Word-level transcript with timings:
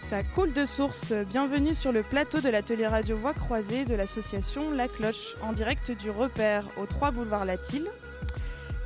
Ça 0.00 0.22
coule 0.34 0.52
de 0.52 0.64
source. 0.64 1.12
Bienvenue 1.12 1.74
sur 1.76 1.92
le 1.92 2.02
plateau 2.02 2.40
de 2.40 2.48
l'atelier 2.48 2.88
radio 2.88 3.16
Voix 3.16 3.34
croisée 3.34 3.84
de 3.84 3.94
l'association 3.94 4.70
La 4.70 4.88
Cloche, 4.88 5.36
en 5.40 5.52
direct 5.52 5.92
du 5.92 6.10
repère 6.10 6.66
au 6.76 6.86
3 6.86 7.12
boulevard 7.12 7.44
Latil. 7.44 7.88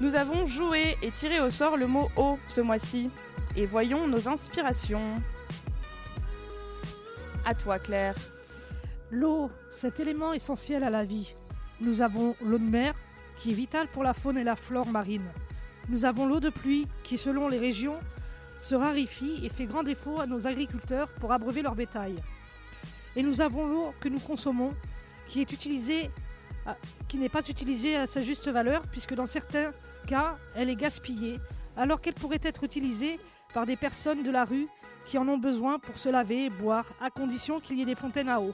Nous 0.02 0.14
avons 0.14 0.44
joué 0.44 0.98
et 1.00 1.10
tiré 1.10 1.40
au 1.40 1.48
sort 1.48 1.78
le 1.78 1.86
mot 1.86 2.10
eau 2.16 2.38
ce 2.48 2.60
mois-ci. 2.60 3.10
Et 3.56 3.64
voyons 3.64 4.06
nos 4.06 4.28
inspirations. 4.28 5.14
À 7.46 7.54
toi, 7.54 7.78
Claire. 7.78 8.14
L'eau, 9.10 9.50
cet 9.70 10.00
élément 10.00 10.32
essentiel 10.32 10.84
à 10.84 10.90
la 10.90 11.04
vie. 11.04 11.34
Nous 11.80 12.02
avons 12.02 12.36
l'eau 12.42 12.58
de 12.58 12.64
mer, 12.64 12.94
qui 13.38 13.50
est 13.50 13.54
vitale 13.54 13.88
pour 13.88 14.02
la 14.02 14.14
faune 14.14 14.36
et 14.36 14.44
la 14.44 14.56
flore 14.56 14.88
marine. 14.88 15.30
Nous 15.88 16.04
avons 16.04 16.26
l'eau 16.26 16.40
de 16.40 16.50
pluie, 16.50 16.86
qui 17.02 17.16
selon 17.16 17.48
les 17.48 17.58
régions 17.58 17.98
se 18.58 18.74
raréfie 18.74 19.44
et 19.46 19.48
fait 19.48 19.66
grand 19.66 19.82
défaut 19.82 20.20
à 20.20 20.26
nos 20.26 20.46
agriculteurs 20.46 21.08
pour 21.20 21.32
abreuver 21.32 21.62
leur 21.62 21.74
bétail. 21.74 22.16
Et 23.16 23.22
nous 23.22 23.40
avons 23.40 23.66
l'eau 23.66 23.94
que 24.00 24.08
nous 24.08 24.18
consommons, 24.18 24.74
qui 25.26 25.46
à- 26.66 26.76
qui 27.06 27.16
n'est 27.16 27.28
pas 27.28 27.48
utilisée 27.48 27.96
à 27.96 28.06
sa 28.06 28.20
juste 28.20 28.48
valeur, 28.48 28.82
puisque 28.90 29.14
dans 29.14 29.26
certains 29.26 29.72
cas, 30.06 30.36
elle 30.54 30.68
est 30.68 30.76
gaspillée, 30.76 31.38
alors 31.76 32.00
qu'elle 32.00 32.14
pourrait 32.14 32.40
être 32.42 32.64
utilisée 32.64 33.18
par 33.54 33.64
des 33.64 33.76
personnes 33.76 34.22
de 34.22 34.30
la 34.30 34.44
rue 34.44 34.66
qui 35.06 35.16
en 35.16 35.26
ont 35.28 35.38
besoin 35.38 35.78
pour 35.78 35.96
se 35.96 36.10
laver 36.10 36.46
et 36.46 36.50
boire, 36.50 36.84
à 37.00 37.08
condition 37.08 37.60
qu'il 37.60 37.78
y 37.78 37.82
ait 37.82 37.86
des 37.86 37.94
fontaines 37.94 38.28
à 38.28 38.40
eau. 38.40 38.52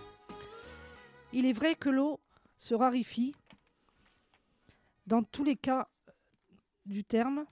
Il 1.36 1.46
est 1.46 1.52
vrai 1.52 1.74
que 1.74 1.90
l'eau 1.90 2.20
se 2.56 2.76
raréfie 2.76 3.34
dans 5.08 5.24
tous 5.24 5.42
les 5.42 5.56
cas 5.56 5.88
du 6.86 7.02
terme, 7.02 7.44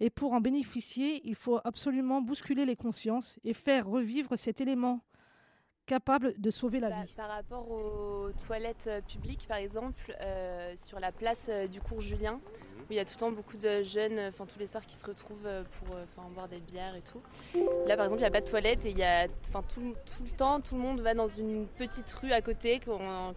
et 0.00 0.10
pour 0.10 0.32
en 0.32 0.40
bénéficier, 0.40 1.20
il 1.28 1.36
faut 1.36 1.60
absolument 1.62 2.20
bousculer 2.20 2.66
les 2.66 2.74
consciences 2.74 3.38
et 3.44 3.54
faire 3.54 3.86
revivre 3.86 4.36
cet 4.36 4.60
élément 4.60 5.00
capable 5.86 6.34
de 6.38 6.50
sauver 6.50 6.80
la 6.80 6.90
Bah, 6.90 7.02
vie. 7.06 7.14
par 7.14 7.28
rapport 7.28 7.70
aux 7.70 8.30
toilettes 8.46 8.86
euh, 8.88 9.00
publiques, 9.00 9.46
par 9.48 9.58
exemple, 9.58 10.14
euh, 10.20 10.74
sur 10.76 10.98
la 11.00 11.12
place 11.12 11.46
euh, 11.48 11.66
du 11.68 11.80
cours 11.80 12.00
Julien, 12.00 12.40
où 12.78 12.86
il 12.90 12.96
y 12.96 12.98
a 12.98 13.04
tout 13.04 13.14
le 13.14 13.20
temps 13.20 13.30
beaucoup 13.32 13.56
de 13.56 13.82
jeunes, 13.82 14.18
enfin 14.28 14.46
tous 14.46 14.58
les 14.58 14.66
soirs, 14.66 14.84
qui 14.84 14.96
se 14.96 15.06
retrouvent 15.06 15.48
pour 15.72 15.96
euh, 15.96 16.04
boire 16.34 16.48
des 16.48 16.60
bières 16.60 16.94
et 16.96 17.02
tout. 17.02 17.20
Là, 17.86 17.96
par 17.96 18.04
exemple, 18.06 18.20
il 18.20 18.24
n'y 18.24 18.28
a 18.28 18.30
pas 18.30 18.40
de 18.40 18.48
toilettes 18.50 18.84
et 18.84 18.90
il 18.90 18.98
y 18.98 19.04
a, 19.04 19.26
enfin 19.48 19.62
tout, 19.62 19.94
tout 20.04 20.22
le 20.24 20.30
temps, 20.30 20.60
tout 20.60 20.74
le 20.74 20.80
monde 20.80 21.00
va 21.00 21.14
dans 21.14 21.28
une 21.28 21.66
petite 21.66 22.12
rue 22.14 22.32
à 22.32 22.42
côté 22.42 22.80
que 22.80 22.84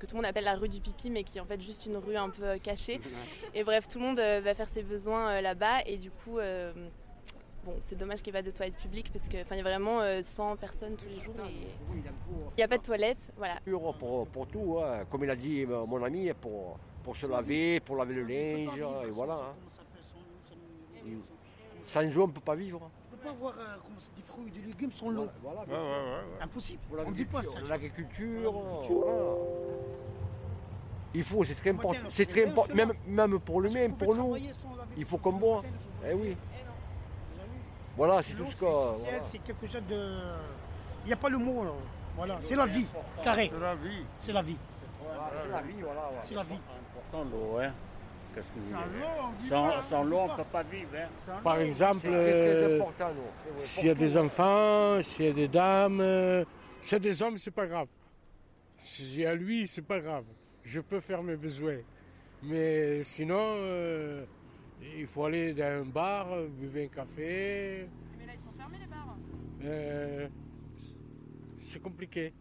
tout 0.05 0.11
le 0.11 0.15
monde 0.15 0.25
appelle 0.25 0.43
la 0.43 0.55
rue 0.55 0.69
du 0.69 0.81
pipi, 0.81 1.09
mais 1.09 1.23
qui 1.23 1.37
est 1.37 1.41
en 1.41 1.45
fait 1.45 1.61
juste 1.61 1.85
une 1.85 1.97
rue 1.97 2.15
un 2.17 2.29
peu 2.29 2.57
cachée. 2.59 2.99
Et 3.53 3.63
bref, 3.63 3.87
tout 3.87 3.99
le 3.99 4.05
monde 4.05 4.19
euh, 4.19 4.41
va 4.43 4.53
faire 4.55 4.69
ses 4.69 4.83
besoins 4.83 5.29
euh, 5.37 5.41
là-bas 5.41 5.81
et 5.85 5.97
du 5.97 6.09
coup. 6.11 6.39
euh, 6.39 6.71
Bon, 7.69 7.75
c'est 7.87 7.95
dommage 7.95 8.23
qu'il 8.23 8.33
n'y 8.33 8.39
ait 8.39 8.41
pas 8.41 8.49
de 8.49 8.55
toilettes 8.55 8.77
publiques 8.77 9.11
parce 9.13 9.27
qu'il 9.27 9.37
y 9.39 9.59
a 9.59 9.61
vraiment 9.63 10.01
euh, 10.01 10.21
100 10.23 10.55
personnes 10.57 10.95
tous 10.95 11.05
les 11.07 11.19
jours 11.19 11.35
et 11.47 11.67
il 11.93 12.01
n'y 12.57 12.63
a 12.63 12.67
pas 12.67 12.77
de 12.79 12.83
toilettes. 12.83 13.17
Voilà. 13.37 13.59
Pour, 13.69 13.95
pour, 13.95 14.27
pour 14.27 14.47
tout, 14.47 14.79
hein. 14.83 15.05
comme 15.11 15.23
il 15.23 15.29
a 15.29 15.35
dit 15.35 15.65
euh, 15.69 15.85
mon 15.85 16.03
ami, 16.03 16.31
pour, 16.41 16.79
pour 17.03 17.15
se 17.15 17.27
laver, 17.27 17.79
pour 17.81 17.95
laver 17.97 18.15
le 18.15 18.23
linge, 18.23 18.77
et 19.05 19.09
voilà. 19.11 19.35
hein. 19.35 21.09
Sans 21.83 22.17
eau, 22.17 22.23
on 22.23 22.27
ne 22.27 22.31
peut 22.33 22.39
pas 22.39 22.55
vivre. 22.55 22.79
On 22.81 23.15
ne 23.15 23.17
peut 23.17 23.23
pas 23.23 23.29
avoir 23.29 23.53
euh, 23.59 23.77
des 24.15 24.21
fruits 24.23 24.47
et 24.47 24.59
des 24.59 24.65
légumes 24.67 24.91
sans 24.91 25.09
l'eau. 25.11 25.27
Voilà, 25.43 25.61
Ouais, 25.61 25.67
ouais, 25.67 25.77
ouais, 25.77 26.11
ouais. 26.37 26.41
Impossible. 26.43 26.79
Pour 26.89 26.99
On 27.05 27.11
ne 27.11 27.15
dit 27.15 27.25
pas 27.25 27.41
ça. 27.43 27.59
l'agriculture, 27.67 28.51
voilà. 28.51 29.35
Il 31.13 31.23
faut, 31.23 31.43
c'est 31.43 31.55
très 31.55 31.69
important. 31.71 31.99
C'est 32.09 32.25
très 32.27 32.45
important, 32.47 32.73
même, 32.75 32.93
même 33.07 33.39
pour 33.39 33.61
qu'on 33.61 33.69
peut 33.69 33.89
pour 33.97 34.15
nous. 34.15 34.37
il 34.97 35.05
faut 35.05 35.17
qu'on 35.17 35.33
boit. 35.33 35.63
Eh 36.07 36.13
oui. 36.13 36.35
Eh 36.35 36.65
non. 36.65 36.71
Vous 37.33 37.41
avez 37.41 37.49
vu 37.49 37.59
Voilà, 37.99 38.23
c'est 38.23 38.31
tout 38.31 38.45
ce 38.49 38.57
voilà. 38.63 39.23
C'est 39.29 39.39
quelque 39.39 39.67
chose 39.67 39.83
de. 39.89 40.19
Il 41.03 41.07
n'y 41.07 41.11
a 41.13 41.17
pas 41.17 41.27
le 41.27 41.37
mot. 41.37 41.65
là. 41.65 41.71
Voilà, 42.15 42.39
c'est 42.45 42.55
la 42.55 42.65
vie. 42.65 42.85
Carré. 43.21 43.51
C'est 43.51 43.59
la 43.59 43.75
vie. 43.75 44.05
C'est 44.19 44.31
la 44.31 44.41
vie. 44.41 44.57
Voilà, 45.03 45.29
C'est 45.41 45.49
la 45.49 45.61
vie, 45.61 45.81
voilà. 45.81 46.01
C'est 46.23 46.35
la 46.35 46.43
vie. 46.43 46.59
important 46.95 47.29
l'eau, 47.29 47.57
hein. 47.59 47.73
Qu'est-ce 48.33 48.45
que 48.45 48.59
vous 48.59 48.71
Sans 48.71 48.87
voulez 48.87 48.99
l'eau, 48.99 49.33
on 49.43 49.49
Sans, 49.49 49.89
sans 49.89 50.03
l'eau, 50.03 50.27
ne 50.31 50.35
peut 50.37 50.43
pas 50.49 50.63
vivre, 50.63 50.89
hein. 50.95 51.39
Par 51.43 51.59
exemple, 51.59 51.99
C'est 52.01 52.07
très, 52.07 52.31
très 52.31 52.55
euh, 52.55 52.75
important, 52.81 53.09
nous. 53.09 53.21
C'est 53.43 53.49
vrai, 53.49 53.59
s'il 53.59 53.85
y 53.87 53.89
a 53.89 53.95
des 53.95 54.17
enfants, 54.17 55.03
s'il 55.03 55.25
y 55.25 55.29
a 55.29 55.33
des 55.33 55.47
dames, 55.49 55.99
euh, 55.99 56.45
s'il 56.81 56.93
y 56.93 56.95
a 56.95 56.99
des 56.99 57.21
hommes, 57.21 57.37
c'est 57.37 57.51
pas 57.51 57.67
grave. 57.67 57.87
S'il 58.77 59.19
y 59.19 59.25
a 59.25 59.35
lui, 59.35 59.67
c'est 59.67 59.81
pas 59.81 59.99
grave. 59.99 60.23
Je 60.63 60.79
peux 60.79 61.01
faire 61.01 61.21
mes 61.21 61.35
besoins. 61.35 61.79
Mais 62.43 63.03
sinon, 63.03 63.35
euh, 63.39 64.23
il 64.81 65.07
faut 65.07 65.25
aller 65.25 65.53
dans 65.53 65.81
un 65.81 65.85
bar, 65.85 66.27
buvez 66.59 66.85
un 66.85 66.87
café. 66.87 67.87
Mais 68.17 68.25
là, 68.25 68.33
ils 68.33 68.43
sont 68.43 68.57
fermés 68.57 68.77
les 68.79 68.87
bars. 68.87 69.17
euh, 69.63 70.27
c'est 71.61 71.81
compliqué. 71.81 72.33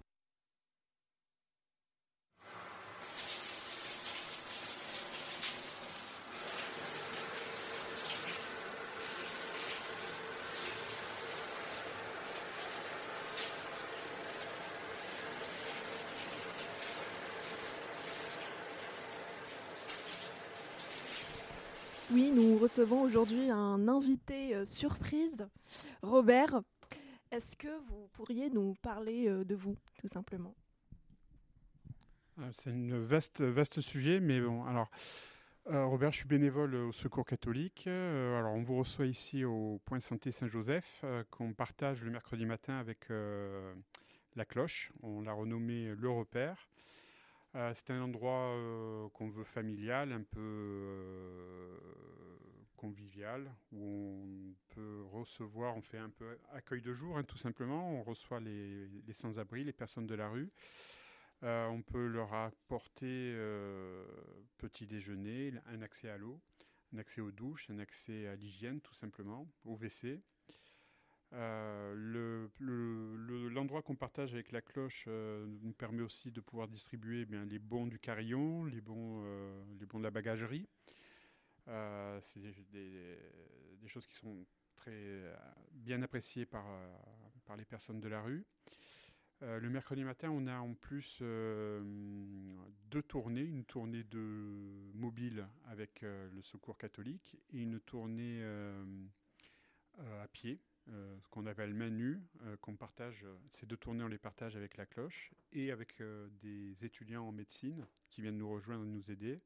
Oui, 22.10 22.32
nous 22.34 22.56
recevons 22.56 23.02
aujourd'hui 23.02 23.50
un 23.50 23.86
invité 23.86 24.54
euh, 24.54 24.64
surprise, 24.64 25.46
Robert. 26.00 26.62
Est-ce 27.30 27.54
que 27.54 27.68
vous 27.86 28.08
pourriez 28.14 28.48
nous 28.48 28.74
parler 28.80 29.28
euh, 29.28 29.44
de 29.44 29.54
vous, 29.54 29.76
tout 30.00 30.08
simplement? 30.08 30.54
Euh, 32.38 32.50
C'est 32.58 32.70
un 32.70 32.98
vaste, 33.00 33.42
vaste 33.42 33.82
sujet, 33.82 34.20
mais 34.20 34.40
bon, 34.40 34.64
alors, 34.64 34.88
Robert, 35.66 36.10
je 36.12 36.18
suis 36.18 36.28
bénévole 36.28 36.74
au 36.76 36.92
Secours 36.92 37.26
catholique. 37.26 37.86
Alors, 37.86 38.54
on 38.54 38.62
vous 38.62 38.78
reçoit 38.78 39.04
ici 39.04 39.44
au 39.44 39.78
Point 39.84 40.00
Santé 40.00 40.32
Saint-Joseph, 40.32 41.04
qu'on 41.30 41.52
partage 41.52 42.02
le 42.02 42.10
mercredi 42.10 42.46
matin 42.46 42.78
avec 42.78 43.10
la 44.34 44.46
cloche. 44.46 44.90
On 45.02 45.20
l'a 45.20 45.34
renommé 45.34 45.94
Le 45.94 46.08
Repère. 46.08 46.70
Euh, 47.54 47.72
c'est 47.74 47.90
un 47.90 48.02
endroit 48.02 48.52
euh, 48.54 49.08
qu'on 49.10 49.28
veut 49.28 49.44
familial, 49.44 50.12
un 50.12 50.22
peu 50.22 50.40
euh, 50.40 51.78
convivial, 52.76 53.50
où 53.72 54.52
on 54.52 54.74
peut 54.74 55.02
recevoir, 55.10 55.76
on 55.76 55.80
fait 55.80 55.98
un 55.98 56.10
peu 56.10 56.38
accueil 56.52 56.82
de 56.82 56.92
jour, 56.92 57.16
hein, 57.16 57.24
tout 57.24 57.38
simplement. 57.38 57.90
On 57.92 58.02
reçoit 58.02 58.40
les, 58.40 58.86
les 58.88 59.12
sans-abri, 59.14 59.64
les 59.64 59.72
personnes 59.72 60.06
de 60.06 60.14
la 60.14 60.28
rue. 60.28 60.50
On 61.42 61.82
peut 61.82 62.08
leur 62.08 62.34
apporter 62.34 63.32
petit 64.56 64.88
déjeuner, 64.88 65.54
un 65.66 65.82
accès 65.82 66.08
à 66.08 66.18
l'eau, 66.18 66.40
un 66.92 66.98
accès 66.98 67.20
aux 67.20 67.30
douches, 67.30 67.70
un 67.70 67.78
accès 67.78 68.26
à 68.26 68.34
l'hygiène 68.34 68.80
tout 68.80 68.94
simplement, 68.94 69.46
au 69.64 69.76
WC. 69.76 70.20
Euh, 71.34 71.94
le- 71.94 72.50
le- 72.58 73.16
le- 73.16 73.48
L'endroit 73.48 73.82
qu'on 73.82 73.96
partage 73.96 74.32
avec 74.32 74.50
la 74.50 74.62
cloche 74.62 75.04
euh, 75.08 75.46
nous 75.62 75.72
permet 75.72 76.02
aussi 76.02 76.30
de 76.30 76.40
pouvoir 76.40 76.68
distribuer 76.68 77.20
eh 77.22 77.26
bien, 77.26 77.44
les 77.44 77.58
bons 77.58 77.86
du 77.86 77.98
carillon, 77.98 78.64
les 78.64 78.80
bons, 78.80 79.22
euh, 79.24 79.62
les 79.78 79.86
bons 79.86 79.98
de 79.98 80.04
la 80.04 80.10
bagagerie. 80.10 80.68
C'est 82.22 82.40
des, 82.70 83.18
choses 83.86 84.06
qui 84.06 84.16
sont 84.16 84.46
très 84.74 85.22
bien 85.72 86.00
appréciées 86.02 86.46
par, 86.46 86.64
par 87.44 87.56
les 87.56 87.66
personnes 87.66 88.00
de 88.00 88.08
la 88.08 88.22
rue. 88.22 88.46
Le 89.42 89.68
mercredi 89.68 90.02
matin, 90.02 90.30
on 90.30 90.46
a 90.46 90.58
en 90.58 90.72
plus 90.72 91.20
deux 91.20 93.02
tournées, 93.06 93.42
une 93.42 93.66
tournée 93.66 94.02
de 94.04 94.90
mobile 94.94 95.46
avec 95.66 96.00
le 96.00 96.40
Secours 96.40 96.78
catholique 96.78 97.36
et 97.52 97.60
une 97.60 97.80
tournée 97.80 98.42
à 99.98 100.28
pied 100.28 100.60
ce 100.88 101.28
qu'on 101.28 101.46
appelle 101.46 101.74
main 101.74 101.90
nue, 101.90 102.20
qu'on 102.60 102.76
partage, 102.76 103.24
ces 103.50 103.66
deux 103.66 103.76
tournées 103.76 104.04
on 104.04 104.08
les 104.08 104.18
partage 104.18 104.56
avec 104.56 104.76
la 104.76 104.86
cloche 104.86 105.32
et 105.52 105.70
avec 105.70 106.02
des 106.40 106.84
étudiants 106.84 107.26
en 107.28 107.32
médecine 107.32 107.86
qui 108.08 108.22
viennent 108.22 108.38
nous 108.38 108.50
rejoindre 108.50 108.84
nous 108.84 109.10
aider. 109.10 109.40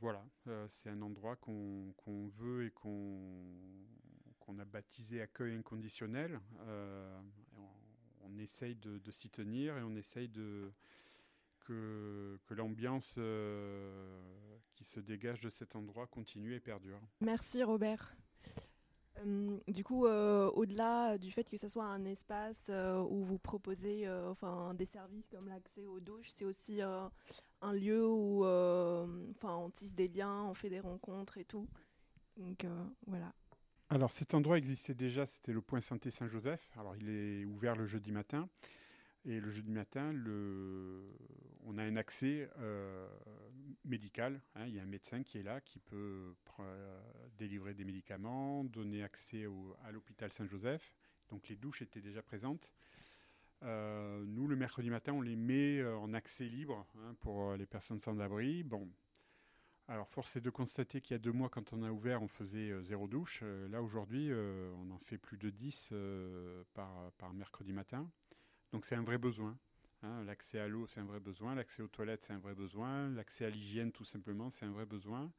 voilà, 0.00 0.24
c'est 0.68 0.88
un 0.88 1.02
endroit 1.02 1.36
qu'on 1.36 2.28
veut 2.38 2.66
et 2.66 2.70
qu'on 2.70 4.58
a 4.58 4.64
baptisé 4.64 5.20
accueil 5.20 5.54
inconditionnel. 5.54 6.40
On, 8.22 8.38
essaye 8.38 8.74
de, 8.76 9.10
s'y 9.10 9.30
tenir 9.30 9.76
et 9.76 9.82
on 9.82 9.94
essaye 9.96 10.30
que, 11.64 12.38
l'ambiance 12.50 13.16
euh, 13.18 14.58
qui 14.74 14.84
se 14.84 15.00
dégage 15.00 15.40
de 15.40 15.50
cet 15.50 15.76
endroit 15.76 16.06
continue 16.06 16.54
et 16.54 16.60
perdure. 16.60 17.00
Merci 17.20 17.62
Robert. 17.62 18.14
Euh, 19.18 19.58
du 19.68 19.84
coup, 19.84 20.06
euh, 20.06 20.50
au-delà 20.50 21.18
du 21.18 21.30
fait 21.30 21.48
que 21.48 21.56
ce 21.56 21.68
soit 21.68 21.84
un 21.84 22.04
espace 22.04 22.70
où 23.10 23.24
vous 23.24 23.38
proposez 23.38 24.08
enfin, 24.28 24.74
des 24.74 24.86
services 24.86 25.28
comme 25.28 25.48
l'accès 25.48 25.86
aux 25.86 26.00
douches, 26.00 26.28
c'est 26.28 26.44
aussi 26.44 26.80
un 26.82 27.72
lieu 27.72 28.06
où 28.06 28.44
enfin, 28.44 29.56
on 29.56 29.70
tisse 29.70 29.94
des 29.94 30.08
liens, 30.08 30.44
on 30.44 30.54
fait 30.54 30.70
des 30.70 30.80
rencontres 30.80 31.38
et 31.38 31.44
tout. 31.44 31.68
Donc 32.36 32.66
voilà. 33.06 33.32
Alors 33.90 34.10
cet 34.10 34.34
endroit 34.34 34.58
existait 34.58 34.94
déjà, 34.94 35.26
c'était 35.26 35.52
le 35.52 35.60
point 35.60 35.80
santé 35.80 36.10
Saint-Joseph. 36.10 36.68
Alors 36.78 36.96
il 36.96 37.08
est 37.08 37.44
ouvert 37.44 37.76
le 37.76 37.84
jeudi 37.84 38.12
matin. 38.12 38.48
Et 39.26 39.40
le 39.40 39.48
jeudi 39.48 39.72
matin, 39.72 40.12
on 41.64 41.78
a 41.78 41.82
un 41.82 41.96
accès 41.96 42.50
euh, 42.58 43.08
médical. 43.84 44.42
Hein. 44.54 44.66
il 44.66 44.74
y 44.74 44.78
a 44.78 44.82
un 44.82 44.86
médecin 44.86 45.22
qui 45.22 45.38
est 45.38 45.42
là, 45.42 45.62
qui 45.62 45.78
peut 45.78 46.34
euh, 46.60 47.00
délivrer 47.38 47.72
des 47.72 47.84
médicaments, 47.84 48.64
donner 48.64 49.02
accès 49.02 49.46
à 49.82 49.92
l'hôpital 49.92 50.30
Saint-Joseph. 50.30 50.92
Donc 51.30 51.48
les 51.48 51.56
douches 51.56 51.80
étaient 51.80 52.02
déjà 52.02 52.22
présentes. 52.22 52.70
Euh, 53.62 54.22
nous, 54.26 54.46
le 54.46 54.56
mercredi 54.56 54.90
matin, 54.90 55.14
on 55.14 55.22
les 55.22 55.36
met 55.36 55.82
en 55.82 56.12
accès 56.12 56.44
libre 56.44 56.86
hein, 56.98 57.16
pour 57.20 57.54
les 57.54 57.66
personnes 57.66 58.00
sans 58.00 58.20
abri. 58.20 58.62
Bon, 58.62 58.86
alors, 59.88 60.08
force 60.10 60.36
est 60.36 60.42
de 60.42 60.50
constater 60.50 61.00
qu'il 61.00 61.14
y 61.14 61.16
a 61.16 61.18
deux 61.18 61.32
mois, 61.32 61.48
quand 61.48 61.72
on 61.72 61.82
a 61.82 61.90
ouvert, 61.90 62.22
on 62.22 62.28
faisait 62.28 62.72
zéro 62.82 63.08
douche. 63.08 63.42
là, 63.70 63.82
aujourd'hui, 63.82 64.30
on 64.32 64.90
en 64.90 64.98
fait 64.98 65.16
plus 65.16 65.38
de 65.38 65.48
10 65.48 65.94
par, 66.74 67.12
par 67.12 67.32
mercredi 67.32 67.72
matin. 67.72 68.10
Donc 68.74 68.86
c'est 68.86 68.96
un 68.96 69.04
vrai 69.04 69.18
besoin. 69.18 69.56
Hein. 70.02 70.24
L'accès 70.24 70.58
à 70.58 70.66
l'eau, 70.66 70.88
c'est 70.88 70.98
un 70.98 71.04
vrai 71.04 71.20
besoin. 71.20 71.54
L'accès 71.54 71.80
aux 71.80 71.86
toilettes, 71.86 72.24
c'est 72.24 72.32
un 72.32 72.40
vrai 72.40 72.56
besoin. 72.56 73.08
L'accès 73.10 73.44
à 73.44 73.50
l'hygiène, 73.50 73.92
tout 73.92 74.04
simplement, 74.04 74.50
c'est 74.50 74.66
un 74.66 74.72
vrai 74.72 74.84
besoin. 74.84 75.30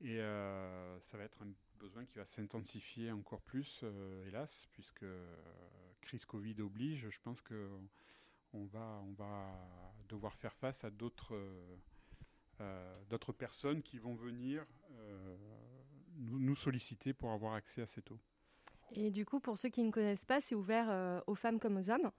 Et 0.00 0.20
euh, 0.20 1.00
ça 1.00 1.16
va 1.16 1.24
être 1.24 1.42
un 1.42 1.48
besoin 1.80 2.04
qui 2.04 2.18
va 2.18 2.24
s'intensifier 2.24 3.10
encore 3.10 3.40
plus, 3.40 3.80
euh, 3.82 4.28
hélas, 4.28 4.68
puisque 4.70 5.02
euh, 5.02 5.34
crise 6.00 6.24
Covid 6.24 6.54
oblige. 6.60 7.08
Je 7.10 7.18
pense 7.20 7.42
qu'on 7.42 8.64
va, 8.66 9.02
on 9.04 9.12
va 9.14 9.52
devoir 10.08 10.36
faire 10.36 10.54
face 10.54 10.84
à 10.84 10.90
d'autres 10.90 11.36
d'autres 13.10 13.32
personnes 13.32 13.82
qui 13.82 13.98
vont 13.98 14.14
venir 14.14 14.64
nous, 16.16 16.38
nous, 16.38 16.54
solliciter 16.54 17.12
pour 17.12 17.32
avoir 17.32 17.52
accès 17.52 17.82
à 17.82 17.86
cette 17.86 18.10
eau. 18.10 18.18
Et 18.92 19.10
du 19.10 19.26
coup, 19.26 19.40
pour 19.40 19.58
ceux 19.58 19.68
qui 19.68 19.82
ne 19.82 19.90
connaissent 19.90 20.24
pas, 20.24 20.40
c'est 20.40 20.54
ouvert 20.54 21.22
aux 21.26 21.34
femmes 21.34 21.58
comme 21.58 21.76
aux 21.76 21.90
hommes? 21.90 22.10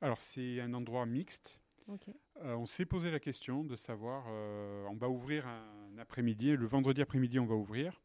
Alors 0.00 0.18
c'est 0.20 0.60
un 0.60 0.74
endroit 0.74 1.06
mixte. 1.06 1.58
Euh, 2.42 2.54
on 2.54 2.66
s'est 2.66 2.84
posé 2.84 3.10
la 3.10 3.20
question 3.20 3.62
de 3.62 3.76
savoir, 3.76 4.24
euh, 4.28 4.84
on 4.90 4.96
va 4.96 5.08
ouvrir 5.08 5.46
un 5.46 5.98
après-midi, 5.98 6.56
le 6.56 6.66
vendredi 6.66 7.00
après-midi 7.00 7.38
on 7.38 7.46
va 7.46 7.54
ouvrir. 7.54 8.00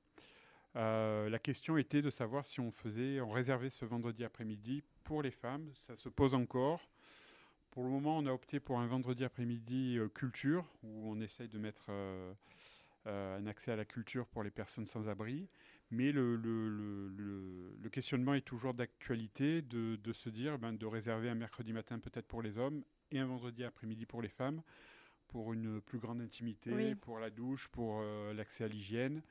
Euh, 0.76 1.30
la 1.30 1.40
question 1.40 1.78
était 1.78 2.02
de 2.02 2.10
savoir 2.10 2.46
si 2.46 2.60
on 2.60 2.72
faisait, 2.72 3.20
on 3.20 3.32
réservait 3.32 3.70
ce 3.70 3.84
vendredi 3.86 4.24
après-midi 4.24 4.84
pour 5.04 5.22
les 5.22 5.32
femmes. 5.32 5.70
Ça 5.74 5.96
se 5.96 6.10
pose 6.10 6.34
encore. 6.34 6.88
Pour 7.72 7.84
le 7.84 7.90
moment, 7.90 8.18
on 8.18 8.26
a 8.26 8.32
opté 8.32 8.60
pour 8.60 8.80
un 8.80 8.88
vendredi 8.88 9.24
après-midi 9.24 9.98
culture, 10.14 10.66
où 10.84 11.12
on 11.12 11.20
essaye 11.22 11.48
de 11.48 11.58
mettre 11.58 11.90
un 13.06 13.48
accès 13.48 13.72
à 13.72 13.78
la 13.78 13.86
culture 13.86 14.28
pour 14.28 14.44
les 14.44 14.52
personnes 14.52 14.86
sans 14.86 15.08
abri. 15.08 15.48
Mais 15.92 16.12
le, 16.14 16.36
le, 16.38 17.90
questionnement 17.92 18.34
est 18.34 18.42
toujours 18.42 18.74
d'actualité 18.74 19.62
de, 19.62 20.14
se 20.14 20.30
dire 20.30 20.58
ben, 20.58 20.72
de 20.72 20.86
réserver 20.86 21.30
un 21.30 21.36
mercredi 21.36 21.74
matin 21.74 22.00
peut-être 22.00 22.26
pour 22.26 22.42
les 22.42 22.58
hommes 22.58 22.84
et 23.12 23.20
un 23.20 23.26
vendredi 23.26 23.66
après-midi 23.66 24.06
pour 24.06 24.22
les 24.22 24.30
femmes, 24.30 24.62
pour 25.28 25.52
une 25.52 25.82
plus 25.82 26.00
grande 26.00 26.22
intimité, 26.22 26.96
pour 26.96 27.20
la 27.20 27.30
douche, 27.30 27.68
pour 27.68 28.00
euh, 28.02 28.34
l'accès 28.34 28.64
à 28.64 28.70
l'hygiène. 28.70 29.22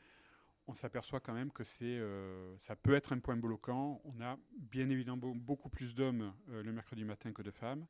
On 0.66 0.74
s'aperçoit 0.74 1.20
quand 1.20 1.32
même 1.32 1.50
que 1.50 1.64
c'est, 1.64 1.84
euh, 1.84 2.56
ça 2.58 2.76
peut 2.76 2.94
être 2.94 3.14
un 3.14 3.18
point 3.18 3.36
bloquant. 3.36 4.02
On 4.04 4.20
a 4.20 4.38
bien 4.52 4.88
évidemment 4.90 5.34
beaucoup 5.34 5.70
plus 5.70 5.94
d'hommes 5.94 6.34
euh, 6.50 6.62
le 6.62 6.72
mercredi 6.72 7.04
matin 7.04 7.32
que 7.32 7.42
de 7.42 7.50
femmes. 7.50 7.86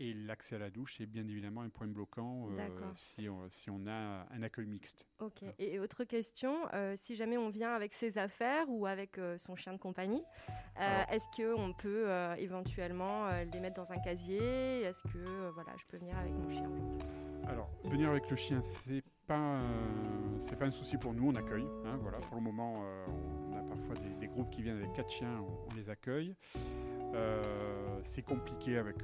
Et 0.00 0.12
l'accès 0.12 0.56
à 0.56 0.58
la 0.58 0.70
douche 0.70 1.00
est 1.00 1.06
bien 1.06 1.26
évidemment 1.28 1.60
un 1.60 1.68
point 1.68 1.86
bloquant 1.86 2.48
euh, 2.50 2.68
si, 2.96 3.28
on, 3.28 3.48
si, 3.48 3.70
on, 3.70 3.86
a 3.86 4.26
un 4.28 4.42
accueil 4.42 4.66
mixte. 4.66 5.06
Ok. 5.20 5.44
Et 5.60 5.78
autre 5.78 6.02
question, 6.02 6.56
euh, 6.72 6.94
si 6.96 7.14
jamais 7.14 7.38
on 7.38 7.48
vient 7.48 7.72
avec 7.72 7.92
ses 7.92 8.18
affaires 8.18 8.68
ou 8.68 8.86
avec 8.86 9.18
euh, 9.18 9.38
son 9.38 9.54
chien 9.54 9.72
de 9.72 9.78
compagnie, 9.78 10.22
est-ce 11.08 11.26
qu'on 11.36 11.72
peut 11.72 12.08
éventuellement 12.38 13.28
les 13.52 13.60
mettre 13.60 13.76
dans 13.76 13.92
un 13.92 13.98
casier? 13.98 14.82
Est-ce 14.82 15.04
que 15.04 15.50
voilà, 15.50 15.70
je 15.78 15.86
peux 15.86 15.98
venir 15.98 16.18
avec 16.18 16.32
mon 16.32 16.50
chien? 16.50 16.68
Alors, 17.46 17.70
venir 17.84 18.10
avec 18.10 18.28
le 18.28 18.34
chien, 18.34 18.60
c'est 18.64 19.04
pas 19.28 19.60
c'est 20.40 20.58
pas 20.58 20.66
un 20.66 20.72
souci 20.72 20.96
pour 20.96 21.14
nous. 21.14 21.30
On 21.30 21.34
accueille. 21.36 21.68
Hein, 21.86 21.98
voilà. 22.02 22.18
Pour 22.18 22.36
le 22.36 22.42
moment, 22.42 22.84
on 23.06 23.56
a 23.56 23.62
parfois 23.62 23.94
des, 24.18 24.26
groupes 24.26 24.50
qui 24.50 24.62
viennent 24.62 24.78
avec 24.78 24.92
quatre 24.94 25.10
chiens. 25.10 25.40
On, 25.40 25.72
on 25.72 25.76
les 25.76 25.88
accueille. 25.88 26.34
c'est 28.02 28.22
compliqué 28.22 28.76
avec 28.76 28.96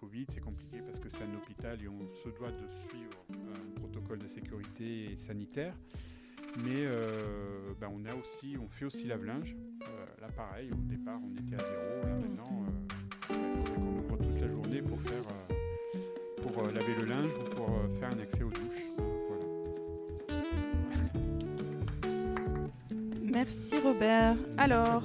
Covid, 0.00 0.26
c'est 0.32 0.40
compliqué 0.40 0.78
parce 0.86 1.00
que 1.00 1.08
c'est 1.08 1.24
un 1.24 1.34
hôpital 1.36 1.82
et 1.82 1.88
on 1.88 2.00
se 2.14 2.28
doit 2.28 2.50
de 2.50 2.68
suivre 2.88 3.24
un 3.30 3.80
protocole 3.80 4.18
de 4.18 4.28
sécurité 4.28 5.16
sanitaire. 5.16 5.74
Mais 6.64 6.86
euh, 6.86 7.72
ben, 7.80 7.88
on 7.92 8.04
a 8.04 8.14
aussi, 8.14 8.56
on 8.62 8.68
fait 8.68 8.84
aussi 8.84 9.04
lave-linge. 9.04 9.56
Euh, 9.82 10.06
là, 10.20 10.28
pareil, 10.28 10.70
au 10.72 10.82
départ, 10.88 11.18
on 11.22 11.32
était 11.32 11.56
à 11.56 11.58
zéro. 11.58 12.06
Là, 12.06 12.14
maintenant, 12.14 12.62
euh, 12.62 13.34
il 13.34 13.56
faudrait 13.56 13.74
qu'on 13.74 13.98
ouvre 13.98 14.16
toute 14.18 14.40
la 14.40 14.48
journée 14.48 14.82
pour 14.82 15.00
faire, 15.02 15.24
pour 16.42 16.62
laver 16.62 16.94
le 17.00 17.04
linge 17.04 17.30
ou 17.40 17.44
pour 17.56 17.68
faire 17.98 18.10
un 18.12 18.20
accès 18.20 18.44
aux 18.44 18.50
douches. 18.50 18.84
Merci 23.24 23.78
Robert. 23.84 24.36
Alors, 24.56 25.02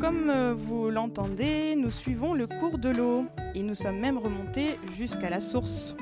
comme 0.00 0.52
vous 0.52 0.90
l'entendez, 0.90 1.74
nous 1.76 1.90
suivons 1.90 2.34
le 2.34 2.46
cours 2.46 2.78
de 2.78 2.90
l'eau 2.90 3.24
et 3.54 3.62
nous 3.62 3.74
sommes 3.74 3.98
même 4.00 4.18
remontés 4.18 4.78
jusqu'à 4.96 5.30
la 5.30 5.40
source. 5.40 5.96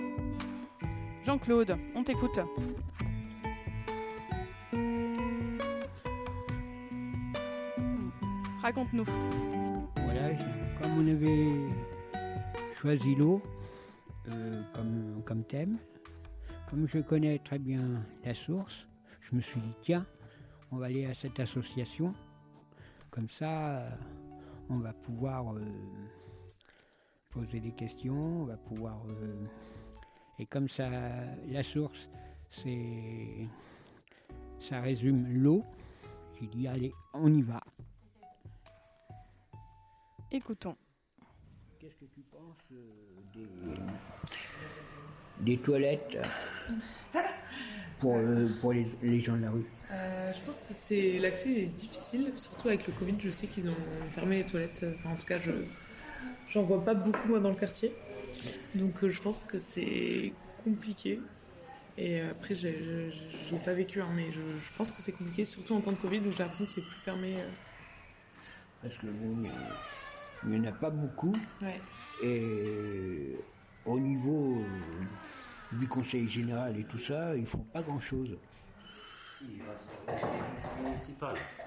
Jean-Claude, 1.25 1.77
on 1.95 2.03
t'écoute. 2.03 2.41
Raconte-nous. 8.61 9.05
Voilà, 9.97 10.31
comme 10.81 10.99
on 10.99 11.09
avait 11.09 11.49
choisi 12.81 13.15
l'eau 13.15 13.43
euh, 14.31 14.63
comme, 15.25 15.45
thème, 15.45 15.79
comme 16.71 16.87
je 16.89 16.99
connais 16.99 17.39
très 17.39 17.59
bien 17.59 18.05
la 18.25 18.35
source, 18.35 18.87
je 19.21 19.37
me 19.37 19.41
suis 19.41 19.61
dit, 19.61 19.75
tiens, 19.83 20.07
on 20.71 20.77
va 20.77 20.87
aller 20.87 21.07
à 21.07 21.15
cette 21.15 21.39
association. 21.41 22.15
Comme 23.11 23.29
ça, 23.29 23.85
on 24.71 24.79
va 24.79 24.93
pouvoir 24.93 25.55
euh, 25.55 25.61
poser 27.33 27.61
des 27.61 27.73
questions, 27.73 28.43
on 28.43 28.45
va 28.45 28.57
pouvoir... 28.57 29.03
Euh, 29.09 29.47
et 30.39 30.47
comme 30.47 30.69
ça, 30.69 30.89
la 31.49 31.63
source, 31.63 32.09
c'est... 32.63 33.45
Ça 34.61 34.81
résume 34.81 35.27
l'eau. 35.29 35.65
J'ai 36.41 36.47
dit, 36.47 36.69
allez, 36.69 36.93
on 37.15 37.33
y 37.33 37.43
va. 37.43 37.61
Écoutons. 40.31 40.77
Qu'est-ce 41.81 41.97
que 41.97 42.05
tu 42.15 42.21
penses 42.21 42.57
euh, 42.73 43.41
des, 45.41 45.57
toilettes 45.59 46.17
pour, 47.99 48.17
euh, 48.17 48.49
pour 48.61 48.73
les, 48.73 49.21
gens 49.21 49.37
de 49.37 49.43
la 49.43 49.51
rue? 49.51 49.67
Je 49.91 50.45
pense 50.47 50.63
que 50.63 50.73
c'est 50.73 51.19
l'accès 51.19 51.51
est 51.51 51.67
difficile, 51.67 52.33
surtout 52.37 52.69
avec 52.69 52.87
le 52.87 52.93
Covid. 52.93 53.17
Je 53.19 53.31
sais 53.31 53.49
qu'ils 53.49 53.69
ont 53.69 53.75
fermé 54.13 54.39
les 54.39 54.47
toilettes. 54.47 54.87
en 55.05 55.17
tout 55.17 55.27
cas, 55.27 55.41
je, 55.41 55.51
J'en 56.53 56.63
vois 56.63 56.85
pas 56.85 56.95
beaucoup 56.95 57.29
moi 57.29 57.41
dans 57.41 57.49
le 57.49 57.55
quartier. 57.55 57.93
Donc 58.75 59.03
euh, 59.03 59.11
je 59.11 59.21
pense 59.21 59.45
que 59.45 59.59
c'est 59.59 60.33
compliqué. 60.65 61.21
Et 61.99 62.21
après, 62.21 62.55
je 62.55 62.69
n'ai 62.69 63.59
pas 63.65 63.75
vécu, 63.75 64.01
hein, 64.01 64.09
mais 64.15 64.33
je, 64.33 64.41
pense 64.77 64.93
que 64.93 65.03
c'est 65.03 65.13
compliqué, 65.13 65.45
surtout 65.45 65.75
en 65.75 65.81
temps 65.81 65.93
de 65.93 65.97
Covid 65.97 66.21
où 66.21 66.31
j'ai 66.31 66.39
l'impression 66.39 66.65
que 66.65 66.71
c'est 66.71 66.81
plus 66.81 66.99
fermé. 66.99 67.35
Euh. 67.37 67.49
Parce 68.83 68.97
que 68.97 69.07
bon, 69.07 69.49
il 70.45 70.51
n'y 70.51 70.59
en 70.59 70.71
a 70.71 70.73
pas 70.73 70.91
beaucoup. 70.91 71.37
Et 72.23 73.37
au 73.85 73.99
niveau 73.99 74.65
du 75.73 75.87
conseil 75.87 76.29
général 76.29 76.79
et 76.79 76.85
tout 76.85 76.99
ça, 76.99 77.37
ils 77.37 77.47
font 77.47 77.59
pas 77.73 77.83
grand 77.83 78.01
chose. 78.01 78.37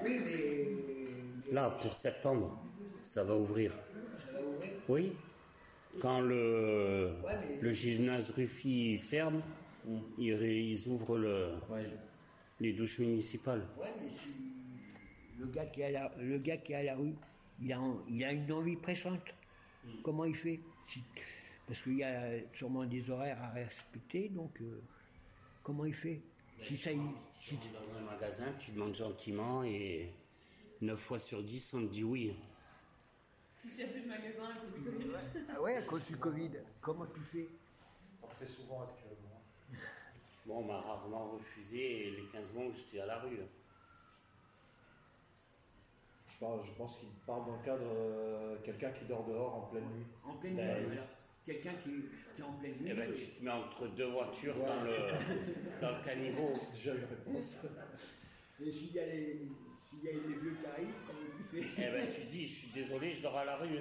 Oui, 0.03 0.19
mais 0.23 1.51
Là, 1.51 1.69
pour 1.69 1.93
septembre, 1.93 2.57
ça 3.01 3.23
va 3.23 3.35
ouvrir. 3.35 3.71
Oui. 4.89 5.13
Quand 6.01 6.19
le, 6.19 7.11
le 7.61 7.71
gymnase 7.71 8.31
Ruffy 8.31 8.97
ferme, 8.97 9.41
ils, 10.17 10.87
ouvrent 10.89 11.17
le, 11.17 11.53
les 12.59 12.73
douches 12.73 12.99
municipales. 12.99 13.65
Ouais, 13.79 13.93
mais 14.01 14.09
le 15.39 15.45
gars 15.47 15.65
qui 15.67 15.81
est 15.81 15.85
à 15.85 15.91
la, 15.91 16.11
le 16.19 16.37
gars 16.39 16.57
qui 16.57 16.73
est 16.73 16.75
à 16.75 16.83
la 16.83 16.95
rue, 16.95 17.15
il 17.61 17.71
a, 17.71 17.79
en- 17.79 18.01
il 18.09 18.23
a 18.25 18.33
une 18.33 18.51
envie 18.51 18.75
pressante. 18.75 19.21
Comment 20.03 20.25
il 20.25 20.35
fait 20.35 20.59
Si- 20.85 21.01
Parce 21.67 21.81
qu'il 21.81 21.97
y 21.97 22.03
a 22.03 22.39
sûrement 22.53 22.83
des 22.85 23.09
horaires 23.09 23.41
à 23.41 23.51
respecter, 23.51 24.29
donc 24.29 24.59
euh, 24.61 24.81
comment 25.63 25.85
il 25.85 25.93
fait 25.93 26.21
Si 26.63 26.75
ça, 26.75 26.91
il- 26.91 26.99
si- 27.41 27.57
Tu 27.57 27.69
vas 27.69 27.79
dans 27.79 27.99
un 27.99 28.11
magasin, 28.11 28.47
tu 28.59 28.71
demandes 28.71 28.95
gentiment 28.95 29.63
et 29.63 30.09
9 30.81 30.99
fois 30.99 31.19
sur 31.19 31.41
10, 31.41 31.73
on 31.73 31.81
te 31.87 31.91
dit 31.91 32.03
oui. 32.03 32.33
S'il 33.67 33.77
n'y 33.85 33.89
a 33.89 33.93
plus 33.93 34.01
de 34.01 34.07
magasin 34.07 34.43
à 34.45 34.59
cause 34.59 34.73
du 34.73 34.81
Covid. 34.81 35.07
Ah 35.49 35.61
ouais, 35.61 35.75
à 35.77 35.81
cause 35.83 36.05
du 36.05 36.17
Covid, 36.17 36.51
comment 36.81 37.05
tu 37.07 37.19
fais? 37.19 37.47
On 38.21 38.27
fait 38.27 38.45
souvent 38.45 38.83
actuellement. 38.83 39.41
Bon, 40.45 40.59
on 40.59 40.63
m'a 40.63 40.79
rarement 40.79 41.31
refusé 41.31 42.11
les 42.11 42.25
15 42.31 42.53
mois 42.53 42.65
où 42.67 42.71
j'étais 42.71 42.99
à 43.01 43.05
la 43.07 43.19
rue. 43.19 43.39
Je, 46.27 46.37
parle- 46.37 46.63
je 46.65 46.71
pense 46.73 46.97
qu'il 46.97 47.09
parle 47.25 47.45
dans 47.45 47.55
le 47.57 47.63
cadre 47.63 47.83
euh, 47.85 48.57
quelqu'un 48.63 48.91
qui 48.91 49.05
dort 49.05 49.25
dehors 49.25 49.55
en 49.55 49.61
pleine 49.71 49.85
nuit. 49.95 50.05
En 50.23 50.33
pleine 50.35 50.55
Ben, 50.55 50.79
nuit, 50.81 50.85
voilà. 50.87 51.01
Quelqu'un 51.45 51.73
qui, 51.75 51.91
qui 52.35 52.41
est 52.41 52.43
en 52.43 52.53
pleine 52.53 52.73
nuit. 52.73 52.89
Eh 52.91 52.93
ben, 52.93 53.13
tu 53.13 53.25
te 53.27 53.43
mets 53.43 53.51
entre 53.51 53.87
deux 53.89 54.07
voitures 54.09 54.55
dans, 54.57 54.83
le, 54.83 55.79
dans 55.81 55.97
le 55.97 56.03
caniveau. 56.05 56.53
C'est 56.55 56.73
déjà 56.75 56.93
une 56.95 57.05
réponse. 57.05 57.57
Et 58.59 58.71
s'il 58.71 58.93
y 58.93 58.99
a 58.99 59.05
les, 59.05 59.47
s'il 59.99 60.05
y 60.05 60.09
a 60.09 60.13
les 60.13 60.35
vieux 60.39 60.57
qui 60.59 60.65
arrivent, 60.65 60.93
comment 61.07 61.19
tu 61.51 61.57
Eh 61.77 61.91
ben, 61.91 62.07
tu 62.13 62.25
dis, 62.27 62.47
je 62.47 62.53
suis 62.53 62.67
désolé, 62.69 63.13
je 63.13 63.21
dors 63.21 63.37
à 63.37 63.45
la 63.45 63.57
rue. 63.57 63.79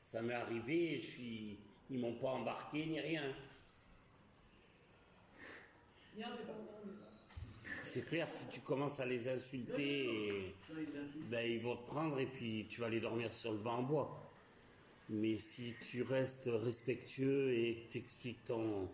Ça 0.00 0.22
m'est 0.22 0.34
arrivé, 0.34 0.96
je 0.96 1.06
suis... 1.06 1.58
ils 1.90 1.98
m'ont 1.98 2.14
pas 2.14 2.30
embarqué 2.30 2.86
ni 2.86 3.00
rien. 3.00 3.34
C'est 7.82 8.06
clair, 8.06 8.28
si 8.28 8.46
tu 8.48 8.60
commences 8.60 9.00
à 9.00 9.06
les 9.06 9.28
insulter, 9.28 10.54
ben, 11.30 11.50
ils 11.50 11.60
vont 11.60 11.76
te 11.76 11.86
prendre 11.86 12.18
et 12.20 12.26
puis 12.26 12.66
tu 12.68 12.80
vas 12.80 12.86
aller 12.86 13.00
dormir 13.00 13.32
sur 13.32 13.52
le 13.52 13.58
banc 13.58 13.78
en 13.78 13.82
bois. 13.82 14.20
Mais 15.08 15.36
si 15.38 15.74
tu 15.80 16.02
restes 16.02 16.50
respectueux 16.52 17.52
et 17.52 17.74
que 17.76 17.92
tu 17.92 17.98
expliques 17.98 18.44
ton, 18.44 18.88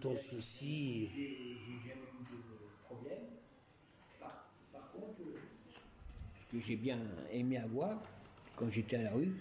ton 0.00 0.14
souci, 0.14 1.10
J'ai 1.14 1.54
j'ai 1.54 1.88
jamais 1.88 2.02
eu 2.02 2.36
de 2.36 2.84
problème. 2.84 3.24
Par, 4.20 4.44
par 4.72 4.92
contre, 4.92 5.20
euh, 5.22 5.40
ce 5.72 6.37
que 6.50 6.58
j'ai 6.60 6.76
bien 6.76 6.98
aimé 7.32 7.58
avoir, 7.58 8.00
quand 8.56 8.70
j'étais 8.70 8.96
à 8.96 9.02
la 9.02 9.12
rue, 9.12 9.32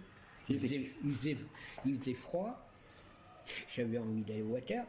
il 0.49 0.59
faisait, 0.59 0.91
il 1.03 1.13
faisait- 1.13 1.37
il 1.85 1.97
faisait 1.99 2.13
froid, 2.13 2.69
j'avais 3.73 3.97
envie 3.97 4.23
d'aller 4.23 4.41
au 4.41 4.49
water, 4.53 4.85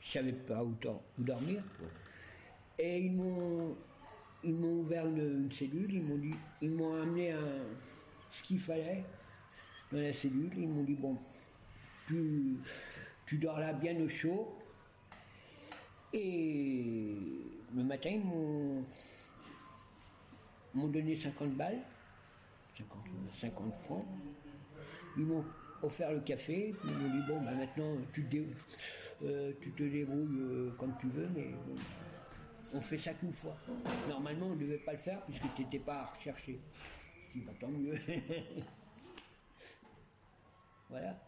je 0.00 0.08
savais 0.08 0.32
pas 0.32 0.62
où, 0.64 0.74
dormir. 1.18 1.62
Et 2.78 3.00
ils 3.00 3.12
m'ont 3.12 3.76
ils 4.44 4.54
m'ont 4.54 4.78
ouvert 4.80 5.04
une, 5.06 5.18
une 5.44 5.50
cellule, 5.52 5.92
ils 5.92 6.02
m'ont 6.02 6.16
dit, 6.18 6.34
ils 6.62 6.70
m'ont 6.70 6.94
amené 7.02 7.32
un, 7.32 7.64
ce 8.30 8.42
qu'il 8.44 8.60
fallait 8.60 9.02
dans 9.90 9.98
la 9.98 10.12
cellule, 10.12 10.52
ils 10.56 10.68
m'ont 10.68 10.84
dit 10.84 10.94
bon, 10.94 11.18
tu, 12.06 12.56
tu 13.26 13.38
dors 13.38 13.58
là 13.58 13.72
bien 13.72 14.00
au 14.00 14.08
chaud. 14.08 14.54
Et 16.12 17.16
le 17.74 17.82
matin, 17.82 18.10
ils 18.12 18.24
m'ont 18.24 18.84
m'ont 20.74 20.88
donné 20.88 21.16
50 21.16 21.54
balles, 21.54 21.80
50, 22.76 22.98
50 23.40 23.74
francs. 23.74 24.06
Ils 25.16 25.26
m'ont 25.26 25.44
offert 25.82 26.12
le 26.12 26.20
café, 26.20 26.74
ils 26.84 26.90
m'ont 26.90 27.08
dit 27.10 27.26
bon, 27.26 27.40
bah 27.42 27.54
maintenant 27.54 27.96
tu 28.12 28.24
te, 28.24 28.30
dé- 28.30 28.46
euh, 29.24 29.52
tu 29.60 29.70
te 29.72 29.82
débrouilles 29.82 30.38
euh, 30.40 30.70
comme 30.78 30.94
tu 31.00 31.08
veux, 31.08 31.28
mais 31.34 31.48
bon, 31.66 31.76
on 32.74 32.80
fait 32.80 32.98
ça 32.98 33.14
qu'une 33.14 33.32
fois. 33.32 33.56
Normalement, 34.08 34.46
on 34.46 34.54
ne 34.54 34.60
devait 34.60 34.78
pas 34.78 34.92
le 34.92 34.98
faire 34.98 35.22
puisque 35.24 35.52
tu 35.54 35.62
n'étais 35.62 35.78
pas 35.78 36.02
à 36.02 36.06
rechercher. 36.06 36.60
Je 37.28 37.38
dis, 37.40 37.44
bah, 37.44 37.52
tant 37.58 37.68
mieux. 37.68 37.94
voilà. 40.90 41.18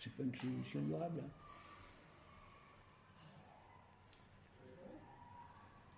C'est 0.00 0.12
pas 0.14 0.22
une 0.24 0.34
solution 0.34 0.80
durable. 0.82 1.22
hein. 1.24 1.30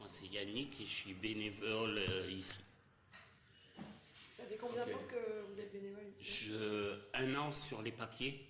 Moi 0.04 0.12
c'est 0.12 0.26
Yannick 0.26 0.78
et 0.82 0.84
je 0.84 0.90
suis 0.90 1.14
bénévole 1.14 1.96
euh, 1.96 2.30
ici. 2.30 2.58
Ça 4.36 4.44
fait 4.44 4.58
combien 4.58 4.84
de 4.84 4.90
temps 4.92 4.98
que 5.08 5.42
vous 5.50 5.58
êtes 5.58 5.72
bénévole 5.72 6.02
ici? 6.20 6.50
Je, 6.50 6.98
un 7.14 7.34
an 7.36 7.50
sur 7.52 7.80
les 7.80 7.90
papiers. 7.92 8.46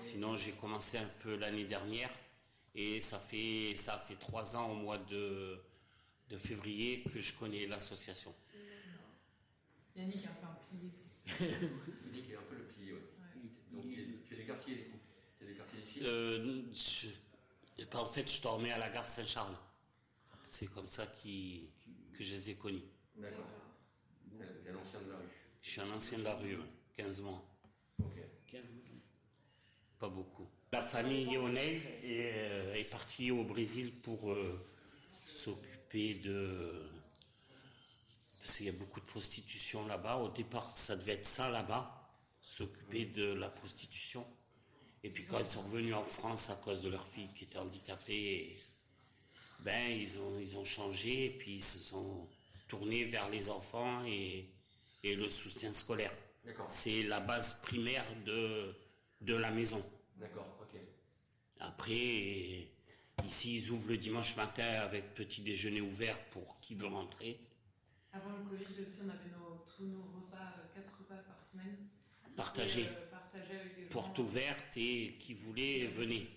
Sinon, 0.00 0.36
j'ai 0.36 0.50
commencé 0.52 0.98
un 0.98 1.08
peu 1.20 1.36
l'année 1.36 1.64
dernière 1.66 2.10
et 2.74 2.98
ça 2.98 3.20
fait, 3.20 3.74
ça 3.76 3.96
fait 3.98 4.16
trois 4.16 4.56
ans 4.56 4.72
au 4.72 4.74
mois 4.74 4.98
de, 4.98 5.56
de 6.30 6.36
février 6.36 7.04
que 7.12 7.20
je 7.20 7.32
connais 7.34 7.66
l'association. 7.66 8.34
Yannick 9.96 10.24
a 10.26 10.30
un 10.30 10.34
peu 10.34 10.46
un 10.46 10.58
pilier. 10.68 10.90
Qu'il 12.12 12.32
est 12.32 12.36
un 12.36 12.42
peu 12.42 12.56
le 12.56 12.64
pilier, 12.64 12.92
ouais. 12.94 13.00
Donc 13.70 13.84
il 13.84 13.92
y 13.92 14.02
a- 14.02 14.06
tu 14.26 14.34
as 14.34 14.36
des 14.38 14.44
quartiers, 14.46 14.74
du 14.74 14.84
coup. 14.90 14.98
Tu 15.38 15.44
as 15.44 15.46
des 15.48 15.54
quartiers 15.54 15.78
ici 15.80 16.00
Euh, 16.02 16.62
je- 16.74 17.96
en 17.96 18.04
fait, 18.04 18.30
je 18.32 18.42
dormais 18.42 18.72
à 18.72 18.78
la 18.78 18.90
gare 18.90 19.08
Saint-Charles. 19.08 19.54
C'est 20.46 20.68
comme 20.68 20.86
ça 20.86 21.06
qui- 21.08 21.68
que 22.16 22.22
je 22.24 22.34
les 22.34 22.50
ai 22.50 22.54
connus. 22.54 22.84
D'accord. 23.16 23.44
Tu 24.62 24.68
es 24.68 24.70
un 24.72 24.76
ancien 24.78 25.00
de 25.00 25.10
la 25.10 25.16
rue? 25.18 25.24
Je 25.60 25.70
suis 25.70 25.80
un 25.80 25.90
ancien 25.90 26.18
de 26.18 26.22
la 26.22 26.34
rue, 26.36 26.56
ouais, 26.56 26.66
15 26.96 27.20
mois. 27.20 27.44
Ok. 27.98 28.56
Pas 29.98 30.08
beaucoup. 30.08 30.46
La 30.72 30.82
famille 30.82 31.32
Yonel 31.32 31.82
est, 32.04 32.32
euh, 32.34 32.74
est 32.74 32.84
partie 32.84 33.30
au 33.32 33.42
Brésil 33.44 33.92
pour 34.02 34.30
euh, 34.32 34.60
s'occuper 35.26 36.14
de... 36.14 36.88
Parce 38.40 38.56
qu'il 38.58 38.66
y 38.66 38.68
a 38.68 38.72
beaucoup 38.72 39.00
de 39.00 39.06
prostitution 39.06 39.84
là-bas. 39.86 40.18
Au 40.18 40.28
départ, 40.28 40.70
ça 40.70 40.94
devait 40.96 41.14
être 41.14 41.24
ça 41.26 41.50
là-bas, 41.50 42.08
s'occuper 42.40 43.06
de 43.06 43.32
la 43.32 43.48
prostitution. 43.50 44.24
Et 45.02 45.10
puis 45.10 45.24
quand 45.24 45.38
ils 45.40 45.44
sont 45.44 45.62
revenus 45.62 45.94
en 45.94 46.04
France 46.04 46.50
à 46.50 46.54
cause 46.54 46.82
de 46.82 46.88
leur 46.88 47.04
fille 47.06 47.28
qui 47.34 47.44
était 47.44 47.58
handicapée, 47.58 48.56
ben 49.60 49.90
ils 49.90 50.18
ont, 50.18 50.38
ils 50.38 50.56
ont 50.56 50.64
changé 50.64 51.26
et 51.26 51.30
puis 51.30 51.56
ils 51.56 51.62
se 51.62 51.78
sont 51.78 52.28
tournés 52.68 53.04
vers 53.04 53.28
les 53.28 53.50
enfants 53.50 54.04
et, 54.04 54.46
et 55.02 55.14
le 55.14 55.28
soutien 55.28 55.72
scolaire. 55.72 56.12
D'accord. 56.44 56.68
C'est 56.68 57.02
la 57.02 57.20
base 57.20 57.54
primaire 57.62 58.04
de, 58.24 58.74
de 59.20 59.34
la 59.34 59.50
maison. 59.50 59.84
D'accord, 60.16 60.58
ok. 60.62 60.80
Après, 61.58 62.68
ici, 63.24 63.56
ils 63.56 63.70
ouvrent 63.70 63.88
le 63.88 63.98
dimanche 63.98 64.36
matin 64.36 64.64
avec 64.64 65.14
petit 65.14 65.42
déjeuner 65.42 65.80
ouvert 65.80 66.18
pour 66.26 66.56
qui 66.60 66.74
veut 66.74 66.86
rentrer. 66.86 67.40
Avant 68.12 68.30
le 68.30 68.44
Covid 68.44 68.82
aussi, 68.82 69.00
on 69.04 69.08
avait 69.08 69.30
nos, 69.30 69.64
tous 69.76 69.84
nos 69.84 70.02
repas, 70.02 70.54
euh, 70.58 70.74
quatre 70.74 70.98
repas 70.98 71.22
par 71.22 71.44
semaine. 71.44 71.88
Partagés. 72.36 72.86
Euh, 72.86 73.10
partagés 73.10 73.58
avec 73.58 73.76
des 73.76 73.82
gens. 73.82 73.88
Porte 73.90 74.18
ouverte 74.18 74.76
et 74.76 75.16
qui 75.18 75.34
voulait, 75.34 75.86
venez. 75.86 76.28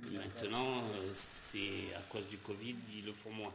Maintenant, 0.00 0.78
euh, 0.78 1.10
c'est 1.12 1.94
à 1.94 2.00
cause 2.10 2.26
du 2.28 2.38
Covid, 2.38 2.76
ils 2.94 3.04
le 3.04 3.12
font 3.12 3.32
moins. 3.32 3.52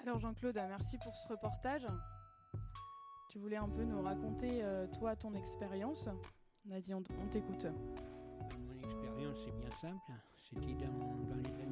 Alors 0.00 0.20
Jean-Claude, 0.20 0.60
merci 0.68 0.98
pour 0.98 1.16
ce 1.16 1.26
reportage. 1.28 1.86
Tu 3.30 3.38
voulais 3.38 3.56
un 3.56 3.68
peu 3.68 3.84
nous 3.84 4.02
raconter, 4.02 4.62
euh, 4.62 4.86
toi, 4.98 5.16
ton 5.16 5.34
expérience. 5.34 6.08
Vas-y, 6.66 6.94
on, 6.94 7.02
t'écoute. 7.02 7.66
Mon 7.66 8.88
expérience, 8.88 9.38
c'est 9.44 9.56
bien 9.56 9.70
simple. 9.80 10.12
C'était 10.36 10.74
dans, 10.74 10.98
dans 11.24 11.36
les 11.42 11.63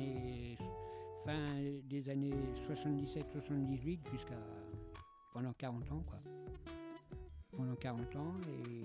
fin 1.24 1.44
des 1.88 2.08
années 2.08 2.32
77-78 2.68 4.00
jusqu'à 4.12 4.38
pendant 5.32 5.52
40 5.52 5.90
ans, 5.92 6.04
quoi. 6.06 6.18
Pendant 7.56 7.74
40 7.76 8.16
ans 8.16 8.34
et 8.48 8.84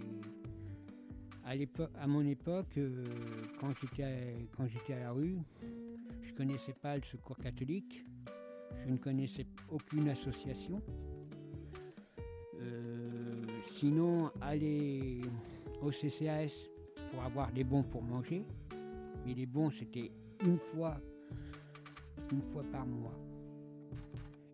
à 1.45 1.53
à 2.01 2.07
mon 2.07 2.25
époque, 2.25 2.77
euh, 2.77 3.03
quand 3.59 3.69
j'étais 3.81 4.03
à- 4.03 4.45
quand 4.55 4.67
j'étais 4.67 4.93
à 4.93 4.99
la 4.99 5.11
rue, 5.11 5.37
je 6.21 6.33
connaissais 6.33 6.73
pas 6.73 6.97
le 6.97 7.03
secours 7.03 7.37
catholique, 7.37 8.05
je 8.85 8.91
ne 8.91 8.97
connaissais 8.97 9.45
aucune 9.69 10.09
association. 10.09 10.81
Euh, 12.61 13.45
sinon, 13.79 14.31
aller 14.41 15.21
au 15.81 15.91
CCAS 15.91 16.51
pour 17.11 17.23
avoir 17.23 17.51
des 17.53 17.63
bons 17.63 17.83
pour 17.83 18.03
manger, 18.03 18.43
mais 19.25 19.33
les 19.33 19.45
bons 19.45 19.71
c'était 19.71 20.11
une 20.45 20.57
fois, 20.73 20.97
une 22.31 22.41
fois 22.51 22.63
par 22.71 22.85
mois. 22.85 23.13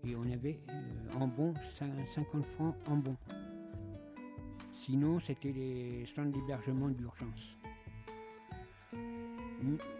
Et 0.06 0.16
on 0.16 0.24
avait 0.32 0.60
euh, 0.70 1.20
en 1.20 1.28
bon 1.28 1.54
cin- 1.80 2.14
50 2.16 2.46
francs 2.56 2.76
en 2.90 2.98
bon. 2.98 3.16
Sinon, 4.86 5.20
c'était 5.22 5.52
les 5.54 6.06
centres 6.14 6.32
d'hébergement 6.32 6.90
d'urgence. 6.90 7.58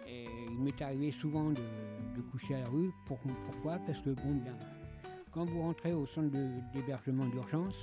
Et 0.06 0.26
il 0.50 0.58
m'est 0.60 0.82
arrivé 0.82 1.10
souvent 1.12 1.50
de, 1.50 2.20
coucher 2.30 2.56
à 2.56 2.60
la 2.60 2.68
rue. 2.68 2.92
Pour- 3.06 3.18
pourquoi? 3.46 3.78
Parce 3.86 3.98
que, 4.00 4.10
bon, 4.10 4.34
bien, 4.34 4.56
quand 5.32 5.46
vous 5.46 5.62
rentrez 5.62 5.94
au 5.94 6.06
centre 6.06 6.36
d'hébergement 6.74 7.26
d'urgence, 7.26 7.74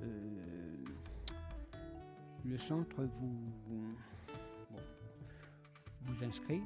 euh, 0.00 0.84
le 2.46 2.56
centre 2.56 3.02
vous, 3.02 3.94
vous 6.06 6.24
inscrit 6.24 6.62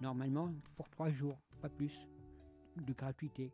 normalement 0.00 0.52
pour 0.76 0.88
trois 0.90 1.10
jours, 1.10 1.38
pas 1.60 1.68
plus, 1.68 1.92
de 2.76 2.92
gratuité. 2.92 3.52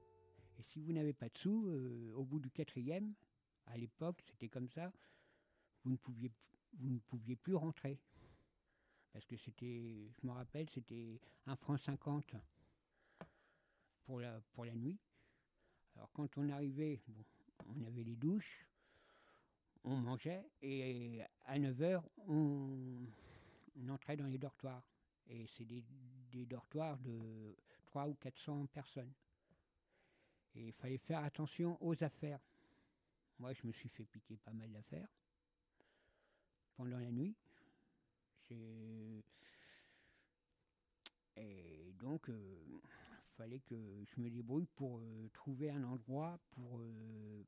Et 0.59 0.63
si 0.63 0.81
vous 0.81 0.93
n'avez 0.93 1.13
pas 1.13 1.29
de 1.29 1.39
sous, 1.39 1.67
euh, 1.67 2.13
au 2.15 2.25
bout 2.25 2.39
du 2.39 2.51
quatrième, 2.51 3.15
à 3.67 3.77
l'époque, 3.77 4.23
c'était 4.31 4.49
comme 4.49 4.69
ça, 4.69 4.93
vous 5.83 5.91
ne 5.91 5.97
pouviez, 5.97 6.31
vous 6.79 6.91
ne 6.91 6.99
pouviez 6.99 7.37
plus 7.37 7.55
rentrer. 7.55 7.99
Parce 9.13 9.25
que 9.27 9.37
c'était, 9.37 10.11
je 10.11 10.27
me 10.27 10.33
rappelle, 10.33 10.69
c'était 10.71 11.21
un 11.47 11.57
franc 11.57 11.77
50 11.79 12.35
pour 14.05 14.21
la, 14.21 14.41
pour 14.53 14.65
la 14.65 14.75
nuit. 14.75 14.99
Alors 15.97 16.11
quand 16.13 16.37
on 16.37 16.49
arrivait, 16.51 17.01
bon, 17.09 17.25
on 17.69 17.83
avait 17.85 18.03
les 18.03 18.17
douches, 18.17 18.67
on 19.85 19.97
mangeait, 19.97 20.45
et 20.63 21.23
à 21.45 21.59
9h, 21.59 22.03
on, 22.27 23.07
on 23.77 23.89
entrait 23.89 24.17
dans 24.17 24.27
les 24.27 24.39
dortoirs. 24.39 24.83
Et 25.29 25.47
c'est 25.57 25.65
des, 25.65 25.83
dortoirs 26.47 26.99
de 26.99 27.57
300 27.87 28.09
ou 28.11 28.15
400 28.15 28.67
personnes. 28.67 29.13
Et 30.55 30.69
il 30.69 30.73
fallait 30.73 30.99
faire 30.99 31.25
attention 31.25 31.79
aux 31.81 32.03
affaires. 32.03 32.41
Moi, 33.39 33.53
je 33.53 33.67
me 33.67 33.73
suis 33.73 33.89
fait 33.89 34.05
piquer 34.05 34.37
pas 34.37 34.53
mal 34.53 34.71
d'affaires 34.71 35.09
pendant 36.77 36.99
la 36.99 37.11
nuit. 37.11 37.35
Et 38.51 39.25
donc, 41.99 42.29
il 42.29 42.81
fallait 43.37 43.61
que 43.61 43.75
je 44.05 44.21
me 44.21 44.31
débrouille 44.31 44.67
pour 44.77 44.99
euh, 44.99 45.29
trouver 45.33 45.71
un 45.71 45.83
endroit 45.85 46.39
pour, 46.53 46.79
euh, 46.79 47.43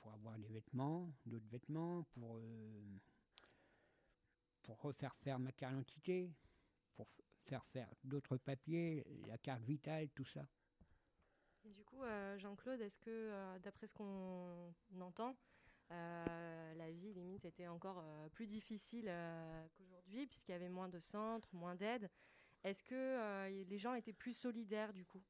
pour 0.00 0.12
avoir 0.12 0.38
des 0.38 0.48
vêtements, 0.48 1.12
d'autres 1.26 1.48
vêtements, 1.50 2.04
pour, 2.14 2.38
euh, 2.38 2.98
pour 4.62 4.80
refaire 4.80 5.14
faire 5.16 5.38
ma 5.38 5.52
carte 5.52 5.74
d'identité, 5.74 6.30
pour 7.04 7.24
faire 7.46 7.64
faire 7.66 7.88
d'autres 8.04 8.36
papiers, 8.36 9.04
la 9.26 9.38
carte 9.38 9.62
vitale, 9.62 10.08
tout 10.10 10.24
ça. 10.24 10.46
Et 11.64 11.70
du 11.70 11.84
coup, 11.84 12.02
euh, 12.02 12.38
Jean-Claude, 12.38 12.80
est-ce 12.80 12.98
que, 12.98 13.10
euh, 13.10 13.58
d'après 13.58 13.86
ce 13.86 13.92
qu'on 13.92 14.72
entend, 15.00 15.36
euh, 15.90 16.74
la 16.74 16.90
vie 16.90 17.12
limite 17.12 17.44
était 17.44 17.66
encore 17.66 18.02
plus 18.32 18.46
difficile 18.46 19.10
qu'aujourd'hui, 19.76 20.26
puisqu'il 20.26 20.52
y 20.52 20.54
avait 20.54 20.68
moins 20.68 20.88
de 20.88 20.98
centres, 20.98 21.48
moins 21.52 21.74
d'aide? 21.74 22.08
Est-ce 22.62 22.82
que 22.82 23.48
les 23.68 23.78
gens 23.78 23.94
étaient 23.94 24.12
plus 24.12 24.34
solidaires 24.34 24.92
du 24.92 25.04
coup? 25.04 25.22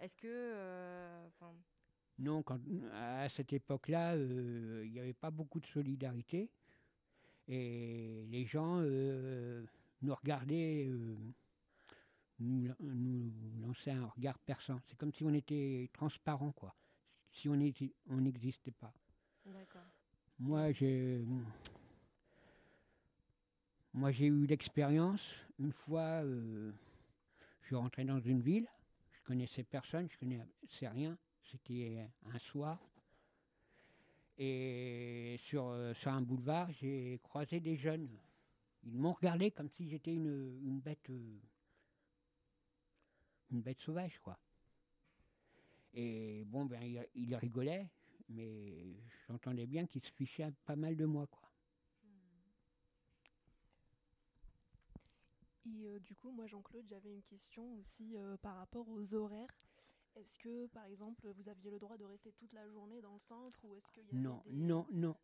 Est-ce 0.00 0.16
que. 0.16 1.28
Non, 2.18 2.42
quand, 2.42 2.58
à 2.92 3.28
cette 3.28 3.52
époque-là, 3.52 4.16
il 4.16 4.90
n'y 4.90 4.98
avait 4.98 5.14
pas 5.14 5.30
beaucoup 5.30 5.60
de 5.60 5.66
solidarité. 5.66 6.50
Et 7.46 8.26
les 8.28 8.44
gens 8.44 8.80
nous 10.02 10.14
regardaient, 10.14 10.86
euh, 10.86 11.16
nous, 12.38 12.72
nous 12.80 13.32
lançaient 13.60 13.90
un 13.92 14.06
regard 14.06 14.38
perçant. 14.40 14.80
C'est 14.88 14.96
comme 14.96 15.12
si 15.12 15.24
on 15.24 15.32
était 15.34 15.88
transparent, 15.92 16.52
quoi. 16.52 16.74
Si 17.32 17.48
on 17.48 17.60
était- 17.60 17.92
on 18.08 18.16
n'existait 18.20 18.70
pas. 18.72 18.92
D'accord. 19.44 19.82
Moi, 20.38 20.72
j'ai. 20.72 21.24
Moi, 23.94 24.10
j'ai 24.12 24.26
eu 24.26 24.46
l'expérience. 24.46 25.22
Une 25.58 25.72
fois, 25.72 26.22
euh, 26.24 26.72
je 27.62 27.66
suis 27.66 27.76
rentré 27.76 28.04
dans 28.04 28.20
une 28.20 28.40
ville. 28.40 28.68
Je 29.12 29.22
connaissais 29.24 29.64
personne, 29.64 30.08
je 30.10 30.18
connaissais 30.18 30.88
rien. 30.88 31.16
C'était 31.50 32.06
un 32.32 32.38
soir. 32.38 32.78
Et 34.38 35.36
sur, 35.44 35.68
euh, 35.68 35.94
sur 35.94 36.10
un 36.12 36.20
boulevard, 36.20 36.70
j'ai 36.72 37.18
croisé 37.22 37.58
des 37.60 37.76
jeunes. 37.76 38.08
Ils 38.84 38.98
m'ont 38.98 39.12
regardé 39.12 39.50
comme 39.50 39.68
si 39.70 39.88
j'étais 39.88 40.14
une, 40.14 40.58
une 40.62 40.80
bête. 40.80 41.10
euh, 41.10 41.38
une 43.50 43.62
bête 43.62 43.80
sauvage, 43.80 44.18
quoi. 44.20 44.38
Et 45.94 46.44
bon, 46.46 46.64
ben, 46.66 46.82
ils 46.82 47.06
il 47.14 47.34
rigolaient, 47.36 47.88
mais 48.28 48.96
j'entendais 49.28 49.66
bien 49.66 49.86
qu'ils 49.86 50.02
se 50.04 50.10
fichaient 50.12 50.52
pas 50.64 50.76
mal 50.76 50.96
de 50.96 51.04
moi, 51.06 51.26
quoi. 51.26 51.50
Et 55.66 55.86
euh, 55.88 55.98
du 56.00 56.14
coup, 56.14 56.30
moi, 56.30 56.46
Jean-Claude, 56.46 56.86
j'avais 56.88 57.10
une 57.12 57.22
question 57.22 57.74
aussi 57.78 58.16
euh, 58.16 58.36
par 58.38 58.56
rapport 58.56 58.88
aux 58.88 59.14
horaires. 59.14 59.58
Est-ce 60.14 60.38
que, 60.38 60.66
par 60.68 60.84
exemple, 60.86 61.28
vous 61.28 61.48
aviez 61.48 61.70
le 61.70 61.78
droit 61.78 61.96
de 61.98 62.04
rester 62.04 62.32
toute 62.32 62.52
la 62.52 62.68
journée 62.68 63.00
dans 63.00 63.14
le 63.14 63.20
centre 63.20 63.64
ou 63.64 63.74
est-ce 63.74 63.88
qu'il 63.88 64.04
y 64.04 64.06
avait 64.10 64.12
Non, 64.12 64.42
des... 64.44 64.52
non, 64.52 64.86
non. 64.92 65.16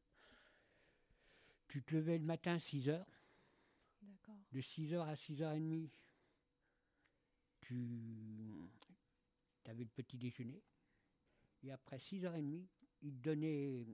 Tu 1.68 1.82
te 1.82 1.94
levais 1.94 2.18
le 2.18 2.24
matin 2.24 2.54
à 2.54 2.60
6 2.60 2.88
heures. 2.88 3.06
De 4.52 4.60
6 4.60 4.92
heures 4.94 5.08
à 5.08 5.16
6 5.16 5.42
heures 5.42 5.52
et 5.52 5.60
demie, 5.60 5.90
tu 7.60 8.68
avais 9.66 9.84
le 9.84 9.88
petit 9.90 10.18
déjeuner. 10.18 10.62
Et 11.62 11.70
après 11.72 11.98
6 11.98 12.24
heures 12.24 12.34
et 12.34 12.42
demie, 12.42 12.66
ils 13.02 13.14
te 13.14 13.22
donnaient, 13.22 13.86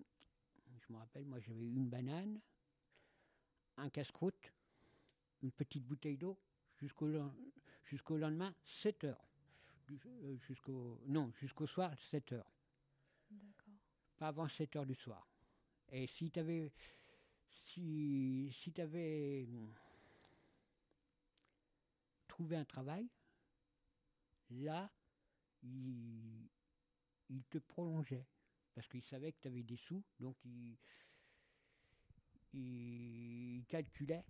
je 0.81 0.93
me 0.93 0.99
rappelle, 0.99 1.25
moi 1.27 1.39
j'avais 1.41 1.67
une 1.67 1.89
banane, 1.89 2.41
un 3.77 3.91
casse-croûte, 3.91 4.53
une 5.43 5.53
petite 5.53 5.85
bouteille 5.85 6.17
d'eau, 6.17 6.39
jusqu'au 6.81 7.09
jusqu'au 7.85 8.17
lendemain, 8.19 8.55
7 8.65 9.05
heures. 9.05 9.25
Du- 9.87 10.01
euh, 10.07 10.37
Jusqu'au, 10.47 11.01
non, 11.07 11.33
jusqu'au 11.41 11.67
soir, 11.67 11.93
7 12.11 12.33
heures. 12.33 12.51
D'accord. 13.31 13.75
Pas 14.19 14.29
avant 14.29 14.49
7 14.49 14.77
heures 14.77 14.87
du 14.87 14.95
soir. 14.95 15.27
Et 15.91 16.07
si 16.07 16.31
tu 16.31 16.39
avais. 16.41 16.73
Si, 17.67 18.51
si 18.63 18.73
tu 18.73 18.81
avais 18.81 19.47
un 22.51 22.65
travail, 22.65 23.09
là, 24.51 24.91
il, 25.63 26.49
il 27.29 27.43
te 27.45 27.59
prolongeait. 27.59 28.27
Parce 28.75 28.87
qu'il 28.89 29.03
savait 29.03 29.33
que 29.33 29.41
tu 29.41 29.49
avais 29.49 29.63
des 29.63 29.77
sous, 29.77 30.03
donc 30.21 30.37
il, 30.45 30.77
il 32.55 33.65
calculait 33.67 34.25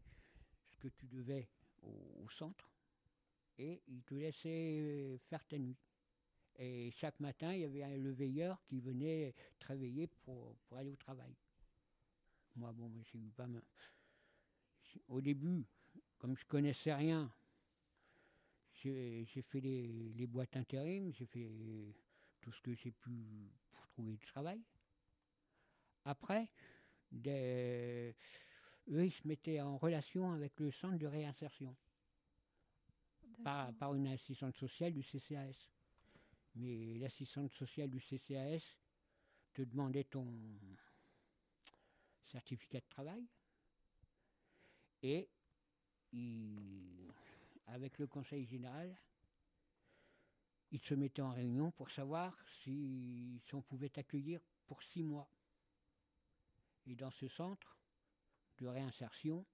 ce 0.70 0.78
que 0.78 0.88
tu 0.88 1.06
devais 1.06 1.48
au, 1.82 2.26
centre 2.30 2.70
et 3.58 3.82
il 3.88 4.02
te 4.02 4.14
laissait 4.14 5.18
faire 5.28 5.44
ta 5.46 5.58
nuit. 5.58 5.76
Et 6.58 6.90
chaque 6.92 7.18
matin, 7.20 7.52
il 7.52 7.60
y 7.60 7.64
avait 7.64 7.82
un- 7.82 7.96
le 7.96 8.10
veilleur 8.10 8.62
qui 8.64 8.80
venait 8.80 9.34
te 9.58 9.66
réveiller 9.66 10.06
pour, 10.06 10.56
pour 10.66 10.76
aller 10.76 10.90
au 10.90 10.96
travail. 10.96 11.34
Moi, 12.56 12.72
bon, 12.72 12.90
j'ai 13.12 13.18
eu 13.18 13.30
pas 13.30 13.46
mal. 13.46 13.62
Au 15.08 15.20
début, 15.20 15.64
comme 16.18 16.36
je 16.36 16.44
connaissais 16.46 16.94
rien, 16.94 17.30
j'ai 18.82 19.42
fait 19.50 19.60
les, 19.60 19.88
les 20.16 20.26
boîtes 20.26 20.56
intérim, 20.56 21.12
j'ai 21.14 21.26
fait 21.26 21.48
tout 22.40 22.52
ce 22.52 22.60
que 22.60 22.74
j'ai 22.74 22.90
pu 22.92 23.10
pour 23.72 23.86
trouver 23.88 24.12
du 24.12 24.26
travail. 24.26 24.60
Après, 26.04 26.48
des- 27.10 28.14
eux, 28.88 29.04
ils 29.06 29.12
se 29.12 29.26
mettaient 29.26 29.60
en 29.60 29.76
relation 29.76 30.32
avec 30.32 30.58
le 30.60 30.70
centre 30.72 30.98
de 30.98 31.06
réinsertion 31.06 31.74
par, 33.44 33.72
par 33.74 33.94
une 33.94 34.06
assistante 34.08 34.56
sociale 34.56 34.92
du 34.92 35.02
CCAS. 35.02 35.54
Mais 36.54 36.98
l'assistante 36.98 37.52
sociale 37.52 37.90
du 37.90 38.00
CCAS 38.00 38.62
te 39.54 39.62
demandait 39.62 40.04
ton 40.04 40.26
certificat 42.32 42.80
de 42.80 42.88
travail 42.88 43.24
et 45.02 45.28
il- 46.12 47.12
avec 47.68 47.98
le 47.98 48.06
conseil 48.06 48.46
général, 48.46 48.96
il 50.70 50.80
se 50.80 50.94
mettait 50.94 51.22
en 51.22 51.30
réunion 51.32 51.70
pour 51.70 51.90
savoir 51.90 52.36
si, 52.62 53.40
on 53.52 53.62
pouvait 53.62 53.88
t'accueillir 53.88 54.40
pour 54.66 54.82
six 54.82 55.02
mois. 55.02 55.30
Et 56.86 56.94
dans 56.94 57.10
ce 57.12 57.28
centre 57.28 57.78
de 58.58 58.66
réinsertion, 58.66 59.46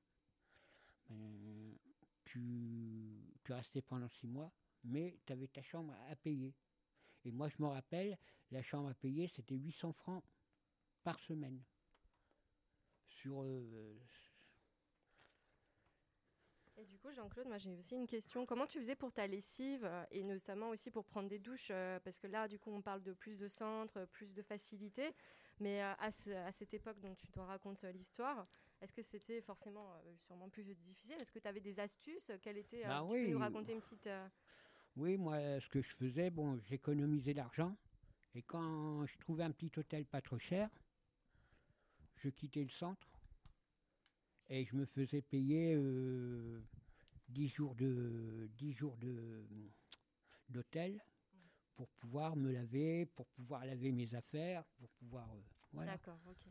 ben, 1.09 1.77
tu, 2.24 3.37
tu 3.44 3.53
restais 3.53 3.83
pendant 3.83 4.09
six 4.20 4.27
mois, 4.27 4.53
mais 4.85 5.18
tu 5.27 5.33
avais 5.33 5.48
ta 5.48 5.62
chambre 5.62 5.94
à 6.09 6.16
payer. 6.16 6.55
Et 7.24 7.31
moi, 7.31 7.48
je 7.48 7.62
me 7.62 7.66
rappelle, 7.68 8.18
la 8.50 8.62
chambre 8.62 8.88
à 8.88 8.94
payer, 8.94 9.31
c'était 9.35 9.57
800 9.57 9.92
francs 9.92 10.24
par 11.03 11.18
semaine. 11.20 11.62
Sur. 13.09 13.42
euh, 13.42 13.98
Et 16.84 16.86
du 16.86 16.98
coup, 16.98 17.10
Jean-Claude, 17.12 17.46
moi 17.46 17.56
j'ai 17.56 17.72
aussi 17.72 17.94
une 17.94 18.06
question. 18.06 18.44
Comment 18.44 18.66
tu 18.66 18.76
faisais 18.78 18.94
pour 18.94 19.10
ta 19.10 19.26
lessive 19.26 19.86
euh, 19.86 20.04
et 20.10 20.22
notamment 20.22 20.68
aussi 20.68 20.90
pour 20.90 21.06
prendre 21.06 21.30
des 21.30 21.38
douches 21.38 21.68
euh, 21.70 21.98
Parce 22.00 22.18
que 22.20 22.26
là, 22.26 22.46
du 22.46 22.58
coup, 22.58 22.70
on 22.70 22.82
parle 22.82 23.02
de 23.02 23.14
plus 23.14 23.38
de 23.38 23.48
centres, 23.48 24.04
plus 24.12 24.34
de 24.34 24.42
facilité. 24.42 25.14
Mais 25.60 25.82
euh, 25.82 25.94
à, 25.98 26.10
ce- 26.10 26.30
à 26.30 26.52
cette 26.52 26.74
époque 26.74 27.00
dont 27.00 27.14
tu 27.14 27.26
te 27.28 27.40
racontes 27.40 27.84
l'histoire, 27.84 28.46
est-ce 28.82 28.92
que 28.92 29.00
c'était 29.00 29.40
forcément 29.40 29.88
sûrement 30.26 30.50
plus 30.50 30.62
difficile? 30.64 31.16
Est-ce 31.20 31.32
que 31.32 31.38
tu 31.38 31.48
avais 31.48 31.60
des 31.60 31.80
astuces? 31.80 32.30
Quelle 32.42 32.58
était, 32.58 32.82
Bah 32.84 33.02
Tu 33.10 33.24
peux 33.24 33.30
nous 33.30 33.38
raconter 33.38 33.72
une 33.72 33.80
petite. 33.80 34.08
Oui, 34.96 35.16
moi, 35.16 35.38
ce 35.60 35.68
que 35.70 35.80
je 35.80 35.94
faisais, 35.96 36.28
bon, 36.28 36.58
j'économisais 36.68 37.32
l'argent. 37.32 37.74
Et 38.34 38.42
quand 38.42 39.06
je 39.06 39.16
trouvais 39.20 39.44
un 39.44 39.52
petit 39.52 39.72
hôtel 39.78 40.04
pas 40.04 40.20
trop 40.20 40.38
cher, 40.38 40.68
je 42.16 42.28
quittais 42.28 42.62
le 42.62 42.68
centre 42.70 43.08
et 44.50 44.64
je 44.64 44.76
me 44.76 44.85
faisais 44.87 45.22
payer 45.22 45.74
euh, 45.74 46.61
10 47.30 47.48
jours 47.48 47.74
de 47.74 48.48
10 48.59 48.72
jours 48.72 48.96
de 48.98 49.42
d'hôtel 50.50 51.00
pour 51.76 51.88
pouvoir 52.00 52.37
me 52.37 52.52
laver, 52.52 53.07
pour 53.16 53.26
pouvoir 53.28 53.64
laver 53.64 53.90
mes 53.92 54.14
affaires, 54.14 54.64
pour 54.78 54.88
pouvoir 55.00 55.28
euh, 55.35 55.40
voilà. 55.72 55.92
D'accord, 55.92 56.18
ok. 56.28 56.46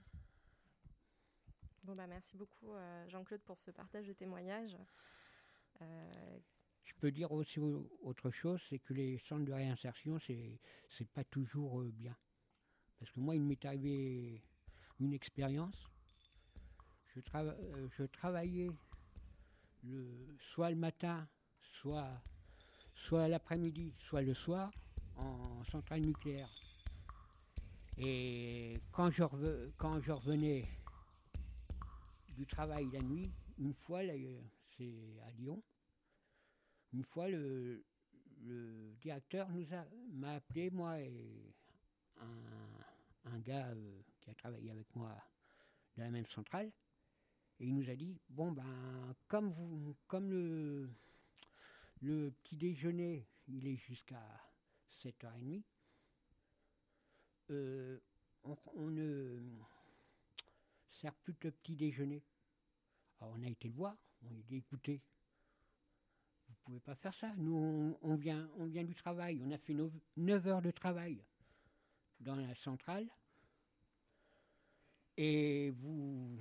Bon, 1.84 1.96
bah 1.96 2.08
merci 2.08 2.38
beaucoup, 2.38 2.72
euh, 2.72 3.08
Jean-Claude, 3.10 3.42
pour 3.42 3.58
ce 3.58 3.72
partage 3.72 4.08
de 4.08 4.14
témoignages. 4.14 4.78
Euh, 5.82 6.40
Je 6.86 6.94
peux 7.00 7.12
dire 7.12 7.32
aussi 7.32 7.60
au- 7.60 7.90
autre 8.02 8.32
chose, 8.32 8.62
c'est 8.70 8.80
que 8.80 8.94
les 8.94 9.18
centres 9.28 9.46
de 9.46 9.54
réinsertion, 9.54 10.20
c'est 10.28 10.60
c'est 10.98 11.08
pas 11.10 11.24
toujours 11.26 11.82
bien. 11.84 12.16
Parce 13.00 13.12
que 13.12 13.20
moi, 13.20 13.36
il 13.36 13.42
m'est 13.42 13.64
arrivé 13.66 14.42
une 15.00 15.14
expérience. 15.14 15.76
Euh, 17.16 17.88
je 17.98 18.04
travaillais 18.06 18.72
soit 20.54 20.72
le 20.72 20.76
matin, 20.76 21.28
soit, 21.82 23.28
l'après-midi, 23.28 23.94
soit 24.00 24.22
le 24.22 24.34
soir 24.34 24.72
en 25.18 25.64
centrale 25.66 26.02
nucléaire. 26.02 26.50
Et 27.98 28.74
quand 28.92 29.12
je, 29.12 29.24
quand 29.78 30.02
je 30.02 30.12
revenais 30.12 30.64
du 32.36 32.48
travail 32.48 32.90
la 32.92 33.02
nuit, 33.02 33.32
une 33.60 33.74
fois, 33.74 34.02
c'est 34.78 35.20
à 35.28 35.32
Lyon, 35.32 35.62
une 36.94 37.04
fois, 37.04 37.28
le, 37.28 37.84
directeur 39.02 39.48
m'a 40.14 40.34
appelé, 40.34 40.70
moi 40.70 41.00
et 41.00 41.54
un, 42.20 43.32
un 43.32 43.40
gars 43.40 43.68
euh, 43.68 44.02
qui 44.20 44.30
a 44.30 44.34
travaillé 44.34 44.72
avec 44.72 44.94
moi 44.96 45.16
dans 45.96 46.04
la 46.04 46.12
même 46.12 46.26
centrale, 46.28 46.72
et 47.64 47.68
il 47.68 47.76
nous 47.76 47.90
a 47.90 47.96
dit 47.96 48.20
bon 48.30 48.52
ben 48.52 49.16
comme 49.30 49.50
vous 49.52 49.96
comme 50.08 50.30
le 52.02 52.32
petit 52.32 52.58
déjeuner 52.58 53.26
il 53.48 53.68
est 53.68 53.78
jusqu'à 53.78 54.22
7h30, 55.02 55.64
euh, 57.52 58.00
on, 58.44 58.58
on 58.76 58.90
ne 58.90 59.40
sert 60.90 61.14
plus 61.16 61.34
que 61.36 61.48
le 61.48 61.54
petit 61.54 61.76
déjeuner. 61.76 62.22
Alors 63.20 63.34
on 63.38 63.44
a 63.44 63.48
été 63.48 63.68
le 63.68 63.74
voir, 63.74 63.96
on 64.24 64.28
a 64.28 64.42
dit 64.48 64.58
écoutez, 64.58 65.02
vous 66.48 66.56
pouvez 66.66 66.80
pas 66.80 66.96
faire 66.96 67.14
ça. 67.14 67.34
Nous, 67.38 67.56
on, 67.56 67.98
on 68.02 68.16
vient, 68.16 68.50
on 68.58 68.66
vient 68.66 68.84
du 68.84 68.96
travail. 68.96 69.42
On 69.46 69.52
a 69.52 69.58
fait 69.58 69.76
9 70.18 70.48
heures 70.48 70.62
de 70.62 70.72
travail 70.72 71.24
dans 72.20 72.36
la 72.36 72.54
centrale. 72.56 73.08
Et 75.18 75.70
vous, 75.72 76.38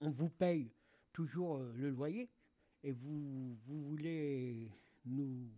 on 0.00 0.10
vous 0.10 0.28
paye 0.28 0.70
toujours 1.12 1.56
euh, 1.58 1.72
le 1.76 1.90
loyer. 1.90 2.28
Et 2.82 2.92
vous, 2.92 3.56
vous 3.66 3.82
voulez 3.90 4.70
nous, 5.04 5.48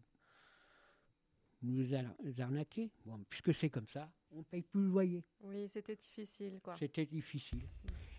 nous 1.63 1.95
ar- 1.95 2.15
arnaquer. 2.39 2.91
Bon, 3.05 3.23
puisque 3.29 3.53
c'est 3.55 3.69
comme 3.69 3.89
ça, 3.89 4.11
on 4.31 4.43
paye 4.45 4.63
plus 4.63 4.81
le 4.83 4.89
loyer. 4.89 5.25
Oui, 5.43 5.69
c'était 5.69 5.97
difficile, 5.97 6.61
quoi. 6.63 6.77
C'était 6.79 7.05
difficile. 7.07 7.63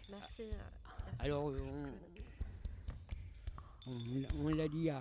Merci. 0.10 0.44
euh, 0.44 0.48
merci. 1.06 1.20
Alors, 1.20 1.46
on, 1.46 1.94
on- 3.88 4.46
on 4.46 4.50
l'a 4.50 4.68
dit 4.68 4.90
à, 4.90 5.00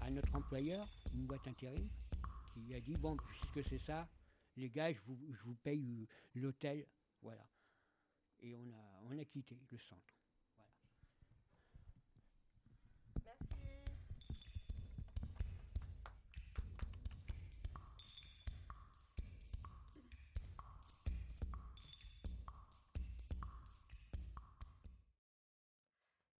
à 0.00 0.10
notre 0.10 0.34
employeur, 0.34 0.88
une 1.14 1.26
boîte 1.26 1.46
intérim, 1.46 1.88
qui 2.54 2.74
a 2.74 2.80
dit 2.80 2.94
Bon, 2.96 3.16
puisque 3.16 3.68
c'est 3.68 3.78
ça, 3.84 4.08
les 4.56 4.70
gars, 4.70 4.92
je 4.92 4.98
vous, 5.06 5.18
je 5.30 5.42
vous 5.44 5.54
paye 5.56 6.06
euh, 6.36 6.40
l'hôtel. 6.40 6.86
Voilà. 7.22 7.44
Et 8.40 8.54
on 8.54 8.70
a, 8.72 9.00
on 9.02 9.18
a 9.18 9.24
quitté 9.24 9.58
le 9.70 9.78
centre. 9.78 10.14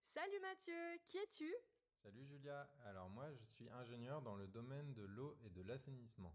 Salut 0.03 0.41
Mathieu, 0.41 0.75
qui 1.07 1.19
es-tu? 1.19 1.55
Salut 2.03 2.25
Julia, 2.25 2.69
alors 2.85 3.09
moi 3.11 3.33
je 3.33 3.45
suis 3.45 3.69
ingénieur 3.71 4.23
dans 4.23 4.35
le 4.35 4.47
domaine 4.47 4.93
de 4.95 5.03
l'eau 5.03 5.37
et 5.45 5.51
de 5.51 5.63
l'assainissement. 5.63 6.35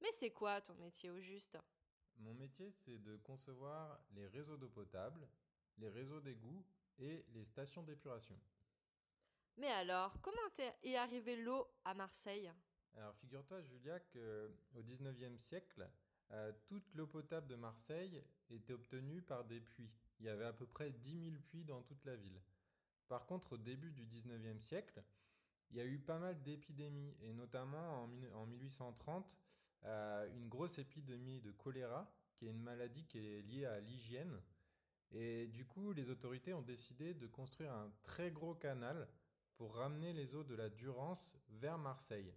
Mais 0.00 0.12
c'est 0.12 0.30
quoi 0.30 0.60
ton 0.60 0.74
métier 0.74 1.10
au 1.10 1.20
juste? 1.20 1.58
Mon 2.18 2.34
métier 2.34 2.70
c'est 2.70 2.98
de 3.02 3.16
concevoir 3.16 4.00
les 4.14 4.26
réseaux 4.26 4.56
d'eau 4.56 4.68
potable, 4.68 5.28
les 5.78 5.88
réseaux 5.88 6.20
d'égouts 6.20 6.64
et 6.98 7.24
les 7.34 7.44
stations 7.44 7.82
d'épuration. 7.82 8.38
Mais 9.56 9.70
alors, 9.70 10.20
comment 10.20 10.38
est 10.82 10.96
arrivée 10.96 11.36
l'eau 11.36 11.66
à 11.84 11.94
Marseille? 11.94 12.52
Alors 12.96 13.14
figure-toi 13.16 13.62
Julia 13.62 13.98
qu'au 14.00 14.82
19e 14.82 15.36
siècle, 15.36 15.88
euh, 16.32 16.52
toute 16.66 16.94
l'eau 16.94 17.06
potable 17.06 17.46
de 17.46 17.56
Marseille 17.56 18.22
était 18.50 18.72
obtenue 18.72 19.22
par 19.22 19.44
des 19.44 19.60
puits. 19.60 19.90
Il 20.20 20.26
y 20.26 20.28
avait 20.28 20.44
à 20.44 20.52
peu 20.52 20.66
près 20.66 20.90
10 20.90 21.30
000 21.30 21.42
puits 21.42 21.64
dans 21.64 21.82
toute 21.82 22.04
la 22.04 22.16
ville. 22.16 22.40
Par 23.08 23.24
contre, 23.26 23.54
au 23.54 23.56
début 23.56 23.92
du 23.92 24.04
19e 24.06 24.60
siècle, 24.60 25.02
il 25.70 25.76
y 25.76 25.80
a 25.80 25.84
eu 25.84 25.98
pas 25.98 26.18
mal 26.18 26.42
d'épidémies, 26.42 27.16
et 27.20 27.32
notamment 27.32 28.04
en 28.34 28.46
1830, 28.46 29.38
euh, 29.84 30.28
une 30.34 30.48
grosse 30.48 30.78
épidémie 30.78 31.40
de 31.40 31.52
choléra, 31.52 32.10
qui 32.36 32.46
est 32.46 32.50
une 32.50 32.62
maladie 32.62 33.04
qui 33.04 33.18
est 33.18 33.42
liée 33.42 33.66
à 33.66 33.80
l'hygiène. 33.80 34.40
Et 35.12 35.46
du 35.48 35.64
coup, 35.64 35.92
les 35.92 36.10
autorités 36.10 36.52
ont 36.52 36.62
décidé 36.62 37.14
de 37.14 37.26
construire 37.26 37.72
un 37.72 37.90
très 38.02 38.30
gros 38.30 38.54
canal 38.54 39.08
pour 39.56 39.74
ramener 39.74 40.12
les 40.12 40.34
eaux 40.34 40.44
de 40.44 40.54
la 40.54 40.68
Durance 40.68 41.34
vers 41.48 41.78
Marseille. 41.78 42.32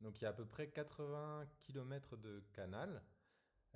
Donc 0.00 0.20
il 0.20 0.24
y 0.24 0.26
a 0.26 0.30
à 0.30 0.32
peu 0.32 0.46
près 0.46 0.68
80 0.68 1.46
km 1.60 2.16
de 2.16 2.42
canal 2.52 3.02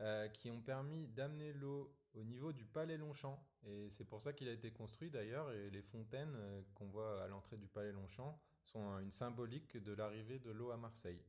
euh, 0.00 0.28
qui 0.28 0.50
ont 0.50 0.60
permis 0.60 1.08
d'amener 1.08 1.52
l'eau 1.52 1.94
au 2.14 2.24
niveau 2.24 2.52
du 2.52 2.64
palais 2.64 2.96
Longchamp. 2.96 3.38
Et 3.66 3.88
c'est 3.90 4.04
pour 4.04 4.22
ça 4.22 4.32
qu'il 4.32 4.48
a 4.48 4.52
été 4.52 4.70
construit 4.70 5.10
d'ailleurs. 5.10 5.52
Et 5.52 5.70
les 5.70 5.82
fontaines 5.82 6.34
euh, 6.34 6.62
qu'on 6.74 6.86
voit 6.86 7.22
à 7.22 7.28
l'entrée 7.28 7.56
du 7.56 7.68
palais 7.68 7.92
Longchamp 7.92 8.40
sont 8.64 8.98
une 8.98 9.12
symbolique 9.12 9.76
de 9.76 9.92
l'arrivée 9.92 10.38
de 10.38 10.50
l'eau 10.50 10.70
à 10.70 10.76
Marseille. 10.76 11.22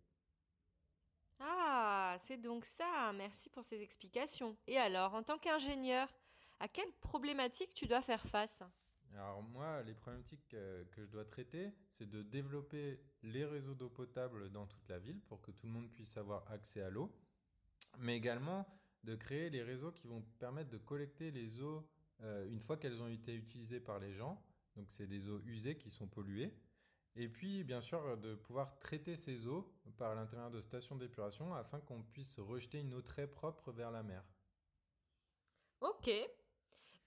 Ah, 1.46 2.16
c'est 2.20 2.38
donc 2.38 2.64
ça, 2.64 3.12
merci 3.16 3.50
pour 3.50 3.66
ces 3.66 3.82
explications. 3.82 4.56
Et 4.66 4.78
alors, 4.78 5.14
en 5.14 5.24
tant 5.24 5.38
qu'ingénieur, 5.38 6.08
à 6.62 6.70
quelle 6.70 6.92
problématique 7.02 7.74
tu 7.74 7.86
dois 7.86 8.02
faire 8.02 8.26
face? 8.26 8.64
Alors 9.14 9.44
moi, 9.44 9.84
les 9.84 9.94
problématiques 9.94 10.48
que 10.50 10.86
je 10.98 11.06
dois 11.06 11.26
traiter, 11.26 11.72
c'est 11.92 12.10
de 12.10 12.24
développer 12.24 13.00
les 13.24 13.44
réseaux 13.46 13.76
d'eau 13.76 13.90
potable 13.90 14.50
dans 14.52 14.66
toute 14.66 14.88
la 14.90 15.00
ville 15.00 15.20
pour 15.22 15.42
que 15.42 15.52
tout 15.52 15.68
le 15.68 15.74
monde 15.74 15.92
puisse 15.92 16.16
avoir 16.18 16.50
accès 16.50 16.82
à 16.82 16.90
l'eau, 16.90 17.14
mais 18.00 18.16
également 18.16 18.66
de 19.04 19.16
créer 19.16 19.50
les 19.50 19.62
réseaux 19.62 19.92
qui 19.92 20.08
vont 20.08 20.22
permettre 20.40 20.70
de 20.70 20.78
collecter 20.78 21.30
les 21.30 21.62
eaux 21.62 21.86
euh, 22.22 22.50
une 22.50 22.62
fois 22.62 22.78
qu'elles 22.78 23.02
ont 23.02 23.10
été 23.10 23.36
utilisées 23.36 23.82
par 23.82 24.00
les 24.00 24.14
gens. 24.14 24.42
Donc 24.78 24.90
c'est 24.90 25.08
des 25.08 25.30
eaux 25.30 25.42
usées 25.46 25.78
qui 25.78 25.90
sont 25.90 26.08
polluées. 26.08 26.54
Et 27.16 27.28
puis 27.30 27.64
bien 27.64 27.82
sûr 27.82 28.18
de 28.18 28.36
pouvoir 28.36 28.80
traiter 28.80 29.16
ces 29.16 29.48
eaux 29.48 29.72
par 29.98 30.16
l'intermédiaire 30.16 30.52
de 30.52 30.62
stations 30.62 30.96
d'épuration 30.96 31.54
afin 31.54 31.80
qu'on 31.80 32.02
puisse 32.02 32.40
rejeter 32.40 32.80
une 32.80 32.94
eau 32.96 33.02
très 33.02 33.28
propre 33.28 33.72
vers 33.72 33.92
la 33.92 34.04
mer. 34.04 34.24
Ok. 35.82 36.10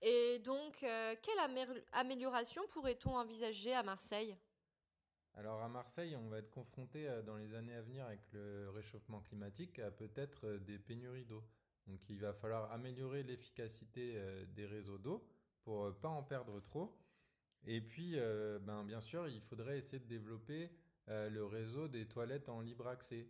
Et 0.03 0.39
donc, 0.41 0.83
euh, 0.83 1.17
quelle 1.23 1.39
amé- 1.39 1.85
amélioration 1.93 2.63
pourrait-on 2.69 3.17
envisager 3.17 3.73
à 3.75 3.83
Marseille? 3.83 4.37
Alors 5.35 5.61
à 5.61 5.69
Marseille, 5.69 6.17
on 6.17 6.29
va 6.29 6.39
être 6.39 6.51
confronté 6.51 7.09
euh, 7.09 7.23
dans 7.23 7.37
les 7.37 7.53
années 7.55 7.75
à 7.75 7.83
venir 7.83 8.07
avec 8.07 8.21
le 8.33 8.71
réchauffement 8.71 9.21
climatique 9.21 9.79
à 9.79 9.91
peut-être 9.91 10.47
euh, 10.47 10.59
des 10.59 10.79
pénuries 10.79 11.25
d'eau. 11.25 11.43
Donc 11.87 12.09
il 12.09 12.19
va 12.21 12.33
falloir 12.33 12.71
améliorer 12.73 13.23
l'efficacité 13.23 14.15
euh, 14.17 14.45
des 14.47 14.67
réseaux 14.67 14.99
d'eau 14.99 15.27
pour 15.63 15.85
euh, 15.87 15.93
pas 15.93 16.09
en 16.09 16.23
perdre 16.23 16.61
trop. 16.61 16.97
Et 17.67 17.81
puis, 17.81 18.13
euh, 18.15 18.59
ben, 18.61 18.85
bien 18.85 19.01
sûr, 19.01 19.29
il 19.29 19.41
faudrait 19.41 19.79
essayer 19.79 19.99
de 19.99 20.07
développer 20.07 20.71
euh, 21.09 21.29
le 21.29 21.45
réseau 21.45 21.89
des 21.89 22.07
toilettes 22.07 22.49
en 22.49 22.61
libre 22.61 22.87
accès 22.87 23.29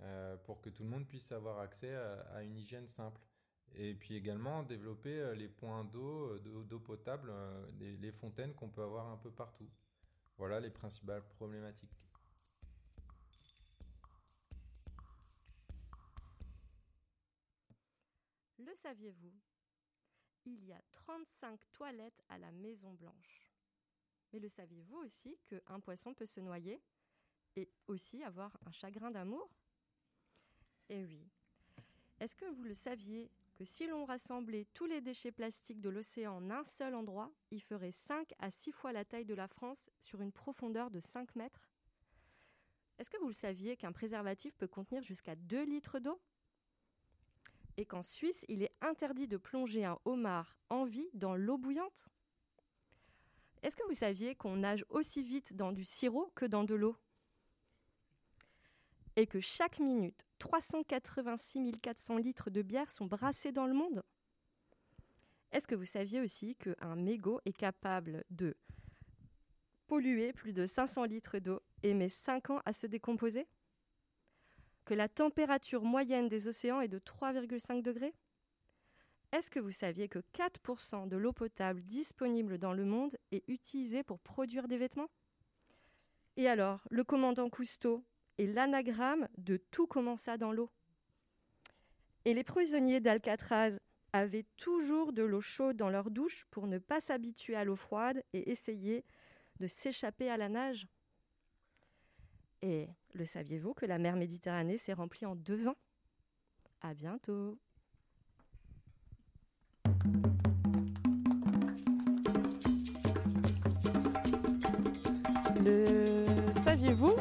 euh, 0.00 0.36
pour 0.38 0.60
que 0.62 0.70
tout 0.70 0.82
le 0.82 0.88
monde 0.88 1.06
puisse 1.06 1.30
avoir 1.32 1.58
accès 1.58 1.94
à, 1.94 2.42
une 2.42 2.56
hygiène 2.56 2.86
simple. 2.86 3.20
Et 3.76 3.94
puis 3.94 4.14
également 4.14 4.62
développer 4.62 5.34
les 5.34 5.48
points 5.48 5.84
d'eau, 5.84 6.38
d'eau 6.38 6.78
potable, 6.78 7.32
les 7.80 8.12
fontaines 8.12 8.54
qu'on 8.54 8.68
peut 8.68 8.82
avoir 8.82 9.08
un 9.08 9.16
peu 9.16 9.32
partout. 9.32 9.68
Voilà 10.38 10.60
les 10.60 10.70
principales 10.70 11.24
problématiques. 11.30 12.08
Le 18.58 18.72
saviez-vous? 18.74 19.34
Il 20.46 20.64
y 20.66 20.72
a 20.72 20.80
35 20.92 21.58
toilettes 21.72 22.22
à 22.28 22.38
la 22.38 22.52
Maison 22.52 22.92
Blanche. 22.94 23.53
Mais 24.34 24.40
le 24.40 24.48
saviez-vous 24.48 24.96
aussi 24.96 25.38
qu'un 25.46 25.78
poisson 25.78 26.12
peut 26.12 26.26
se 26.26 26.40
noyer 26.40 26.82
et 27.54 27.70
aussi 27.86 28.24
avoir 28.24 28.58
un 28.66 28.72
chagrin 28.72 29.12
d'amour? 29.12 29.48
Eh 30.88 31.04
oui. 31.04 31.24
Est-ce 32.18 32.34
que 32.34 32.46
vous 32.46 32.64
le 32.64 32.74
saviez 32.74 33.30
que 33.54 33.64
si 33.64 33.86
l'on 33.86 34.04
rassemblait 34.04 34.66
tous 34.74 34.86
les 34.86 35.00
déchets 35.00 35.30
plastiques 35.30 35.80
de 35.80 35.88
l'océan 35.88 36.38
en 36.38 36.50
un 36.50 36.64
seul 36.64 36.96
endroit, 36.96 37.32
il 37.52 37.62
ferait 37.62 37.92
5 37.92 38.34
à 38.40 38.50
6 38.50 38.72
fois 38.72 38.92
la 38.92 39.04
taille 39.04 39.24
de 39.24 39.34
la 39.34 39.46
France 39.46 39.88
sur 40.00 40.20
une 40.20 40.32
profondeur 40.32 40.90
de 40.90 40.98
5 40.98 41.36
mètres? 41.36 41.70
Est-ce 42.98 43.10
que 43.10 43.18
vous 43.18 43.28
le 43.28 43.34
saviez 43.34 43.76
qu'un 43.76 43.92
préservatif 43.92 44.56
peut 44.56 44.66
contenir 44.66 45.04
jusqu'à 45.04 45.36
2 45.36 45.62
litres 45.62 46.00
d'eau? 46.00 46.20
Et 47.76 47.86
qu'en 47.86 48.02
Suisse, 48.02 48.44
il 48.48 48.64
est 48.64 48.74
interdit 48.80 49.28
de 49.28 49.36
plonger 49.36 49.84
un 49.84 50.00
homard 50.04 50.58
en 50.70 50.84
vie 50.84 51.08
dans 51.12 51.36
l'eau 51.36 51.56
bouillante? 51.56 52.08
Est-ce 53.64 53.76
que 53.76 53.86
vous 53.88 53.94
saviez 53.94 54.34
qu'on 54.34 54.56
nage 54.56 54.84
aussi 54.90 55.22
vite 55.22 55.56
dans 55.56 55.72
du 55.72 55.84
sirop 55.84 56.30
que 56.34 56.44
dans 56.44 56.64
de 56.64 56.74
l'eau? 56.74 56.98
Et 59.16 59.26
que 59.26 59.40
chaque 59.40 59.78
minute, 59.78 60.26
386 60.38 61.72
400 61.80 62.18
litres 62.18 62.50
de 62.50 62.60
bière 62.60 62.90
sont 62.90 63.06
brassés 63.06 63.52
dans 63.52 63.66
le 63.66 63.72
monde? 63.72 64.02
Est-ce 65.50 65.66
que 65.66 65.74
vous 65.74 65.86
saviez 65.86 66.20
aussi 66.20 66.56
qu'un 66.56 66.94
mégot 66.94 67.40
est 67.46 67.56
capable 67.56 68.24
de 68.28 68.54
polluer 69.86 70.34
plus 70.34 70.52
de 70.52 70.66
500 70.66 71.04
litres 71.04 71.38
d'eau 71.38 71.62
et 71.82 71.94
met 71.94 72.10
5 72.10 72.50
ans 72.50 72.60
à 72.66 72.74
se 72.74 72.86
décomposer? 72.86 73.46
Que 74.84 74.92
la 74.92 75.08
température 75.08 75.84
moyenne 75.84 76.28
des 76.28 76.48
océans 76.48 76.82
est 76.82 76.88
de 76.88 76.98
3,5 76.98 77.80
degrés? 77.80 78.12
Est-ce 79.34 79.50
que 79.50 79.58
vous 79.58 79.72
saviez 79.72 80.06
que 80.08 80.20
4% 80.32 81.08
de 81.08 81.16
l'eau 81.16 81.32
potable 81.32 81.82
disponible 81.82 82.56
dans 82.56 82.72
le 82.72 82.84
monde 82.84 83.16
est 83.32 83.42
utilisée 83.48 84.04
pour 84.04 84.20
produire 84.20 84.68
des 84.68 84.78
vêtements? 84.78 85.10
Et 86.36 86.46
alors, 86.46 86.86
le 86.88 87.02
commandant 87.02 87.50
Cousteau 87.50 88.04
est 88.38 88.46
l'anagramme 88.46 89.28
de 89.36 89.56
tout 89.56 89.88
commença 89.88 90.38
dans 90.38 90.52
l'eau. 90.52 90.70
Et 92.24 92.32
les 92.32 92.44
prisonniers 92.44 93.00
d'Alcatraz 93.00 93.80
avaient 94.12 94.46
toujours 94.56 95.12
de 95.12 95.24
l'eau 95.24 95.40
chaude 95.40 95.76
dans 95.76 95.90
leur 95.90 96.12
douche 96.12 96.44
pour 96.52 96.68
ne 96.68 96.78
pas 96.78 97.00
s'habituer 97.00 97.56
à 97.56 97.64
l'eau 97.64 97.74
froide 97.74 98.22
et 98.34 98.52
essayer 98.52 99.04
de 99.58 99.66
s'échapper 99.66 100.30
à 100.30 100.36
la 100.36 100.48
nage. 100.48 100.86
Et 102.62 102.86
le 103.14 103.26
saviez-vous 103.26 103.74
que 103.74 103.84
la 103.84 103.98
mer 103.98 104.14
Méditerranée 104.14 104.78
s'est 104.78 104.92
remplie 104.92 105.26
en 105.26 105.34
deux 105.34 105.66
ans? 105.66 105.76
À 106.82 106.94
bientôt 106.94 107.58
saviez-vous 116.84 117.16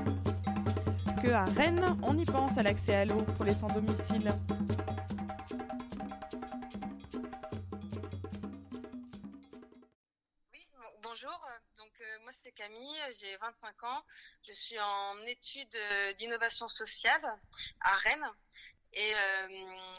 que 1.21 1.29
à 1.29 1.45
Rennes, 1.45 1.97
on 2.03 2.17
y 2.17 2.25
pense 2.25 2.57
à 2.57 2.63
l'accès 2.63 2.95
à 2.95 3.05
l'eau 3.05 3.21
pour 3.21 3.45
les 3.45 3.53
sans 3.53 3.67
domicile 3.67 4.29
Bonjour, 11.01 11.47
donc 11.77 11.91
euh, 12.01 12.19
moi 12.23 12.31
c'est 12.43 12.51
Camille, 12.51 12.99
j'ai 13.21 13.37
25 13.37 13.83
ans, 13.83 14.03
je 14.45 14.51
suis 14.51 14.79
en 14.79 15.17
études 15.27 15.75
euh, 15.75 16.13
d'innovation 16.13 16.67
sociale 16.67 17.21
à 17.79 17.95
Rennes. 17.97 18.27
Et, 18.95 19.13
euh, 19.15 19.47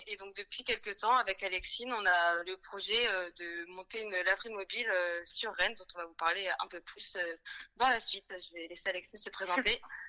et 0.06 0.16
donc 0.16 0.36
depuis 0.36 0.62
quelques 0.62 0.96
temps, 0.98 1.16
avec 1.16 1.42
Alexine, 1.42 1.92
on 1.92 2.06
a 2.06 2.42
le 2.44 2.56
projet 2.58 3.08
euh, 3.08 3.30
de 3.32 3.66
monter 3.72 4.00
une 4.02 4.14
laverie 4.22 4.50
mobile 4.50 4.88
euh, 4.88 5.20
sur 5.24 5.52
Rennes, 5.54 5.74
dont 5.74 5.86
on 5.96 5.98
va 5.98 6.06
vous 6.06 6.14
parler 6.14 6.48
un 6.60 6.68
peu 6.68 6.80
plus 6.80 7.16
euh, 7.16 7.36
dans 7.76 7.88
la 7.88 7.98
suite. 7.98 8.32
Je 8.38 8.54
vais 8.54 8.68
laisser 8.68 8.88
Alexine 8.88 9.18
se 9.18 9.30
présenter. 9.30 9.80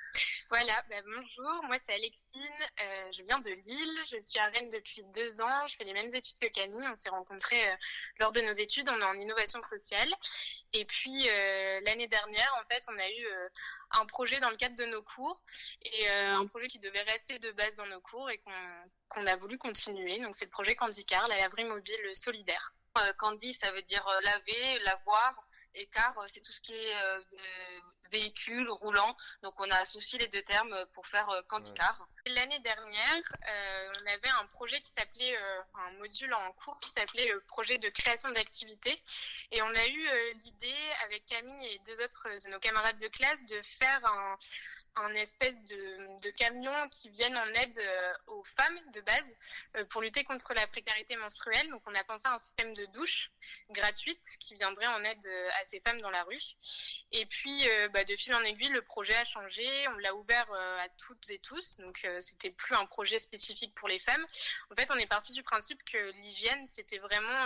Voilà, 0.49 0.79
bah, 0.89 1.01
bonjour, 1.03 1.63
moi 1.63 1.77
c'est 1.79 1.93
Alexine, 1.93 2.41
euh, 2.79 3.11
je 3.11 3.23
viens 3.23 3.39
de 3.39 3.49
Lille, 3.49 3.99
je 4.11 4.19
suis 4.19 4.37
à 4.37 4.45
Rennes 4.45 4.69
depuis 4.69 5.03
deux 5.15 5.41
ans, 5.41 5.67
je 5.67 5.75
fais 5.75 5.83
les 5.85 5.93
mêmes 5.93 6.13
études 6.13 6.37
que 6.39 6.47
Camille, 6.47 6.87
on 6.87 6.95
s'est 6.95 7.09
rencontrés 7.09 7.67
euh, 7.67 7.75
lors 8.19 8.31
de 8.31 8.41
nos 8.41 8.51
études, 8.51 8.87
on 8.89 8.99
est 8.99 9.03
en 9.05 9.15
innovation 9.15 9.59
sociale. 9.63 10.07
Et 10.73 10.85
puis 10.85 11.27
euh, 11.29 11.79
l'année 11.81 12.07
dernière, 12.07 12.53
en 12.61 12.67
fait, 12.71 12.83
on 12.89 12.97
a 12.97 13.09
eu 13.09 13.27
un 13.91 14.05
projet 14.05 14.39
dans 14.39 14.51
le 14.51 14.55
cadre 14.55 14.75
de 14.75 14.85
nos 14.85 15.01
cours, 15.01 15.41
et 15.81 16.07
un 16.07 16.45
projet 16.45 16.67
qui 16.67 16.79
devait 16.79 17.01
rester 17.01 17.39
de 17.39 17.51
base 17.51 17.75
dans 17.75 17.87
nos 17.87 18.01
cours 18.01 18.29
et 18.29 18.39
qu'on 19.09 19.25
a 19.25 19.35
voulu 19.37 19.57
continuer. 19.57 20.19
Donc 20.19 20.35
c'est 20.35 20.45
le 20.45 20.51
projet 20.51 20.75
Candicar, 20.75 21.27
la 21.27 21.37
laverie 21.39 21.65
mobile 21.65 22.15
solidaire. 22.15 22.73
Candy, 23.17 23.53
ça 23.53 23.71
veut 23.71 23.81
dire 23.81 24.05
laver, 24.21 24.79
lavoir, 24.79 25.33
et 25.73 25.87
car 25.87 26.13
c'est 26.27 26.41
tout 26.41 26.51
ce 26.51 26.61
qui 26.61 26.73
est 26.73 26.93
véhicule 28.11 28.69
roulant. 28.69 29.15
Donc 29.43 29.59
on 29.59 29.69
a 29.69 29.77
associé 29.77 30.19
les 30.19 30.27
deux 30.27 30.41
termes 30.43 30.73
euh, 30.73 30.85
pour 30.93 31.07
faire 31.07 31.29
euh, 31.29 31.41
Candicar. 31.43 32.07
L'année 32.25 32.59
dernière, 32.59 33.35
euh, 33.49 33.93
on 34.01 34.07
avait 34.07 34.29
un 34.41 34.45
projet 34.47 34.79
qui 34.81 34.89
s'appelait, 34.89 35.37
euh, 35.37 35.61
un 35.87 35.91
module 35.99 36.33
en 36.33 36.51
cours 36.53 36.79
qui 36.79 36.89
s'appelait 36.89 37.31
euh, 37.31 37.43
projet 37.47 37.77
de 37.77 37.89
création 37.89 38.29
d'activités. 38.31 39.01
Et 39.51 39.61
on 39.61 39.75
a 39.75 39.87
eu 39.87 40.07
euh, 40.07 40.33
l'idée 40.43 40.91
avec 41.03 41.25
Camille 41.25 41.67
et 41.67 41.79
deux 41.85 42.01
autres 42.03 42.27
de 42.43 42.49
nos 42.49 42.59
camarades 42.59 42.97
de 42.97 43.07
classe 43.07 43.45
de 43.45 43.61
faire 43.61 44.05
un, 44.05 44.37
un 44.95 45.13
espèce 45.15 45.61
de, 45.65 46.19
de 46.21 46.29
camion 46.31 46.89
qui 46.89 47.09
vienne 47.09 47.35
en 47.35 47.47
aide 47.53 47.77
euh, 47.77 48.13
aux 48.27 48.43
femmes 48.43 48.79
de 48.93 49.01
base 49.01 49.35
euh, 49.75 49.85
pour 49.85 50.01
lutter 50.01 50.23
contre 50.23 50.53
la 50.53 50.65
précarité 50.67 51.15
menstruelle. 51.17 51.69
Donc 51.69 51.81
on 51.85 51.95
a 51.95 52.03
pensé 52.03 52.27
à 52.27 52.33
un 52.33 52.39
système 52.39 52.73
de 52.73 52.85
douche 52.87 53.31
gratuite 53.71 54.21
qui 54.39 54.53
viendrait 54.55 54.87
en 54.87 55.03
aide 55.03 55.25
euh, 55.25 55.49
à 55.61 55.65
ces 55.65 55.79
femmes 55.81 55.99
dans 56.01 56.09
la 56.09 56.23
rue. 56.23 56.41
Et 57.11 57.25
puis 57.25 57.63
bah, 57.93 58.03
de 58.03 58.15
fil 58.15 58.33
en 58.33 58.43
aiguille, 58.43 58.69
le 58.69 58.81
projet 58.81 59.15
a 59.15 59.23
changé. 59.23 59.65
On 59.89 59.97
l'a 59.97 60.13
ouvert 60.15 60.51
à 60.51 60.89
toutes 60.97 61.29
et 61.29 61.39
tous. 61.39 61.77
Donc 61.77 62.05
c'était 62.19 62.49
plus 62.49 62.75
un 62.75 62.85
projet 62.85 63.19
spécifique 63.19 63.73
pour 63.75 63.87
les 63.87 63.99
femmes. 63.99 64.25
En 64.71 64.75
fait, 64.75 64.91
on 64.91 64.97
est 64.97 65.07
parti 65.07 65.33
du 65.33 65.43
principe 65.43 65.81
que 65.85 66.11
l'hygiène, 66.11 66.67
c'était 66.67 66.97
vraiment 66.97 67.45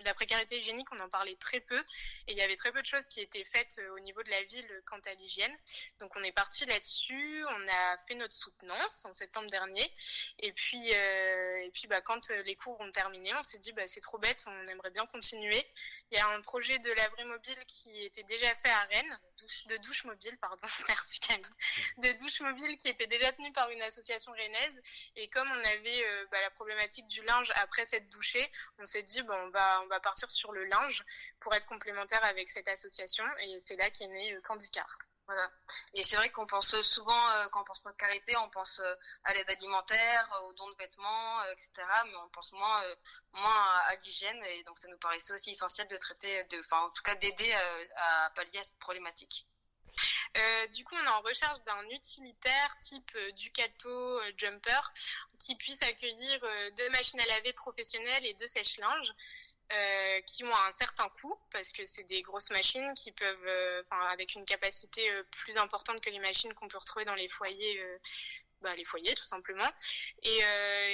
la 0.00 0.14
précarité 0.14 0.58
hygiénique, 0.58 0.88
on 0.92 1.00
en 1.00 1.08
parlait 1.08 1.36
très 1.36 1.60
peu. 1.60 1.78
Et 2.26 2.32
il 2.32 2.36
y 2.36 2.42
avait 2.42 2.56
très 2.56 2.72
peu 2.72 2.82
de 2.82 2.86
choses 2.86 3.06
qui 3.06 3.20
étaient 3.20 3.44
faites 3.44 3.80
au 3.94 4.00
niveau 4.00 4.22
de 4.22 4.30
la 4.30 4.42
ville 4.42 4.82
quant 4.84 5.00
à 5.06 5.14
l'hygiène. 5.14 5.56
Donc 5.98 6.14
on 6.16 6.22
est 6.22 6.32
parti 6.32 6.66
là-dessus. 6.70 7.44
On 7.48 7.68
a 7.68 7.98
fait 8.08 8.14
notre 8.14 8.34
soutenance 8.34 9.04
en 9.04 9.12
septembre 9.12 9.50
dernier. 9.50 9.92
Et 10.38 10.52
puis, 10.52 10.94
euh, 10.94 11.64
et 11.64 11.70
puis 11.70 11.86
bah, 11.86 12.00
quand 12.00 12.30
euh, 12.30 12.42
les 12.42 12.56
cours 12.56 12.80
ont 12.80 12.90
terminé, 12.92 13.34
on 13.34 13.42
s'est 13.42 13.58
dit 13.58 13.72
bah, 13.72 13.86
c'est 13.86 14.00
trop 14.00 14.18
bête, 14.18 14.42
on 14.46 14.66
aimerait 14.66 14.90
bien 14.90 15.06
continuer. 15.06 15.64
Il 16.10 16.18
y 16.18 16.20
a 16.20 16.28
un 16.28 16.40
projet 16.40 16.78
de 16.78 16.92
laverie 16.92 17.24
mobile 17.24 17.58
qui 17.66 18.04
était 18.04 18.22
déjà 18.24 18.54
fait 18.56 18.70
à 18.70 18.84
Rennes, 18.84 19.18
de 19.66 19.76
douche 19.78 20.04
mobile, 20.04 20.36
pardon, 20.38 20.66
merci 20.88 21.20
Camille, 21.20 21.44
de 21.98 22.12
douche 22.18 22.40
mobile 22.40 22.76
qui 22.78 22.88
était 22.88 23.06
déjà 23.06 23.32
tenue 23.32 23.52
par 23.52 23.70
une 23.70 23.82
association 23.82 24.32
rennaise. 24.32 24.82
Et 25.16 25.28
comme 25.28 25.48
on 25.48 25.64
avait 25.64 26.04
euh, 26.04 26.26
bah, 26.30 26.40
la 26.40 26.50
problématique 26.50 27.06
du 27.08 27.22
linge 27.24 27.52
après 27.56 27.84
cette 27.86 28.08
douchée, 28.10 28.50
on 28.78 28.86
s'est 28.86 29.02
dit 29.02 29.22
on, 29.22 29.48
va, 29.50 29.82
on 29.82 29.86
va 29.86 30.00
partir 30.00 30.30
sur 30.30 30.52
le 30.52 30.64
linge 30.64 31.04
pour 31.40 31.54
être 31.54 31.68
complémentaire 31.68 32.24
avec 32.24 32.50
cette 32.50 32.68
association. 32.68 33.24
Et 33.42 33.58
c'est 33.60 33.76
là 33.76 33.90
qu'est 33.90 34.08
né 34.08 34.34
euh, 34.34 34.40
Candicar. 34.42 34.98
Voilà. 35.30 35.48
Et 35.94 36.02
c'est 36.02 36.16
vrai 36.16 36.28
qu'on 36.32 36.44
pense 36.44 36.74
souvent, 36.82 37.30
euh, 37.30 37.46
quand 37.52 37.60
on 37.60 37.64
pense 37.64 37.78
précarité, 37.78 38.36
on 38.38 38.50
pense 38.50 38.80
euh, 38.80 38.94
à 39.22 39.32
l'aide 39.32 39.48
alimentaire, 39.48 40.28
euh, 40.34 40.48
aux 40.48 40.54
dons 40.54 40.68
de 40.70 40.74
vêtements, 40.74 41.44
etc. 41.52 41.70
Mais 42.06 42.16
on 42.16 42.28
pense 42.30 42.50
moins, 42.50 42.82
moins 43.34 43.64
à, 43.64 43.90
à 43.90 43.94
l'hygiène. 43.94 44.42
Et 44.46 44.64
donc 44.64 44.76
ça 44.80 44.88
nous 44.88 44.98
paraissait 44.98 45.32
aussi 45.32 45.50
essentiel 45.50 45.86
de 45.86 45.96
traiter, 45.98 46.42
de, 46.46 46.58
enfin 46.58 46.80
en 46.80 46.90
tout 46.90 47.04
cas 47.04 47.14
d'aider 47.14 47.52
à 47.94 48.30
pallier 48.34 48.58
à 48.58 48.64
cette 48.64 48.80
problématique. 48.80 49.46
Du 50.72 50.84
coup, 50.84 50.96
on 50.96 51.04
est 51.04 51.08
en 51.08 51.20
recherche 51.20 51.60
d'un 51.62 51.88
utilitaire 51.90 52.76
type 52.80 53.16
Ducato 53.36 54.20
Jumper 54.36 54.80
qui 55.38 55.54
puisse 55.56 55.82
accueillir 55.82 56.40
deux 56.76 56.90
machines 56.90 57.20
à 57.20 57.26
laver 57.26 57.52
professionnelles 57.52 58.26
et 58.26 58.34
deux 58.34 58.46
sèche-linges. 58.46 59.12
Euh, 59.72 60.20
qui 60.22 60.42
ont 60.44 60.56
un 60.56 60.72
certain 60.72 61.08
coût 61.20 61.38
parce 61.52 61.72
que 61.72 61.86
c'est 61.86 62.02
des 62.04 62.22
grosses 62.22 62.50
machines 62.50 62.92
qui 62.94 63.12
peuvent, 63.12 63.46
euh, 63.46 63.82
avec 64.10 64.34
une 64.34 64.44
capacité 64.44 65.08
euh, 65.10 65.22
plus 65.30 65.58
importante 65.58 66.00
que 66.00 66.10
les 66.10 66.18
machines 66.18 66.52
qu'on 66.54 66.66
peut 66.66 66.78
retrouver 66.78 67.04
dans 67.04 67.14
les 67.14 67.28
foyers, 67.28 67.80
euh, 67.80 67.98
bah, 68.62 68.74
les 68.74 68.84
foyers 68.84 69.14
tout 69.14 69.24
simplement. 69.24 69.68
Et, 70.22 70.42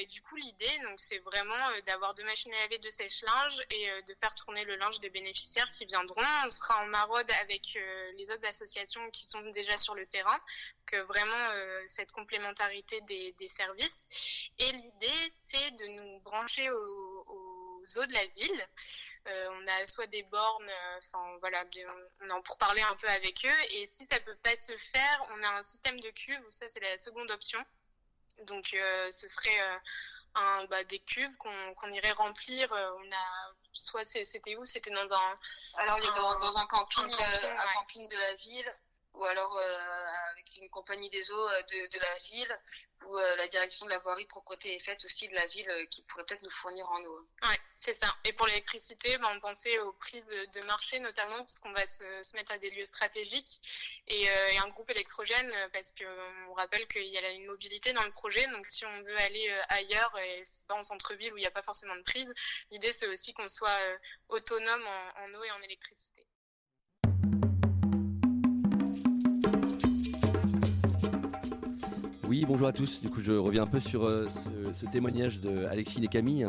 du 0.07 0.21
coup 0.23 0.37
l'idée 0.37 0.79
donc 0.83 1.01
c'est 1.01 1.19
vraiment 1.19 1.81
d'avoir 1.87 2.15
deux 2.15 2.25
machines 2.25 2.53
à 2.53 2.61
laver, 2.61 2.79
deux 2.79 2.91
sèche-linges 2.91 3.65
et 3.71 3.89
de 4.03 4.15
faire 4.15 4.35
tourner 4.35 4.65
le 4.65 4.77
linge 4.77 5.01
des 5.01 5.11
bénéficiaires 5.11 5.71
qui 5.71 5.87
viendront. 5.87 6.23
On 6.45 6.51
sera 6.51 6.83
en 6.83 6.87
maraude 6.87 7.31
avec 7.41 7.79
les 8.17 8.31
autres 8.31 8.47
associations 8.47 9.11
qui 9.11 9.25
sont 9.27 9.41
déjà 9.51 9.77
sur 9.79 9.95
le 9.95 10.07
terrain, 10.07 10.39
que 10.87 10.99
vraiment 10.99 11.87
cette 11.87 12.13
complémentarité 12.13 13.01
des, 13.01 13.49
services. 13.49 14.07
Et 14.59 14.71
l'idée 14.71 15.29
c'est 15.49 15.71
de 15.73 15.87
nous 15.87 16.21
brancher 16.21 16.71
aux 16.71 17.46
eaux 17.99 18.07
de 18.07 18.13
la 18.13 18.27
ville. 18.27 18.69
Euh, 19.29 19.49
on 19.53 19.67
a 19.67 19.87
soit 19.87 20.07
des 20.07 20.23
bornes, 20.25 20.69
euh, 20.69 20.99
enfin 20.99 21.37
voilà, 21.41 21.65
on 22.23 22.31
en 22.31 22.43
pour 22.43 22.59
parler 22.59 22.83
un 22.83 22.95
peu 22.97 23.09
avec 23.09 23.45
eux. 23.45 23.63
Et 23.71 23.87
si 23.87 24.07
ça 24.07 24.21
peut 24.21 24.37
pas 24.37 24.55
se 24.57 24.77
faire, 24.77 25.27
on 25.31 25.43
a 25.43 25.49
un 25.49 25.63
système 25.63 25.99
de 26.01 26.11
cuve 26.11 26.41
où 26.47 26.51
ça 26.51 26.69
c'est 26.69 26.81
la 26.81 26.97
seconde 26.99 27.31
option. 27.31 27.65
Donc 28.43 28.75
euh, 28.75 29.11
ce 29.13 29.29
serait 29.29 29.61
euh, 29.61 29.79
un, 30.35 30.65
bah, 30.67 30.85
des 30.85 30.99
cuves 31.01 31.37
qu'on 31.39 31.93
irait 31.93 32.13
remplir. 32.13 32.71
On 32.71 33.13
a 33.13 33.53
soit 33.73 34.05
c'était 34.05 34.57
où? 34.57 34.65
C'était 34.65 34.91
dans 34.91 35.13
un 35.13 35.35
Alors, 35.77 35.99
on 35.99 36.03
est 36.03 36.15
dans, 36.17 36.31
un- 36.31 36.39
dans 36.39 36.59
un 36.59 36.67
camping, 36.67 37.05
un 37.05 37.09
camping, 37.09 37.49
un 37.51 37.55
ouais. 37.57 37.73
camping 37.75 38.09
de 38.09 38.17
la 38.17 38.35
ville, 38.35 38.77
ou 39.17 39.25
alors 39.25 39.57
euh, 39.57 39.79
avec 40.33 40.57
une 40.61 40.69
compagnie 40.69 41.09
des 41.11 41.31
eaux 41.31 41.49
euh, 41.49 41.63
de, 41.63 41.97
de 41.97 41.99
la 41.99 42.15
ville, 42.19 42.61
ou 43.07 43.17
euh, 43.17 43.37
la 43.37 43.49
direction 43.49 43.87
de 43.87 43.91
la 43.91 43.99
voirie, 43.99 44.27
propreté 44.27 44.75
et 44.75 44.81
fête 44.81 45.05
aussi 45.05 45.29
de 45.29 45.35
la 45.35 45.47
ville 45.47 45.71
qui 45.91 46.03
pourrait 46.03 46.25
peut-être 46.25 46.43
nous 46.43 46.51
fournir 46.51 46.89
en 46.91 47.01
eau. 47.05 47.29
Ouais, 47.43 47.59
c'est 47.75 47.95
ça. 47.95 48.15
Et 48.25 48.33
pour 48.33 48.47
l'électricité, 48.47 49.17
bah, 49.19 49.29
on 49.35 49.41
pensait 49.41 49.79
aux 49.81 49.93
prises 49.93 50.27
de, 50.27 50.61
marché 50.67 50.99
notamment, 51.01 51.39
parce 51.39 51.59
qu'on 51.59 51.73
va 51.73 51.87
se, 51.87 52.23
se 52.23 52.37
mettre 52.37 52.53
à 52.53 52.59
des 52.59 52.71
lieux 52.71 52.85
stratégiques 52.85 53.61
et, 54.09 54.29
un 54.29 54.69
groupe 54.69 54.91
électrogène, 54.91 55.53
parce 55.73 55.93
qu'on 55.93 56.55
rappelle 56.55 56.87
qu'il 56.89 57.07
y 57.07 57.19
a 57.19 57.31
une 57.31 57.47
mobilité 57.47 57.93
dans 57.93 58.05
le 58.05 58.11
projet. 58.11 58.47
Donc 58.49 58.67
si 58.67 58.85
on 58.85 59.03
veut 59.03 59.19
aller 59.19 59.49
ailleurs, 59.69 60.19
et 60.19 60.43
pas 60.67 60.75
en 60.75 60.83
centre-ville 60.83 61.33
où 61.33 61.37
il 61.37 61.43
n'y 61.43 61.47
a 61.47 61.51
pas 61.51 61.63
forcément 61.63 61.95
de 61.95 62.03
prise, 62.03 62.33
l'idée 62.71 62.93
c'est 62.93 63.07
aussi 63.07 63.33
qu'on 63.33 63.49
soit 63.49 63.79
autonome 64.29 64.87
en 65.19 65.35
eau 65.35 65.45
et 65.45 65.51
en 65.53 65.61
électricité. 65.63 66.16
Oui, 72.29 72.45
bonjour 72.45 72.67
à 72.67 72.73
tous. 72.73 73.01
Du 73.01 73.09
coup, 73.09 73.21
je 73.23 73.31
reviens 73.31 73.63
un 73.63 73.67
peu 73.69 73.79
sur 73.79 74.05
euh, 74.05 74.27
ce, 74.75 74.85
témoignage 74.87 75.41
de 75.41 75.65
Alexine 75.67 76.03
et 76.03 76.09
Camille. 76.09 76.49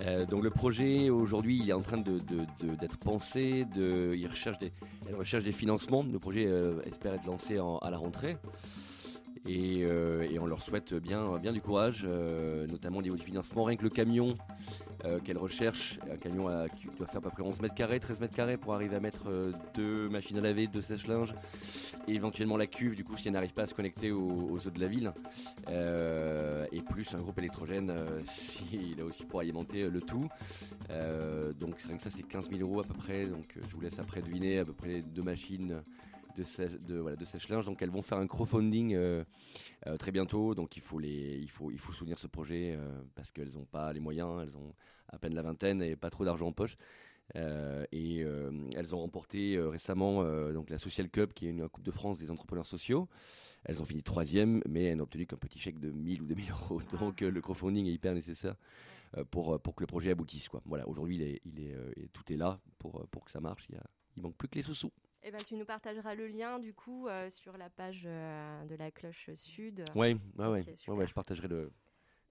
Euh, 0.00 0.24
donc, 0.24 0.42
le 0.42 0.48
projet 0.48 1.10
aujourd'hui, 1.10 1.58
il 1.62 1.68
est 1.68 1.74
en 1.74 1.82
train 1.82 1.98
d'être 1.98 2.96
pensé. 2.96 3.66
Il 3.76 4.26
recherche 4.26 4.58
des, 4.58 4.72
elle 5.06 5.14
recherche 5.14 5.44
des 5.44 5.52
financements. 5.52 6.02
Le 6.02 6.18
projet 6.18 6.46
euh, 6.46 6.80
espère 6.86 7.12
être 7.12 7.26
lancé 7.26 7.58
à 7.58 7.90
la 7.90 7.98
rentrée. 7.98 8.38
Et, 9.48 9.84
euh, 9.84 10.26
et 10.28 10.38
on 10.38 10.46
leur 10.46 10.60
souhaite 10.60 10.94
bien, 10.94 11.38
bien 11.38 11.52
du 11.52 11.60
courage, 11.60 12.04
euh, 12.08 12.66
notamment 12.66 12.98
au 12.98 13.02
niveau 13.02 13.16
du 13.16 13.24
financement. 13.24 13.64
Rien 13.64 13.76
que 13.76 13.84
le 13.84 13.90
camion 13.90 14.30
euh, 15.04 15.20
qu'elle 15.20 15.38
recherche, 15.38 16.00
un 16.10 16.16
camion 16.16 16.48
qui 16.80 16.88
doit 16.96 17.06
faire 17.06 17.18
à 17.18 17.20
peu 17.20 17.30
près 17.30 17.42
11 17.42 17.60
mètres 17.60 17.74
carrés, 17.74 18.00
13 18.00 18.20
mètres 18.20 18.34
carrés 18.34 18.56
pour 18.56 18.74
arriver 18.74 18.96
à 18.96 19.00
mettre 19.00 19.28
euh, 19.28 19.52
deux 19.74 20.08
machines 20.08 20.38
à 20.38 20.40
laver, 20.40 20.66
deux 20.66 20.82
sèche-linges 20.82 21.34
et 22.08 22.14
éventuellement 22.14 22.56
la 22.56 22.66
cuve, 22.66 22.96
du 22.96 23.04
coup, 23.04 23.16
si 23.16 23.28
elle 23.28 23.34
n'arrive 23.34 23.52
pas 23.52 23.62
à 23.62 23.66
se 23.66 23.74
connecter 23.74 24.10
aux, 24.10 24.50
aux 24.50 24.66
eaux 24.66 24.70
de 24.70 24.80
la 24.80 24.86
ville. 24.86 25.12
Et 26.72 26.80
plus 26.80 27.14
un 27.14 27.18
groupe 27.18 27.38
électrogène, 27.38 27.92
s'il 28.28 29.00
a 29.00 29.04
aussi 29.04 29.24
pour 29.24 29.40
alimenter 29.40 29.88
le 29.88 30.00
tout. 30.00 30.28
Donc 31.58 31.80
rien 31.80 31.96
que 31.96 32.02
ça, 32.02 32.10
c'est 32.10 32.22
15 32.22 32.48
000 32.48 32.60
euros 32.60 32.80
à 32.80 32.84
peu 32.84 32.94
près. 32.94 33.26
Donc 33.26 33.56
je 33.56 33.74
vous 33.74 33.80
laisse 33.80 33.98
après 33.98 34.22
deviner 34.22 34.60
à 34.60 34.64
peu 34.64 34.72
près 34.72 35.02
deux 35.02 35.22
machines 35.22 35.82
de, 36.36 36.98
voilà, 36.98 37.16
de 37.16 37.24
sèche-linge. 37.24 37.64
Donc 37.64 37.82
elles 37.82 37.90
vont 37.90 38.02
faire 38.02 38.18
un 38.18 38.26
crowdfunding 38.26 38.94
euh, 38.94 39.24
euh, 39.86 39.96
très 39.96 40.12
bientôt. 40.12 40.54
Donc 40.54 40.76
il 40.76 40.82
faut, 40.82 40.98
les, 40.98 41.38
il 41.38 41.50
faut, 41.50 41.70
il 41.70 41.78
faut 41.78 41.92
soutenir 41.92 42.18
ce 42.18 42.26
projet 42.26 42.74
euh, 42.76 43.00
parce 43.14 43.30
qu'elles 43.30 43.52
n'ont 43.54 43.64
pas 43.64 43.92
les 43.92 44.00
moyens. 44.00 44.40
Elles 44.42 44.56
ont 44.56 44.74
à 45.08 45.18
peine 45.18 45.34
la 45.34 45.42
vingtaine 45.42 45.82
et 45.82 45.96
pas 45.96 46.10
trop 46.10 46.24
d'argent 46.24 46.46
en 46.46 46.52
poche. 46.52 46.76
Et 47.34 48.20
elles 48.20 48.94
ont 48.94 49.00
remporté 49.00 49.58
récemment 49.58 50.22
donc 50.52 50.70
la 50.70 50.78
Social 50.78 51.10
Cup, 51.10 51.34
qui 51.34 51.46
est 51.46 51.50
une 51.50 51.68
Coupe 51.68 51.84
de 51.84 51.90
France 51.90 52.18
des 52.18 52.30
entrepreneurs 52.30 52.66
sociaux. 52.66 53.08
Elles 53.64 53.82
ont 53.82 53.84
fini 53.84 54.02
troisième, 54.02 54.62
mais 54.68 54.84
elles 54.84 54.96
n'ont 54.96 55.04
obtenu 55.04 55.26
qu'un 55.26 55.36
petit 55.36 55.58
chèque 55.58 55.80
de 55.80 55.90
1000 55.90 56.22
ou 56.22 56.26
2000 56.26 56.50
euros. 56.50 56.80
Donc 57.00 57.22
euh, 57.22 57.30
le 57.30 57.40
crowdfunding 57.40 57.86
est 57.86 57.92
hyper 57.92 58.14
nécessaire 58.14 58.54
pour, 59.30 59.60
pour 59.60 59.74
que 59.74 59.82
le 59.82 59.86
projet 59.88 60.10
aboutisse. 60.10 60.48
Quoi. 60.48 60.62
Voilà, 60.66 60.88
aujourd'hui, 60.88 61.16
il 61.16 61.22
est, 61.22 61.40
il 61.44 61.60
est, 61.60 61.76
et 61.96 62.08
tout 62.12 62.32
est 62.32 62.36
là 62.36 62.60
pour, 62.78 63.06
pour 63.08 63.24
que 63.24 63.30
ça 63.30 63.40
marche. 63.40 63.66
Il, 63.70 63.74
y 63.74 63.78
a, 63.78 63.84
il 64.16 64.22
manque 64.22 64.36
plus 64.36 64.48
que 64.48 64.56
les 64.56 64.62
sous-sous. 64.62 64.92
Eh 65.28 65.32
ben, 65.32 65.42
tu 65.42 65.56
nous 65.56 65.64
partageras 65.64 66.14
le 66.14 66.28
lien 66.28 66.60
du 66.60 66.72
coup 66.72 67.08
euh, 67.08 67.28
sur 67.30 67.56
la 67.58 67.68
page 67.68 68.04
euh, 68.06 68.64
de 68.66 68.76
la 68.76 68.92
cloche 68.92 69.30
sud. 69.34 69.82
Ouais, 69.96 70.16
ouais, 70.38 70.46
ouais, 70.46 70.64
ouais, 70.86 71.06
je 71.08 71.14
partagerai 71.14 71.48
le, 71.48 71.72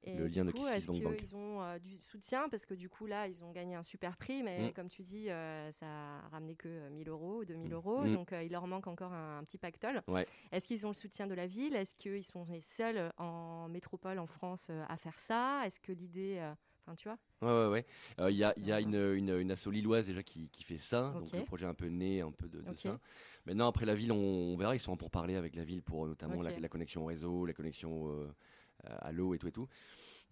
Et 0.04 0.16
le 0.16 0.28
lien 0.28 0.46
du 0.46 0.48
de 0.48 0.52
coup, 0.54 0.60
Kiss 0.60 0.70
est-ce 0.70 0.92
Kiss 0.92 1.02
Bank 1.02 1.12
Bank. 1.12 1.16
qu'ils 1.18 1.36
ont 1.36 1.62
euh, 1.62 1.78
du 1.78 1.98
soutien? 1.98 2.48
Parce 2.48 2.66
que 2.66 2.74
du 2.74 2.88
coup, 2.88 3.06
là, 3.06 3.28
ils 3.28 3.44
ont 3.44 3.52
gagné 3.52 3.76
un 3.76 3.84
super 3.84 4.16
prix, 4.16 4.44
mais 4.44 4.70
Mm. 4.70 4.74
comme 4.74 4.88
tu 4.88 5.02
dis, 5.02 5.30
euh, 5.30 5.70
ça 5.74 5.86
a 5.86 6.28
ramené 6.30 6.56
que 6.56 6.70
euh, 6.70 6.90
1000 6.90 7.10
euros, 7.10 7.44
2000 7.44 7.72
Mm. 7.72 7.74
euros, 7.74 8.06
Mm. 8.06 8.14
donc 8.14 8.32
euh, 8.32 8.44
il 8.44 8.52
leur 8.54 8.66
manque 8.66 8.88
encore 8.88 9.12
un, 9.12 9.40
un 9.40 9.44
petit 9.44 9.58
pactole. 9.58 10.02
Ouais. 10.08 10.26
Est-ce 10.54 10.66
qu'ils 10.66 10.86
ont 10.86 10.90
le 10.92 10.96
soutien 10.96 11.28
de 11.28 11.34
la 11.34 11.48
ville? 11.48 11.76
Est-ce 11.76 11.96
qu'ils 11.96 12.24
sont 12.24 12.46
les 12.46 12.62
seuls 12.62 13.12
en 13.18 13.68
métropole, 13.68 14.20
en 14.20 14.28
France, 14.28 14.70
à 14.88 14.96
faire 14.96 15.20
ça? 15.20 15.64
Est-ce 15.66 15.82
que 15.82 15.92
l'idée... 15.92 16.40
Enfin, 16.88 16.96
tu 16.96 17.08
vois 17.08 17.18
Ouais, 17.42 17.66
ouais, 17.66 17.72
ouais. 17.72 17.86
Euh, 18.20 18.30
Il 18.32 18.38
y 18.38 18.44
a, 18.44 18.54
il 18.58 18.66
y 18.66 18.72
a 18.72 18.80
une, 18.80 18.96
une, 18.96 19.38
une 19.40 19.52
asso 19.52 19.68
lilloise 19.72 20.06
déjà 20.06 20.22
qui, 20.24 20.50
qui 20.50 20.64
fait 20.64 20.78
ça. 20.78 21.14
Donc 21.20 21.32
le 21.40 21.46
projet 21.46 21.66
un 21.66 21.74
peu 21.74 21.88
né 21.88 22.22
un 22.22 22.32
peu 22.32 22.48
de, 22.48 22.64
ça. 22.78 23.00
Maintenant, 23.46 23.68
après 23.68 23.86
la 23.86 23.96
ville, 23.96 24.12
on, 24.12 24.18
on 24.18 24.58
verra. 24.58 24.76
Ils 24.76 24.80
sont 24.80 24.96
pour 24.98 25.10
parler 25.12 25.36
avec 25.36 25.56
la 25.56 25.64
ville 25.64 25.82
pour 25.82 26.06
euh, 26.06 26.10
notamment 26.10 26.42
la 26.62 26.70
connexion 26.70 27.04
au 27.04 27.06
réseau, 27.06 27.46
la 27.46 27.54
connexion 27.54 28.10
euh, 28.10 28.28
à 28.84 29.12
l'eau 29.12 29.34
et 29.34 29.40
tout 29.40 29.48
et 29.48 29.52
tout. 29.52 29.68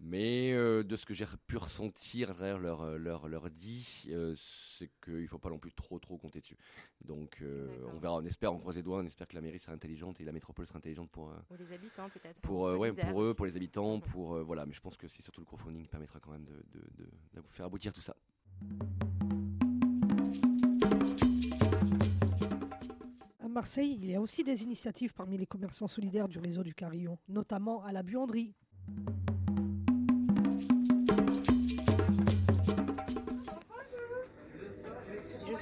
Mais 0.00 0.52
euh, 0.52 0.82
de 0.82 0.96
ce 0.96 1.06
que 1.06 1.14
j'ai 1.14 1.24
pu 1.46 1.56
ressentir 1.56 2.30
à 2.30 2.34
travers 2.34 2.58
leur, 2.58 2.82
euh, 2.82 2.98
leur, 2.98 3.28
leur 3.28 3.48
dit, 3.48 4.06
euh, 4.10 4.34
c'est 4.76 4.90
qu'il 5.02 5.22
ne 5.22 5.26
faut 5.26 5.38
pas 5.38 5.48
non 5.48 5.58
plus 5.58 5.72
trop 5.72 5.98
trop 5.98 6.18
compter 6.18 6.40
dessus. 6.40 6.58
Donc 7.04 7.38
euh, 7.40 7.68
on 7.94 7.98
verra, 7.98 8.16
on 8.16 8.24
espère, 8.24 8.52
on 8.52 8.58
croise 8.58 8.76
les 8.76 8.82
doigts, 8.82 8.98
on 8.98 9.06
espère 9.06 9.26
que 9.28 9.34
la 9.34 9.40
mairie 9.40 9.58
sera 9.60 9.72
intelligente 9.72 10.20
et 10.20 10.24
la 10.24 10.32
métropole 10.32 10.66
sera 10.66 10.78
intelligente 10.78 11.10
pour, 11.10 11.30
euh, 11.30 11.36
Ou 11.50 11.56
les 11.56 11.72
habitants, 11.72 12.08
peut-être. 12.10 12.42
pour, 12.42 12.66
euh, 12.66 12.76
ouais, 12.76 12.92
pour 12.92 13.22
eux, 13.22 13.34
pour 13.34 13.46
les 13.46 13.56
habitants, 13.56 14.00
pour 14.00 14.34
euh, 14.34 14.42
voilà. 14.42 14.66
Mais 14.66 14.74
je 14.74 14.80
pense 14.80 14.96
que 14.96 15.08
c'est 15.08 15.22
surtout 15.22 15.40
le 15.40 15.46
crowdfunding 15.46 15.82
qui 15.84 15.88
permettra 15.88 16.18
quand 16.20 16.32
même 16.32 16.44
de, 16.44 16.52
de, 16.72 16.80
de- 16.98 17.10
de 17.34 17.40
vous 17.40 17.50
faire 17.50 17.66
aboutir 17.66 17.92
tout 17.92 18.02
ça. 18.02 18.14
À 23.42 23.48
Marseille, 23.48 23.96
il 24.02 24.10
y 24.10 24.14
a 24.16 24.20
aussi 24.20 24.42
des 24.44 24.64
initiatives 24.64 25.14
parmi 25.14 25.38
les 25.38 25.46
commerçants 25.46 25.86
solidaires 25.88 26.28
du 26.28 26.38
réseau 26.40 26.62
du 26.64 26.74
Carillon, 26.74 27.16
notamment 27.28 27.82
à 27.84 27.92
la 27.92 28.02
buanderie. 28.02 28.52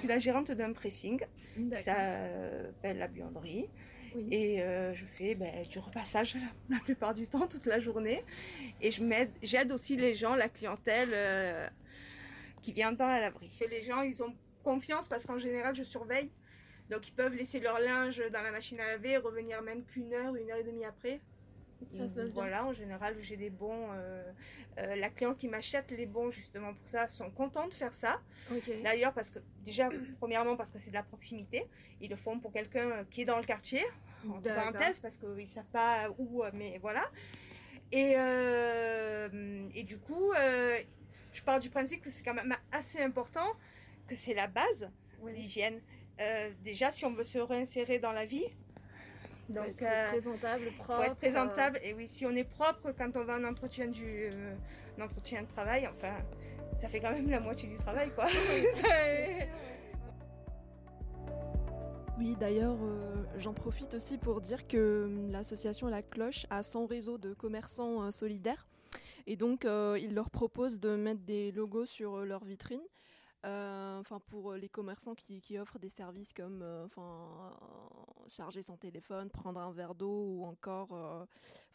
Suis 0.03 0.09
la 0.09 0.19
gérante 0.19 0.51
d'un 0.51 0.73
pressing 0.73 1.25
qui 1.55 1.77
s'appelle 1.77 2.99
la 2.99 3.07
buanderie. 3.07 3.69
Et 4.31 4.61
euh, 4.61 4.93
je 4.95 5.07
fais 5.07 5.35
ben, 5.35 5.63
du 5.63 5.79
repassage 5.79 6.35
la, 6.35 6.77
la 6.77 6.83
plupart 6.83 7.15
du 7.15 7.27
temps, 7.29 7.47
toute 7.47 7.67
la 7.67 7.81
journée. 7.81 8.25
Et 8.81 8.91
je 8.91 9.03
m'aide, 9.03 9.31
j'aide 9.43 9.73
aussi 9.73 9.97
les 9.97 10.15
gens, 10.15 10.35
la 10.35 10.49
clientèle 10.49 11.11
euh, 11.15 11.67
qui 12.63 12.73
vient 12.73 12.93
dans 12.93 13.07
la 13.07 13.21
laverie. 13.21 13.57
Et 13.63 13.69
les 13.69 13.83
gens, 13.83 14.03
ils 14.03 14.23
ont 14.23 14.35
confiance 14.65 15.09
parce 15.09 15.25
qu'en 15.25 15.39
général, 15.39 15.75
je 15.75 15.85
surveille. 15.85 16.31
Donc, 16.91 17.09
ils 17.09 17.13
peuvent 17.13 17.35
laisser 17.35 17.61
leur 17.61 17.79
linge 17.79 18.23
dans 18.33 18.43
la 18.43 18.51
machine 18.51 18.81
à 18.81 18.87
laver 18.87 19.13
et 19.13 19.17
revenir 19.17 19.63
même 19.63 19.85
qu'une 19.85 20.13
heure, 20.13 20.35
une 20.35 20.51
heure 20.51 20.59
et 20.59 20.65
demie 20.65 20.85
après. 20.85 21.21
Ça 21.91 22.09
se 22.09 22.15
passe 22.15 22.25
bien. 22.25 22.33
Voilà, 22.33 22.65
en 22.65 22.73
général, 22.73 23.17
j'ai 23.21 23.37
des 23.37 23.51
bons. 23.51 23.89
euh, 23.93 24.33
euh, 24.79 24.97
la 24.97 25.11
cliente 25.11 25.39
qui 25.39 25.49
m'achète 25.49 25.91
les 25.91 26.07
bons, 26.07 26.31
justement 26.31 26.73
pour 26.75 26.89
ça, 26.89 27.07
sont 27.09 27.31
contents 27.31 27.69
de 27.69 27.75
faire 27.75 27.93
ça. 27.93 28.21
D'ailleurs, 28.83 29.13
parce 29.13 29.31
que, 29.31 29.39
déjà, 29.65 29.89
premièrement, 30.19 30.57
parce 30.57 30.71
que 30.71 30.79
c'est 30.79 30.91
de 30.91 30.95
la 30.95 31.03
proximité. 31.03 31.67
Ils 32.01 32.11
le 32.11 32.17
font 32.17 32.39
pour 32.39 32.53
quelqu'un 32.53 32.91
euh, 32.91 33.05
qui 33.11 33.23
est 33.23 33.25
dans 33.25 33.39
le 33.39 33.45
quartier, 33.45 33.85
entre 34.29 34.41
D'accord. 34.41 34.73
parenthèses, 34.73 35.01
parce 35.01 35.17
qu'ils 35.17 35.29
ne 35.37 35.45
savent 35.45 35.65
pas 35.73 36.09
où, 36.19 36.43
mais 36.53 36.79
voilà. 36.81 37.11
Et, 37.91 38.15
euh, 38.17 39.69
et 39.75 39.83
du 39.83 39.99
coup, 39.99 40.33
je 41.33 41.43
pars 41.43 41.61
du 41.61 41.69
principe 41.71 42.03
que 42.03 42.11
c'est 42.11 42.23
quand 42.23 42.35
même 42.35 42.55
assez 42.73 43.01
important, 43.01 43.47
que 44.09 44.15
c'est 44.15 44.35
la 44.35 44.47
base, 44.47 44.91
l'hygiène. 45.27 45.81
Déjà, 46.63 46.91
si 46.91 47.05
on 47.05 47.13
veut 47.13 47.25
se 47.25 47.39
réinsérer 47.39 47.99
dans 47.99 48.13
la 48.13 48.25
vie, 48.25 48.47
donc, 49.49 49.83
être 49.83 49.83
euh, 49.83 50.09
présentable, 50.09 50.65
faut 50.77 50.85
propre, 50.85 51.03
être 51.05 51.17
présentable. 51.17 51.81
Et 51.83 51.95
oui, 51.95 52.07
si 52.07 52.25
on 52.27 52.31
est 52.31 52.45
propre 52.45 52.93
quand 52.97 53.17
on 53.17 53.25
va 53.25 53.37
en 53.37 53.45
entretien, 53.45 53.89
du, 53.89 54.05
euh, 54.05 54.55
un 54.99 55.03
entretien 55.03 55.43
de 55.43 55.49
travail, 55.49 55.89
enfin, 55.89 56.15
ça 56.77 56.89
fait 56.89 57.01
quand 57.01 57.13
même 57.13 57.31
la 57.31 57.41
moitié 57.41 57.69
du 57.69 57.75
travail, 57.77 58.11
quoi. 58.15 58.27
Oui, 62.19 62.37
d'ailleurs, 62.39 62.77
euh, 62.83 63.25
j'en 63.39 63.55
profite 63.55 63.95
aussi 63.95 64.17
pour 64.17 64.41
dire 64.41 64.69
que 64.69 65.07
hum, 65.07 65.33
l'association 65.33 65.89
La 65.89 66.03
Cloche 66.03 66.47
a 66.51 66.63
son 66.63 66.87
réseau 66.87 67.19
de 67.19 67.35
commerçants 67.35 68.03
euh, 68.03 68.11
solidaires. 68.11 68.69
Et 69.27 69.37
donc, 69.37 69.65
euh, 69.65 69.99
ils 70.01 70.15
leur 70.15 70.31
proposent 70.31 70.79
de 70.79 70.95
mettre 70.95 71.23
des 71.23 71.53
logos 71.53 71.87
sur 71.87 72.19
euh, 72.19 72.25
leur 72.25 72.45
vitrine. 72.45 72.83
Euh, 73.45 73.83
Enfin, 74.01 74.19
pour 74.19 74.53
euh, 74.53 74.57
les 74.57 74.69
commerçants 74.69 75.15
qui, 75.15 75.59
offrent 75.59 75.79
des 75.79 75.89
services 75.89 76.33
comme 76.33 76.61
euh, 76.63 76.89
charger 78.27 78.63
son 78.63 78.77
téléphone, 78.77 79.31
prendre 79.31 79.61
un 79.61 79.71
verre 79.71 79.95
d'eau 79.95 80.27
ou 80.27 80.45
encore 80.45 81.27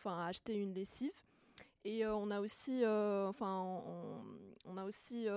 acheter 0.05 0.55
une 0.55 0.73
lessive. 0.73 1.13
Et 1.85 2.05
on 2.05 2.31
a 2.31 2.41
aussi, 2.41 2.81
on, 2.83 3.33
a 4.77 4.83
aussi 4.83 5.27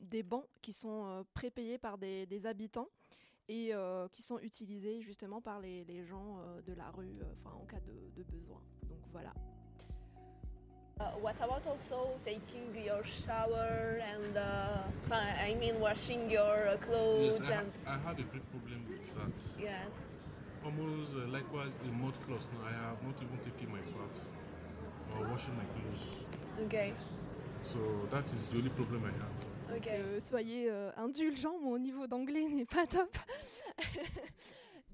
des 0.00 0.22
bancs 0.22 0.46
qui 0.62 0.72
sont 0.72 1.24
prépayés 1.34 1.76
par 1.76 1.98
des, 1.98 2.46
habitants 2.46 2.88
et 3.48 3.72
qui 4.12 4.22
sont 4.22 4.38
utilisés 4.38 5.02
justement 5.02 5.42
par 5.42 5.60
les, 5.60 6.04
gens 6.04 6.42
de 6.66 6.72
la 6.72 6.90
rue, 6.90 7.18
en 7.44 7.66
cas 7.66 7.80
de, 7.80 8.10
de 8.16 8.22
besoin. 8.22 8.62
Donc 8.88 9.00
voilà. 9.12 9.34
Uh, 11.00 11.04
what 11.20 11.36
about 11.36 11.64
also 11.66 12.10
taking 12.24 12.74
your 12.84 13.04
shower 13.04 14.00
and 14.12 14.36
uh, 14.36 14.78
I 15.12 15.54
mean 15.60 15.78
washing 15.78 16.28
your 16.28 16.66
uh, 16.66 16.76
clothes 16.78 17.38
Yes, 17.40 17.50
I, 17.50 17.54
and 17.60 17.72
ha- 17.84 17.94
I 17.94 18.08
had 18.08 18.18
a 18.18 18.24
big 18.24 18.42
problem 18.50 18.82
with 18.88 19.14
that. 19.14 19.62
yes. 19.62 20.16
Almost 20.64 21.12
uh, 21.14 21.28
likewise 21.28 21.72
in 21.84 22.02
mud 22.02 22.14
clothes 22.26 22.48
now, 22.52 22.66
I 22.66 22.72
have 22.72 23.00
not 23.04 23.14
even 23.22 23.38
taken 23.38 23.70
my 23.70 23.78
bath 23.94 24.18
or 25.14 25.24
washing 25.30 25.54
my 25.56 25.64
clothes. 25.74 26.16
Okay. 26.66 26.92
So 27.62 27.78
that 28.10 28.24
is 28.32 28.42
the 28.50 28.58
only 28.58 28.70
problem 28.70 29.04
I 29.04 29.12
have. 29.22 29.36
Donc, 29.70 29.86
euh, 29.86 30.18
soyez 30.20 30.66
euh, 30.68 30.90
indulgents, 30.96 31.58
mon 31.62 31.78
niveau 31.78 32.06
d'anglais 32.08 32.48
n'est 32.48 32.64
pas 32.64 32.86
top. 32.86 33.16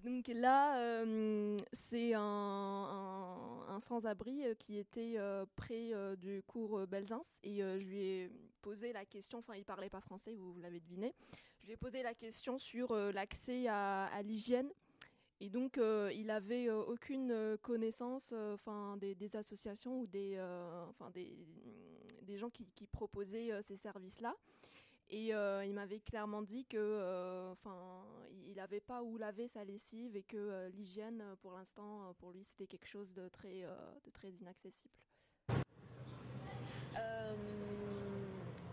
Donc 0.04 0.28
là, 0.28 0.76
euh, 0.80 1.56
c'est 1.72 2.12
un, 2.14 3.78
sans-abri 3.80 4.44
euh, 4.44 4.54
qui 4.54 4.76
était 4.76 5.14
euh, 5.16 5.46
près 5.56 5.92
du 6.18 6.42
cours 6.46 6.86
Belzins. 6.86 7.22
Et 7.42 7.60
je 7.60 7.78
lui 7.78 8.00
ai 8.00 8.30
posé 8.60 8.92
la 8.92 9.06
question, 9.06 9.38
enfin 9.38 9.54
il 9.56 9.64
parlait 9.64 9.88
pas 9.88 10.02
français, 10.02 10.34
vous, 10.34 10.60
l'avez 10.60 10.80
deviné, 10.80 11.14
je 11.62 11.66
lui 11.66 11.72
ai 11.72 11.76
posé 11.76 12.02
la 12.02 12.14
question 12.14 12.58
sur 12.58 12.94
l'accès 12.94 13.66
à, 13.66 14.20
l'hygiène. 14.22 14.70
Et 15.40 15.48
donc 15.48 15.78
il 16.14 16.30
avait 16.30 16.70
aucune 16.70 17.56
connaissance 17.62 18.32
des, 18.98 19.36
associations 19.36 20.00
ou 20.00 20.06
des, 20.06 20.38
des, 22.22 22.36
gens 22.36 22.50
qui, 22.50 22.86
proposaient 22.86 23.50
ces 23.62 23.76
services-là. 23.76 24.34
Et 25.10 25.34
euh, 25.34 25.64
il 25.64 25.74
m'avait 25.74 26.00
clairement 26.00 26.42
dit 26.42 26.64
que, 26.64 26.76
euh, 26.78 27.52
enfin, 27.52 28.04
il 28.46 28.56
n'avait 28.56 28.80
pas 28.80 29.02
où 29.02 29.16
laver 29.18 29.48
sa 29.48 29.64
lessive 29.64 30.16
et 30.16 30.22
que 30.22 30.36
euh, 30.36 30.68
l'hygiène, 30.70 31.20
euh, 31.20 31.36
pour 31.36 31.52
l'instant, 31.52 32.08
euh, 32.08 32.12
pour 32.18 32.32
lui, 32.32 32.44
c'était 32.44 32.66
quelque 32.66 32.88
chose 32.88 33.12
de 33.12 33.28
très, 33.28 33.64
euh, 33.64 33.74
de 34.04 34.10
très 34.10 34.30
inaccessible. 34.30 34.94
Um, 36.96 37.36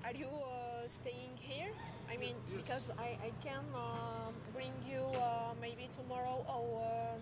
are 0.03 0.13
you 0.13 0.27
uh, 0.27 0.87
staying 1.01 1.35
here? 1.37 1.71
I 2.09 2.17
mean, 2.17 2.35
because 2.55 2.89
I, 2.97 3.17
I 3.23 3.31
can 3.43 3.65
uh, 3.73 4.31
bring 4.53 4.71
you 4.87 5.01
uh, 5.19 5.53
maybe 5.59 5.89
tomorrow 5.95 6.45
or 6.47 6.81
uh, 6.81 7.17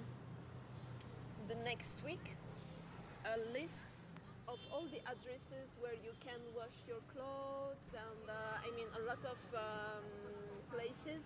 the 1.48 1.56
next 1.64 2.04
week 2.06 2.36
a 3.26 3.38
list 3.54 3.89
of 4.50 4.58
all 4.74 4.86
the 4.90 4.98
addresses 5.06 5.70
where 5.80 5.94
you 6.02 6.10
can 6.26 6.42
wash 6.58 6.82
your 6.90 7.02
clothes 7.14 7.90
and 7.94 8.24
uh, 8.26 8.66
I 8.66 8.70
mean 8.76 8.90
a 8.98 9.02
lot 9.06 9.22
of 9.22 9.38
um, 9.54 10.06
places 10.74 11.22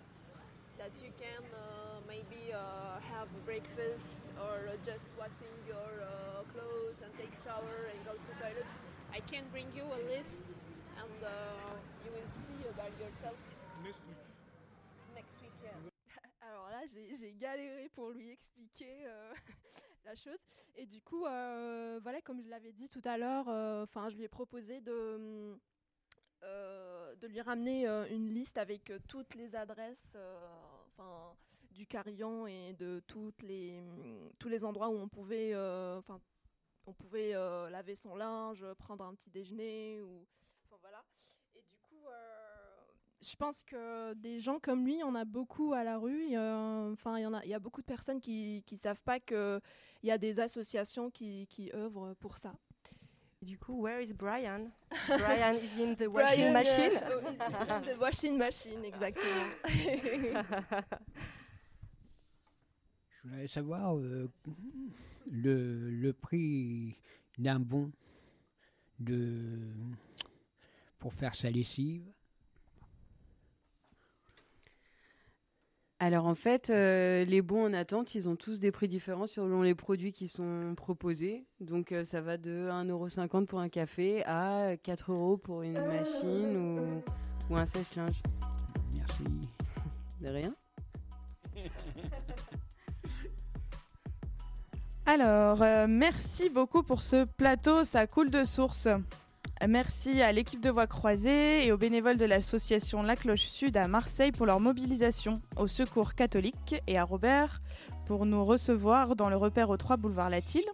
that 0.77 0.91
you 0.99 1.11
can 1.15 1.43
uh, 1.55 2.03
maybe 2.07 2.51
uh, 2.51 2.99
have 3.13 3.31
breakfast 3.45 4.19
or 4.35 4.67
uh, 4.67 4.75
just 4.83 5.07
washing 5.15 5.55
your 5.63 6.03
uh, 6.03 6.43
clothes 6.51 6.99
and 6.99 7.11
take 7.15 7.31
shower 7.39 7.87
and 7.87 7.97
go 8.03 8.11
to 8.11 8.31
toilet. 8.41 8.67
I 9.13 9.21
can 9.31 9.45
bring 9.55 9.71
you 9.71 9.85
a 9.87 10.01
list 10.11 10.43
and 10.99 11.19
uh, 11.23 11.31
you 12.03 12.11
will 12.11 12.31
see 12.33 12.59
about 12.67 12.91
yourself 12.99 13.37
Next 13.83 14.03
week. 14.07 14.19
next 15.15 15.35
week. 15.41 15.55
Yes. 15.63 15.79
Alors 16.43 16.67
là, 16.71 16.83
j'ai 16.91 17.15
j'ai 17.15 17.31
galéré 17.39 17.87
pour 17.95 18.11
lui 18.11 18.31
expliquer 18.31 19.05
euh, 19.07 19.33
la 20.03 20.15
chose. 20.15 20.39
Et 20.75 20.85
du 20.85 21.01
coup, 21.01 21.25
euh, 21.25 21.99
voilà, 22.01 22.21
comme 22.21 22.41
je 22.41 22.49
l'avais 22.49 22.71
dit 22.73 22.89
tout 22.89 23.01
à 23.05 23.17
l'heure, 23.17 23.47
euh, 23.49 23.83
enfin, 23.83 24.09
je 24.09 24.15
lui 24.15 24.23
ai 24.23 24.27
proposé 24.27 24.81
de, 24.81 25.57
euh, 26.43 27.15
de 27.15 27.27
lui 27.27 27.41
ramener 27.41 27.87
une 28.09 28.33
liste 28.33 28.57
avec 28.57 28.91
toutes 29.07 29.35
les 29.35 29.55
adresses 29.55 30.15
du 31.71 31.87
carillon 31.87 32.45
et 32.47 32.73
de 32.73 33.01
toutes 33.07 33.41
les, 33.41 33.81
mm, 33.81 34.31
tous 34.39 34.49
les 34.49 34.63
endroits 34.63 34.89
où 34.89 34.97
on 34.97 35.07
pouvait, 35.07 35.53
on 36.85 36.93
pouvait 36.93 37.31
laver 37.69 37.95
son 37.95 38.15
linge, 38.15 38.65
prendre 38.79 39.05
un 39.05 39.13
petit 39.15 39.29
déjeuner 39.29 40.01
ou, 40.01 40.25
enfin 40.65 40.77
voilà. 40.81 41.03
Et 41.55 41.61
du 41.61 41.77
coup, 41.77 42.07
euh, 42.07 42.81
je 43.23 43.35
pense 43.35 43.63
que 43.63 44.13
des 44.15 44.39
gens 44.39 44.59
comme 44.59 44.85
lui, 44.85 44.95
il 44.95 44.99
y 44.99 45.03
en 45.03 45.15
a 45.15 45.25
beaucoup 45.25 45.73
à 45.73 45.83
la 45.83 45.97
rue. 45.97 46.23
Il 46.25 46.31
y 46.31 46.35
a- 46.35 46.89
Enfin, 46.91 47.17
il 47.17 47.23
y 47.23 47.25
en 47.25 47.33
a, 47.33 47.43
il 47.43 47.49
y 47.49 47.53
a 47.53 47.59
beaucoup 47.59 47.81
de 47.81 47.85
personnes 47.85 48.19
qui 48.21 48.63
qui 48.65 48.77
savent 48.77 49.01
pas 49.01 49.19
que 49.19 49.59
il 50.03 50.07
y 50.09 50.11
a 50.11 50.17
des 50.17 50.39
associations 50.39 51.09
qui, 51.09 51.47
qui 51.49 51.71
œuvrent 51.73 52.13
pour 52.19 52.37
ça. 52.37 52.53
Du 53.41 53.57
coup, 53.57 53.81
where 53.81 54.01
is 54.01 54.13
Brian? 54.13 54.69
Brian 55.07 55.53
is 55.55 55.77
in 55.81 55.95
the 55.95 56.07
washing 56.07 56.51
Brian, 56.51 56.53
machine. 56.53 56.91
euh, 56.95 57.21
oh, 57.25 57.29
is 57.29 57.37
in 57.69 57.81
the 57.95 57.99
washing 57.99 58.37
machine, 58.37 58.83
exactement. 58.85 59.47
Je 63.09 63.29
voudrais 63.29 63.47
savoir 63.47 63.97
euh, 63.97 64.29
le, 65.31 65.89
le 65.89 66.13
prix 66.13 66.95
d'un 67.37 67.59
bon 67.59 67.91
de, 68.99 69.49
pour 70.99 71.13
faire 71.13 71.35
sa 71.35 71.49
lessive. 71.49 72.03
Alors 76.03 76.25
en 76.25 76.35
fait, 76.35 76.69
euh, 76.69 77.23
les 77.23 77.41
bons 77.41 77.65
en 77.65 77.71
attente, 77.71 78.13
ils 78.13 78.27
ont 78.27 78.35
tous 78.35 78.59
des 78.59 78.71
prix 78.71 78.89
différents 78.89 79.25
selon 79.25 79.61
les 79.61 79.73
produits 79.73 80.11
qui 80.11 80.27
sont 80.27 80.73
proposés. 80.75 81.45
Donc 81.61 81.93
euh, 81.93 82.03
ça 82.03 82.19
va 82.19 82.35
de 82.35 82.67
1,50€ 82.69 83.45
pour 83.45 83.61
un 83.61 83.69
café 83.69 84.21
à 84.25 84.75
4 84.83 85.13
euros 85.13 85.37
pour 85.37 85.61
une 85.61 85.79
machine 85.79 86.57
ou, 86.57 87.01
ou 87.49 87.55
un 87.55 87.65
sèche-linge. 87.65 88.21
Merci. 88.93 89.23
De 90.19 90.27
rien. 90.27 90.53
Alors, 95.05 95.61
euh, 95.61 95.85
merci 95.87 96.49
beaucoup 96.49 96.83
pour 96.83 97.01
ce 97.01 97.23
plateau, 97.23 97.85
ça 97.85 98.07
coule 98.07 98.29
de 98.29 98.43
source. 98.43 98.89
Merci 99.67 100.21
à 100.21 100.33
l'équipe 100.33 100.59
de 100.59 100.69
Voix 100.69 100.87
Croisée 100.87 101.65
et 101.65 101.71
aux 101.71 101.77
bénévoles 101.77 102.17
de 102.17 102.25
l'association 102.25 103.01
La 103.01 103.15
Cloche 103.15 103.43
Sud 103.43 103.77
à 103.77 103.87
Marseille 103.87 104.33
pour 104.33 104.45
leur 104.45 104.59
mobilisation, 104.59 105.41
au 105.55 105.67
Secours 105.67 106.15
catholique 106.15 106.75
et 106.85 106.97
à 106.97 107.05
Robert 107.05 107.61
pour 108.05 108.25
nous 108.25 108.43
recevoir 108.43 109.15
dans 109.15 109.29
le 109.29 109.37
repère 109.37 109.69
au 109.69 109.77
3 109.77 109.95
boulevard 109.95 110.29
Latil. 110.29 110.65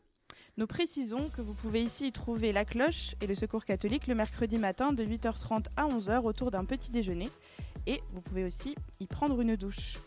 Nous 0.57 0.65
précisons 0.65 1.29
que 1.29 1.41
vous 1.41 1.53
pouvez 1.53 1.83
ici 1.83 2.07
y 2.07 2.11
trouver 2.11 2.51
La 2.51 2.65
Cloche 2.65 3.13
et 3.21 3.27
le 3.27 3.35
Secours 3.35 3.63
catholique 3.63 4.07
le 4.07 4.15
mercredi 4.15 4.57
matin 4.57 4.91
de 4.91 5.05
8h30 5.05 5.65
à 5.77 5.85
11h 5.87 6.23
autour 6.23 6.49
d'un 6.49 6.65
petit 6.65 6.89
déjeuner 6.89 7.29
et 7.85 8.01
vous 8.11 8.21
pouvez 8.21 8.43
aussi 8.43 8.73
y 8.99 9.05
prendre 9.05 9.39
une 9.39 9.55
douche. 9.55 9.99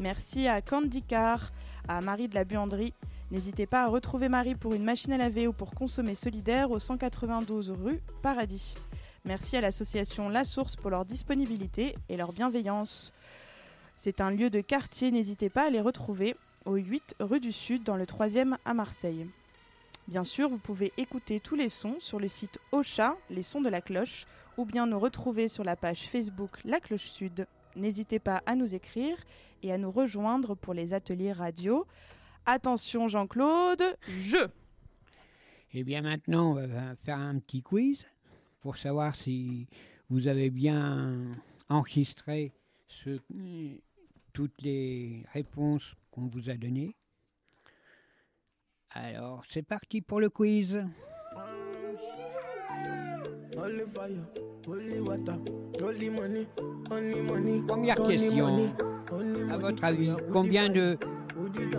Merci 0.00 0.48
à 0.48 0.60
Candy 0.62 1.02
Car, 1.02 1.52
à 1.86 2.00
Marie 2.00 2.28
de 2.28 2.34
la 2.34 2.44
Buanderie. 2.44 2.92
N'hésitez 3.32 3.66
pas 3.66 3.82
à 3.82 3.88
retrouver 3.88 4.28
Marie 4.28 4.54
pour 4.54 4.74
une 4.74 4.84
machine 4.84 5.12
à 5.12 5.16
laver 5.16 5.48
ou 5.48 5.52
pour 5.52 5.72
consommer 5.72 6.14
solidaire 6.14 6.70
au 6.70 6.78
192 6.78 7.72
rue 7.72 8.00
Paradis. 8.22 8.76
Merci 9.24 9.56
à 9.56 9.60
l'association 9.60 10.28
La 10.28 10.44
Source 10.44 10.76
pour 10.76 10.90
leur 10.90 11.04
disponibilité 11.04 11.96
et 12.08 12.16
leur 12.16 12.32
bienveillance. 12.32 13.12
C'est 13.96 14.20
un 14.20 14.30
lieu 14.30 14.48
de 14.48 14.60
quartier, 14.60 15.10
n'hésitez 15.10 15.48
pas 15.48 15.66
à 15.66 15.70
les 15.70 15.80
retrouver 15.80 16.36
au 16.66 16.76
8 16.76 17.16
rue 17.18 17.40
du 17.40 17.50
Sud 17.50 17.82
dans 17.82 17.96
le 17.96 18.04
3e 18.04 18.56
à 18.64 18.74
Marseille. 18.74 19.26
Bien 20.06 20.22
sûr, 20.22 20.48
vous 20.48 20.58
pouvez 20.58 20.92
écouter 20.96 21.40
tous 21.40 21.56
les 21.56 21.68
sons 21.68 21.96
sur 21.98 22.20
le 22.20 22.28
site 22.28 22.60
Ocha, 22.70 23.16
les 23.28 23.42
sons 23.42 23.60
de 23.60 23.68
la 23.68 23.80
cloche, 23.80 24.26
ou 24.56 24.64
bien 24.64 24.86
nous 24.86 25.00
retrouver 25.00 25.48
sur 25.48 25.64
la 25.64 25.74
page 25.74 26.08
Facebook 26.08 26.58
La 26.64 26.78
Cloche 26.78 27.08
Sud. 27.08 27.48
N'hésitez 27.74 28.20
pas 28.20 28.40
à 28.46 28.54
nous 28.54 28.76
écrire 28.76 29.16
et 29.64 29.72
à 29.72 29.78
nous 29.78 29.90
rejoindre 29.90 30.54
pour 30.54 30.74
les 30.74 30.94
ateliers 30.94 31.32
radio. 31.32 31.84
Attention 32.46 33.08
Jean-Claude, 33.08 33.82
jeu 34.20 34.44
Et 35.72 35.80
Eh 35.80 35.84
bien 35.84 36.02
maintenant, 36.02 36.52
on 36.52 36.54
va 36.54 36.94
faire 37.04 37.18
un 37.18 37.38
petit 37.38 37.62
quiz 37.62 38.04
pour 38.60 38.76
savoir 38.76 39.14
si 39.16 39.66
vous 40.08 40.28
avez 40.28 40.50
bien 40.50 41.36
enregistré 41.68 42.52
ce- 42.88 43.20
toutes 44.32 44.62
les 44.62 45.24
réponses 45.32 45.94
qu'on 46.10 46.26
vous 46.26 46.48
a 46.48 46.54
données. 46.54 46.94
Alors, 48.90 49.42
c'est 49.48 49.62
parti 49.62 50.00
pour 50.00 50.20
le 50.20 50.30
quiz. 50.30 50.78
Première 57.66 57.96
question. 57.96 58.70
À 59.50 59.56
votre 59.58 59.84
avis, 59.84 60.10
combien 60.32 60.68
de 60.68 60.98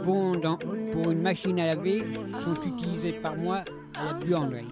bons 0.04 0.36
dans- 0.40 0.58
pour 0.58 1.12
une 1.12 1.22
machine 1.22 1.60
à 1.60 1.66
laver 1.76 2.04
sont 2.44 2.62
utilisés 2.64 3.14
par 3.14 3.36
mois 3.36 3.64
à 3.96 4.06
la 4.06 4.14
buanderie 4.14 4.66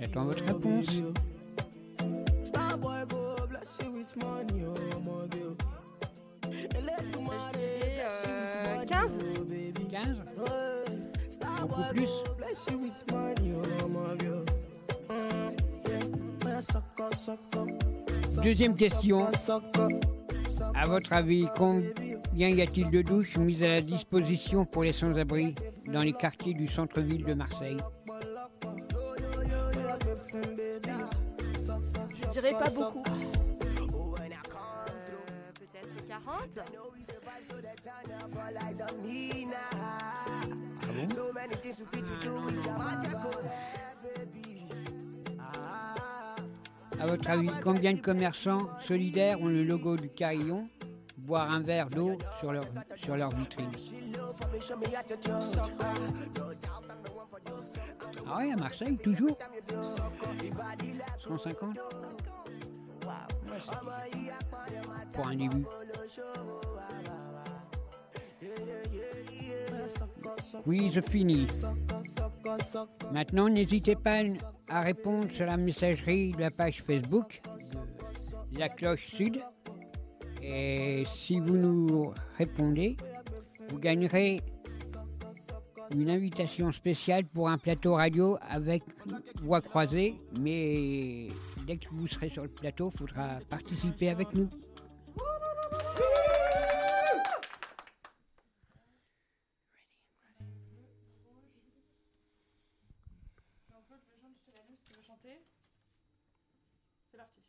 J'attends 0.00 0.24
votre 0.24 0.44
réponse. 0.44 0.86
Euh, 8.06 8.84
15 8.86 9.18
15 9.90 10.16
Beaucoup 11.60 11.82
plus 11.94 12.08
Deuxième 18.42 18.74
question. 18.76 19.26
À 20.74 20.86
votre 20.86 21.12
avis, 21.12 21.46
combien 21.56 22.48
y 22.48 22.60
a-t-il 22.60 22.90
de 22.90 23.02
douches 23.02 23.36
mises 23.36 23.62
à 23.62 23.68
la 23.68 23.80
disposition 23.80 24.64
pour 24.64 24.82
les 24.82 24.92
sans-abri 24.92 25.54
dans 25.86 26.02
les 26.02 26.12
quartiers 26.12 26.54
du 26.54 26.66
centre-ville 26.66 27.24
de 27.24 27.34
Marseille 27.34 27.76
Je 32.20 32.30
dirais 32.32 32.52
pas 32.52 32.70
beaucoup. 32.70 33.02
Peut-être 35.54 36.06
40 36.08 36.58
À 43.16 43.83
À 47.04 47.06
votre 47.06 47.28
avis, 47.28 47.50
combien 47.62 47.92
de 47.92 48.00
commerçants 48.00 48.66
solidaires 48.88 49.38
ont 49.42 49.48
le 49.48 49.62
logo 49.62 49.94
du 49.98 50.08
carillon 50.08 50.66
boire 51.18 51.50
un 51.50 51.60
verre 51.60 51.90
d'eau 51.90 52.16
sur 52.40 52.50
leur, 52.50 52.64
sur 52.96 53.14
leur 53.14 53.28
vitrine? 53.28 53.70
Ah 58.26 58.38
oui, 58.38 58.52
à 58.52 58.56
Marseille, 58.56 58.96
toujours. 58.96 59.36
150 61.28 61.76
Pour 65.12 65.26
un 65.26 65.36
début. 65.36 65.66
Oui, 70.66 70.90
je 70.94 71.00
finis. 71.00 71.46
Maintenant, 73.12 73.48
n'hésitez 73.48 73.96
pas 73.96 74.22
à 74.68 74.80
répondre 74.80 75.30
sur 75.30 75.46
la 75.46 75.56
messagerie 75.56 76.32
de 76.32 76.40
la 76.40 76.50
page 76.50 76.82
Facebook 76.86 77.40
de 78.52 78.58
La 78.58 78.68
Cloche 78.68 79.06
Sud. 79.06 79.40
Et 80.42 81.04
si 81.16 81.40
vous 81.40 81.56
nous 81.56 82.12
répondez, 82.36 82.96
vous 83.70 83.78
gagnerez 83.78 84.40
une 85.90 86.10
invitation 86.10 86.72
spéciale 86.72 87.24
pour 87.24 87.48
un 87.48 87.58
plateau 87.58 87.94
radio 87.94 88.36
avec 88.48 88.82
voix 89.42 89.60
croisée. 89.60 90.14
Mais 90.40 91.28
dès 91.66 91.76
que 91.76 91.88
vous 91.92 92.06
serez 92.06 92.28
sur 92.28 92.42
le 92.42 92.48
plateau, 92.48 92.90
il 92.92 92.98
faudra 92.98 93.38
participer 93.48 94.10
avec 94.10 94.34
nous. 94.34 94.48
C'est 107.10 107.16
parti. 107.16 107.40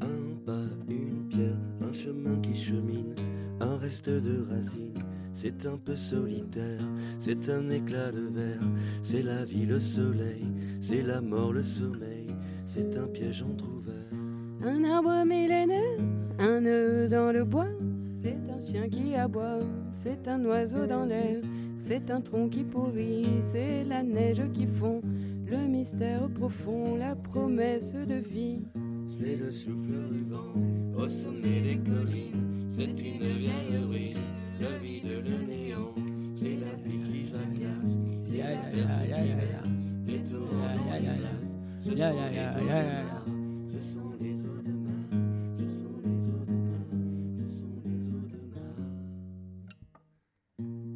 Un 0.00 0.36
pas, 0.44 0.52
une 0.88 1.28
pierre, 1.28 1.56
un 1.80 1.92
chemin 1.92 2.40
qui 2.40 2.54
chemine, 2.54 3.14
un 3.60 3.76
reste 3.78 4.08
de 4.08 4.42
racines. 4.42 4.94
C'est 5.34 5.64
un 5.66 5.78
peu 5.78 5.96
solitaire, 5.96 6.82
c'est 7.18 7.48
un 7.48 7.70
éclat 7.70 8.12
de 8.12 8.20
verre, 8.20 8.60
c'est 9.02 9.22
la 9.22 9.44
vie, 9.44 9.64
le 9.64 9.80
soleil, 9.80 10.52
c'est 10.80 11.02
la 11.02 11.20
mort, 11.22 11.52
le 11.54 11.62
sommeil, 11.62 12.26
c'est 12.72 12.96
un 12.96 13.06
piège 13.08 13.42
entrouvert. 13.42 13.94
Un 14.62 14.84
arbre 14.84 15.24
millénaire, 15.26 15.98
un 16.38 16.60
nœud 16.60 17.08
dans 17.08 17.32
le 17.32 17.44
bois, 17.44 17.66
c'est 18.22 18.38
un 18.48 18.60
chien 18.60 18.88
qui 18.88 19.16
aboie, 19.16 19.58
c'est 19.90 20.28
un 20.28 20.44
oiseau 20.44 20.86
dans 20.86 21.04
l'air, 21.04 21.40
c'est 21.80 22.10
un 22.12 22.20
tronc 22.20 22.48
qui 22.48 22.62
pourrit, 22.62 23.26
c'est 23.50 23.82
la 23.84 24.04
neige 24.04 24.42
qui 24.52 24.66
fond, 24.66 25.00
le 25.46 25.66
mystère 25.66 26.28
profond, 26.28 26.96
la 26.96 27.16
promesse 27.16 27.92
de 27.92 28.14
vie. 28.14 28.60
C'est 29.08 29.34
le 29.34 29.50
souffle 29.50 30.08
du 30.12 30.22
vent 30.22 30.54
au 30.96 31.08
sommet 31.08 31.60
des 31.62 31.78
collines. 31.78 32.70
C'est 32.70 32.84
une 32.84 33.36
vieille 33.36 33.78
ruine, 33.88 34.16
le 34.60 34.78
vide, 34.78 35.24
le 35.24 35.46
néant. 35.46 35.92
C'est 36.36 36.56
la 36.56 36.72
pluie 36.80 37.00
qui 37.02 37.26
jacasse, 37.26 37.98
c'est 38.30 39.52
la 39.52 39.59
Ce 41.90 41.96
sont 41.96 42.04
les 42.04 42.06
eaux 42.06 42.12
de 43.42 43.50
mer, 43.50 43.66
ce 43.68 43.80
sont 43.80 44.12
les 44.20 44.44
eaux 44.44 44.62
de 44.62 44.70
mer, 44.70 45.00
ce 45.58 45.64
sont 45.66 45.98
les 46.04 46.28
eaux 46.28 46.44
de 46.46 46.52
mer, 46.52 46.78
ce 47.36 47.50
sont 47.58 47.78
les 47.84 48.06
eaux 48.14 48.28
de 48.30 48.40
mer. 48.54 48.70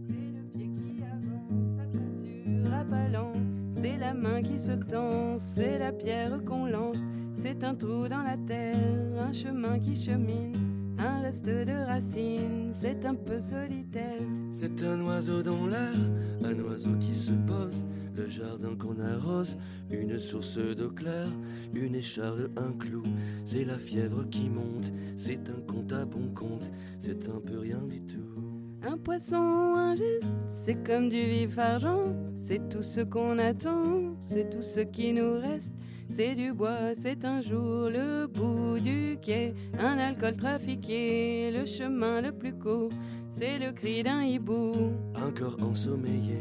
C'est 0.06 0.30
le 0.36 0.42
pied 0.52 0.68
qui 0.80 1.02
avance, 1.02 1.74
passe 1.76 2.18
sur 2.22 2.70
la 2.70 2.84
balance. 2.84 3.36
C'est 3.82 3.96
la 3.98 4.14
main 4.14 4.40
qui 4.42 4.58
se 4.58 4.72
tend, 4.72 5.36
c'est 5.38 5.78
la 5.78 5.92
pierre 5.92 6.44
qu'on 6.44 6.66
lance. 6.66 6.98
C'est 7.42 7.64
un 7.64 7.74
trou 7.74 8.06
dans 8.08 8.22
la 8.22 8.36
terre, 8.36 8.78
un 9.18 9.32
chemin 9.32 9.80
qui 9.80 10.00
chemine, 10.00 10.94
un 10.98 11.22
reste 11.22 11.46
de 11.46 11.86
racines. 11.86 12.63
C'est 12.84 13.06
un 13.06 13.14
peu 13.14 13.40
solitaire. 13.40 14.20
C'est 14.52 14.82
un 14.82 15.00
oiseau 15.00 15.42
dans 15.42 15.66
l'air, 15.66 15.96
un 16.44 16.60
oiseau 16.60 16.94
qui 17.00 17.14
se 17.14 17.30
pose, 17.30 17.82
le 18.14 18.28
jardin 18.28 18.76
qu'on 18.76 19.00
arrose, 19.00 19.56
une 19.90 20.18
source 20.18 20.58
d'eau 20.58 20.90
claire, 20.90 21.30
une 21.74 21.94
écharde, 21.94 22.50
un 22.58 22.72
clou. 22.72 23.02
C'est 23.46 23.64
la 23.64 23.78
fièvre 23.78 24.28
qui 24.28 24.50
monte, 24.50 24.92
c'est 25.16 25.48
un 25.48 25.62
compte 25.66 25.94
à 25.94 26.04
bon 26.04 26.28
compte, 26.34 26.70
c'est 26.98 27.26
un 27.30 27.40
peu 27.40 27.58
rien 27.58 27.80
du 27.88 28.02
tout. 28.02 28.42
Un 28.82 28.98
poisson, 28.98 29.36
un 29.38 29.96
geste, 29.96 30.34
c'est 30.46 30.84
comme 30.84 31.08
du 31.08 31.24
vif 31.24 31.56
argent. 31.56 32.14
C'est 32.36 32.68
tout 32.68 32.82
ce 32.82 33.00
qu'on 33.00 33.38
attend, 33.38 34.14
c'est 34.24 34.50
tout 34.50 34.60
ce 34.60 34.80
qui 34.80 35.14
nous 35.14 35.40
reste. 35.40 35.72
C'est 36.10 36.34
du 36.34 36.52
bois, 36.52 36.94
c'est 36.98 37.24
un 37.24 37.40
jour 37.40 37.88
le 37.90 38.26
bout 38.26 38.78
du 38.78 39.16
quai. 39.20 39.54
Un 39.78 39.98
alcool 39.98 40.36
trafiqué, 40.36 41.50
le 41.50 41.64
chemin 41.66 42.20
le 42.20 42.32
plus 42.32 42.52
court. 42.54 42.90
C'est 43.36 43.58
le 43.58 43.72
cri 43.72 44.02
d'un 44.04 44.22
hibou, 44.22 44.92
Un 45.16 45.30
corps 45.32 45.56
ensommeillé, 45.60 46.38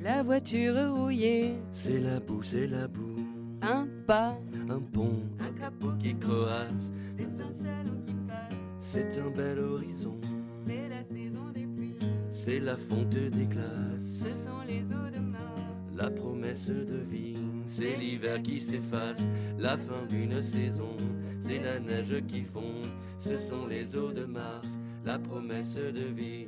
la 0.00 0.22
voiture 0.24 0.74
rouillée. 0.92 1.54
c'est 1.72 2.00
la 2.00 2.18
boue, 2.18 2.42
c'est 2.42 2.66
la 2.66 2.88
boue. 2.88 3.16
Un 3.62 3.86
pas, 4.08 4.36
Un 4.68 4.80
pont, 4.80 5.22
un 5.38 5.52
crapaud 5.52 5.92
qui 6.00 6.16
croasse, 6.16 6.90
c'est 7.16 7.24
un 7.26 7.52
chalot 7.64 8.00
qui 8.04 8.14
passe. 8.26 8.58
c'est 8.80 9.18
un 9.20 9.30
bel 9.30 9.60
horizon, 9.60 10.20
C'est 10.66 10.88
la 10.88 11.04
saison 11.04 11.48
des 11.54 11.66
pluies, 11.66 11.94
c'est 12.32 12.58
la 12.58 12.76
fonte 12.76 13.10
des 13.10 13.46
glaces. 13.46 14.18
ce 14.18 14.30
sont 14.44 14.62
les 14.66 14.82
eaux 14.92 15.10
de 15.14 15.20
mars. 15.20 15.60
La 15.96 16.10
promesse 16.10 16.66
de 16.70 16.96
vie, 17.08 17.36
c'est 17.66 17.96
l'hiver 17.96 18.42
qui 18.42 18.60
s'efface, 18.60 19.20
la 19.58 19.76
fin 19.76 20.06
d'une 20.08 20.42
saison, 20.42 20.96
c'est 21.40 21.58
la 21.58 21.78
neige 21.78 22.24
qui 22.26 22.42
fond, 22.42 22.82
ce 23.18 23.38
sont 23.38 23.66
les 23.66 23.96
eaux 23.96 24.12
de 24.12 24.24
Mars, 24.24 24.66
la 25.04 25.18
promesse 25.18 25.74
de 25.74 26.04
vie, 26.14 26.46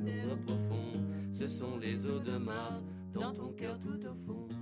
le 0.00 0.36
profond, 0.36 1.02
ce 1.32 1.48
sont 1.48 1.76
les 1.78 2.06
eaux 2.06 2.20
de 2.20 2.36
Mars, 2.36 2.82
dans 3.12 3.32
ton 3.32 3.52
cœur 3.52 3.78
tout 3.80 4.00
au 4.06 4.14
fond. 4.26 4.57